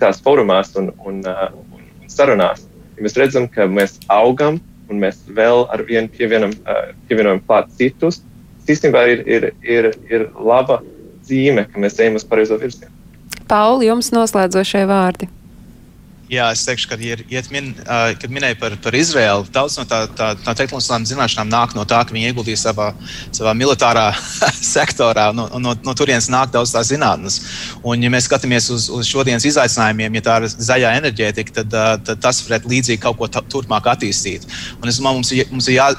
tās 0.00 0.20
formās 0.22 0.76
un, 0.78 0.92
un, 1.04 1.24
uh, 1.26 1.48
un, 1.74 1.88
un 2.04 2.12
sarunās, 2.12 2.62
ja 2.96 3.06
mēs 3.06 3.18
redzam, 3.18 3.48
ka 3.50 3.66
mēs 3.66 3.98
augam, 4.12 4.60
un 4.90 5.00
mēs 5.02 5.22
vēl 5.36 5.66
ar 5.72 5.84
vienu 5.86 6.10
pievienam, 6.12 6.54
pievienojam 7.08 7.42
klāt 7.46 7.70
citus, 7.78 8.20
tas 8.60 8.74
īstenībā 8.76 9.04
ir, 9.14 9.26
ir, 9.26 9.50
ir, 9.62 9.90
ir 10.10 10.26
laba 10.36 10.80
zīme, 11.26 11.66
ka 11.70 11.80
mēs 11.80 11.98
ejam 12.02 12.18
uz 12.18 12.26
pareizo 12.26 12.58
virzienu. 12.60 12.92
Pauli, 13.50 13.88
jums 13.90 14.12
noslēdzošie 14.14 14.84
vārdi. 14.90 15.30
Jā, 16.30 16.44
es 16.54 16.60
teikšu, 16.62 16.86
ka, 16.86 16.96
ja, 17.02 17.16
ja 17.26 17.40
min, 17.50 17.72
uh, 17.82 18.12
kad 18.14 18.30
minēju 18.30 18.54
par, 18.60 18.74
par 18.84 18.94
Izraēlu, 18.94 19.48
daudz 19.50 19.80
no 19.80 19.84
tā, 19.90 20.04
tā, 20.14 20.28
tā 20.38 20.52
tehnoloģiskām 20.60 21.06
zināšanām 21.10 21.48
nāk 21.50 21.72
no 21.74 21.82
tā, 21.90 22.04
ka 22.06 22.14
viņi 22.14 22.28
ieguldīja 22.30 22.60
savā, 22.68 22.92
savā 23.34 23.50
militārā 23.58 24.04
sektorā, 24.74 25.24
un 25.32 25.40
no, 25.40 25.48
no, 25.58 25.74
no 25.88 25.94
turienes 25.98 26.30
nāk 26.30 26.52
daudz 26.54 26.70
tās 26.76 26.92
zinātnes. 26.92 27.40
Un, 27.82 28.06
ja 28.06 28.12
mēs 28.14 28.28
skatāmies 28.30 28.70
uz, 28.70 28.86
uz 28.94 29.10
šodienas 29.10 29.48
izaicinājumiem, 29.50 30.20
ja 30.20 30.26
tā 30.28 30.36
ir 30.38 30.46
zaļā 30.54 30.92
enerģētika, 31.00 31.56
tad, 31.58 31.74
uh, 31.74 31.96
tad 32.06 32.22
tas 32.22 32.44
varētu 32.46 32.70
līdzīgi 32.76 33.02
kaut 33.02 33.18
ko 33.18 33.26
turpmāk 33.56 33.90
attīstīt. 33.90 34.46
Un 34.78 34.86
es 34.86 35.02
domāju, 35.02 35.18
mums 35.18 35.34
ir, 35.34 35.50
mums 35.50 35.66
ir 35.66 35.80
jā, 35.80 35.90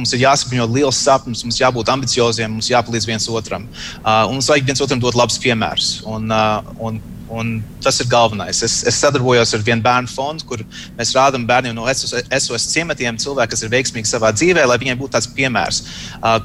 mums 0.00 0.16
ir 0.16 0.24
jāsapņo 0.24 0.66
liels 0.74 0.98
sapnis, 0.98 1.44
mums 1.46 1.62
jābūt 1.62 1.94
ambicioziem, 1.94 2.58
mums 2.58 2.72
jāpalīdz 2.74 3.06
viens 3.06 3.30
otram. 3.30 3.70
Uh, 4.00 4.26
un 4.26 4.40
mums 4.40 4.50
vajag 4.50 4.66
viens 4.66 4.82
otram 4.82 5.06
dot 5.06 5.14
labus 5.14 5.38
piemērus. 5.46 6.00
Un, 6.10 6.26
uh, 6.34 6.74
un 6.82 6.98
Un 7.30 7.60
tas 7.78 8.00
ir 8.02 8.08
galvenais. 8.10 8.58
Es, 8.66 8.80
es 8.82 8.96
sadarbojos 8.98 9.52
ar 9.54 9.62
vienu 9.62 9.84
bērnu 9.84 10.10
fondu, 10.10 10.42
kur 10.48 10.64
mēs 10.98 11.12
rādām 11.14 11.44
bērniem 11.46 11.76
no 11.76 11.86
SOS 11.86 12.66
ciematiem 12.72 13.20
cilvēku, 13.22 13.52
kas 13.52 13.62
ir 13.62 13.70
veiksmīgi 13.70 14.10
savā 14.10 14.32
dzīvē, 14.34 14.64
lai 14.66 14.78
viņiem 14.82 14.98
būtu 14.98 15.14
tāds 15.14 15.28
piemērs, 15.36 15.78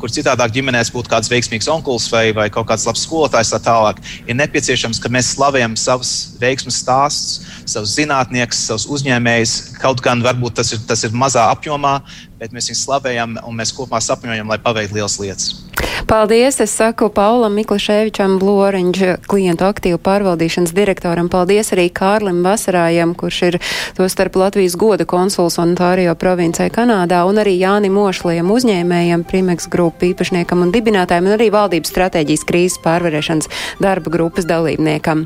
kur 0.02 0.14
citādāk 0.14 0.54
ģimenēs 0.54 0.94
būtu 0.94 1.10
kāds 1.10 1.32
veiksmīgs 1.34 1.72
onkulis 1.74 2.06
vai, 2.14 2.28
vai 2.38 2.48
kaut 2.54 2.70
kāds 2.70 2.86
labs 2.86 3.06
skolotājs. 3.08 3.56
Tā 3.56 3.62
tālāk. 3.66 4.02
Ir 4.30 4.38
nepieciešams, 4.38 5.02
ka 5.02 5.10
mēs 5.10 5.34
slavējam 5.34 5.74
savus 5.80 6.14
veiksmus 6.42 6.78
stāstus, 6.84 7.42
savus 7.66 7.98
zinātniekus, 7.98 8.62
savus 8.70 8.86
uzņēmējus. 8.98 9.56
Kaut 9.82 10.06
gan 10.06 10.22
varbūt 10.26 10.60
tas 10.62 10.76
ir, 10.76 10.86
tas 10.86 11.02
ir 11.08 11.18
mazā 11.18 11.50
apjomā, 11.50 11.98
bet 12.38 12.54
mēs 12.54 12.70
viņus 12.70 12.86
slavējam 12.86 13.40
un 13.42 13.58
mēs 13.58 13.74
kopā 13.74 14.04
sapņojam, 14.06 14.54
lai 14.54 14.62
paveiktu 14.62 15.00
lielas 15.00 15.18
lietas. 15.24 15.56
Paldies! 16.08 16.60
Es 16.62 16.70
saku 16.70 17.08
Paulam 17.10 17.56
Miklaševičam, 17.58 18.36
Bloriņš, 18.38 19.00
klientu 19.26 19.66
aktīvu 19.66 19.98
pārvaldīšanas 20.06 20.74
direktoram. 20.78 21.32
Paldies 21.34 21.72
arī 21.74 21.88
Kārlim 21.90 22.44
Vasarājam, 22.46 23.16
kurš 23.18 23.40
ir 23.48 23.58
to 23.98 24.06
starp 24.12 24.38
Latvijas 24.38 24.76
goda 24.78 25.08
konsuls 25.10 25.58
Ontārio 25.58 26.14
provincē 26.14 26.68
Kanādā, 26.70 27.24
un 27.26 27.42
arī 27.42 27.56
Jānim 27.58 27.98
Ošliem 27.98 28.52
uzņēmējam, 28.54 29.24
Primeks 29.26 29.66
grupu 29.74 30.12
īpašniekam 30.12 30.62
un 30.68 30.74
dibinātājiem, 30.76 31.26
un 31.26 31.38
arī 31.40 31.48
valdības 31.56 31.90
stratēģijas 31.96 32.46
krīzes 32.52 32.84
pārvarēšanas 32.86 33.50
darba 33.82 34.14
grupas 34.14 34.46
dalībniekam. 34.46 35.26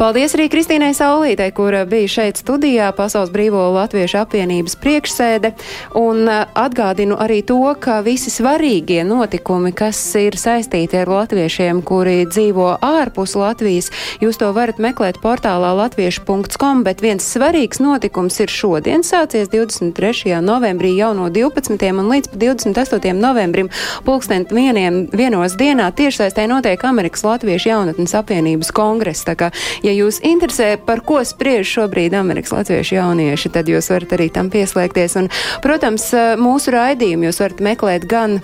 Paldies 0.00 0.38
arī 0.38 0.48
Kristīnai 0.48 0.94
Saulītei, 0.96 1.50
kura 1.52 1.84
bija 1.84 2.14
šeit 2.16 2.40
studijā, 2.40 2.88
Pasaules 2.96 3.34
brīvo 3.34 3.66
latviešu 3.76 4.22
apvienības 4.22 4.80
priekšsēde, 4.80 5.52
un 6.00 6.32
atgādinu 6.32 7.20
arī 7.20 7.42
to, 7.44 7.60
ka 7.76 8.00
visi 8.08 8.32
svarīgie 8.32 9.04
notikumi, 9.04 9.76
kas 9.76 10.13
ir 10.22 10.36
saistīti 10.38 10.98
ar 11.00 11.10
latviešiem, 11.10 11.80
kuri 11.86 12.24
dzīvo 12.28 12.68
ārpus 12.84 13.34
Latvijas. 13.38 13.90
Jūs 14.22 14.38
to 14.40 14.50
varat 14.56 14.78
meklēt 14.82 15.20
portālā 15.22 15.72
latviešu.com, 15.78 16.84
bet 16.86 17.02
viens 17.04 17.26
svarīgs 17.26 17.80
notikums 17.82 18.38
ir 18.44 18.52
šodien 18.52 19.04
sācies 19.06 19.50
23. 19.52 20.38
novembrī 20.44 20.94
jau 20.98 21.12
no 21.16 21.28
12. 21.32 21.76
un 21.90 22.10
līdz 22.12 22.32
28. 22.38 23.14
novembrim 23.18 23.70
pulksten 24.06 24.46
vieniem, 24.50 25.04
vienos 25.12 25.58
dienā 25.58 25.90
tiešsaistē 25.96 26.46
notiek 26.50 26.84
Amerikas 26.84 27.24
Latviešu 27.26 27.72
jaunatnes 27.72 28.14
apvienības 28.18 28.72
kongress. 28.74 29.26
Tā 29.26 29.36
kā, 29.38 29.50
ja 29.86 29.94
jūs 29.94 30.20
interesē, 30.24 30.74
par 30.78 31.04
ko 31.06 31.22
spriež 31.24 31.68
šobrīd 31.76 32.16
Amerikas 32.18 32.54
Latviešu 32.54 32.98
jaunieši, 33.00 33.52
tad 33.54 33.70
jūs 33.70 33.90
varat 33.92 34.16
arī 34.18 34.30
tam 34.32 34.50
pieslēgties. 34.54 35.18
Un, 35.20 35.30
protams, 35.64 36.10
mūsu 36.40 36.74
raidījumu 36.74 37.30
jūs 37.30 37.40
varat 37.42 37.64
meklēt 37.64 38.08
gan 38.10 38.40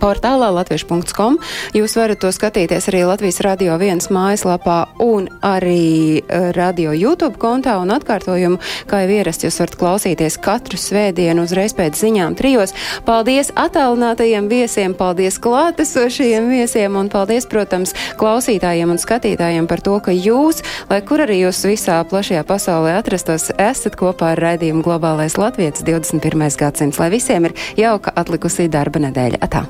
portālā 0.00 0.50
latviešu.com. 0.54 1.38
Jūs 1.76 1.96
varat 1.98 2.20
to 2.22 2.30
skatīties 2.34 2.88
arī 2.90 3.02
Latvijas 3.08 3.40
Radio 3.44 3.76
1 3.78 4.10
mājaslapā 4.12 4.78
un 5.02 5.28
arī 5.46 6.20
uh, 6.20 6.50
radio 6.56 6.92
YouTube 6.96 7.40
kontā 7.40 7.78
un 7.80 7.92
atkārtojumu, 7.94 8.60
kā 8.90 9.02
jau 9.04 9.14
ierasts, 9.16 9.46
jūs 9.46 9.60
varat 9.62 9.78
klausīties 9.80 10.38
katru 10.42 10.78
svētdienu 10.80 11.46
uzreiz 11.46 11.74
pēc 11.76 11.98
ziņām 12.00 12.36
trijos. 12.38 12.74
Paldies 13.08 13.52
attālinātajiem 13.58 14.50
viesiem, 14.50 14.94
paldies 14.98 15.40
klātesošajiem 15.42 16.50
viesiem 16.50 16.98
un 17.00 17.10
paldies, 17.12 17.48
protams, 17.50 17.94
klausītājiem 18.20 18.94
un 18.94 19.00
skatītājiem 19.00 19.68
par 19.70 19.82
to, 19.84 19.96
ka 20.04 20.14
jūs, 20.14 20.62
lai 20.90 21.00
kur 21.06 21.24
arī 21.24 21.42
jūs 21.44 21.64
visā 21.68 22.00
plašajā 22.10 22.44
pasaulē 22.48 22.96
atrastos, 23.00 23.50
esat 23.58 23.98
kopā 24.00 24.34
ar 24.34 24.44
raidījumu 24.50 24.84
Globālais 24.86 25.38
Latvijas 25.40 25.84
21. 25.86 26.48
gadsimts, 26.60 27.00
lai 27.00 27.10
visiem 27.12 27.50
ir 27.50 27.56
jauka 27.80 28.14
atlikusī 28.16 28.68
darba 28.70 29.02
nedēļa. 29.06 29.40
Atā. 29.46 29.69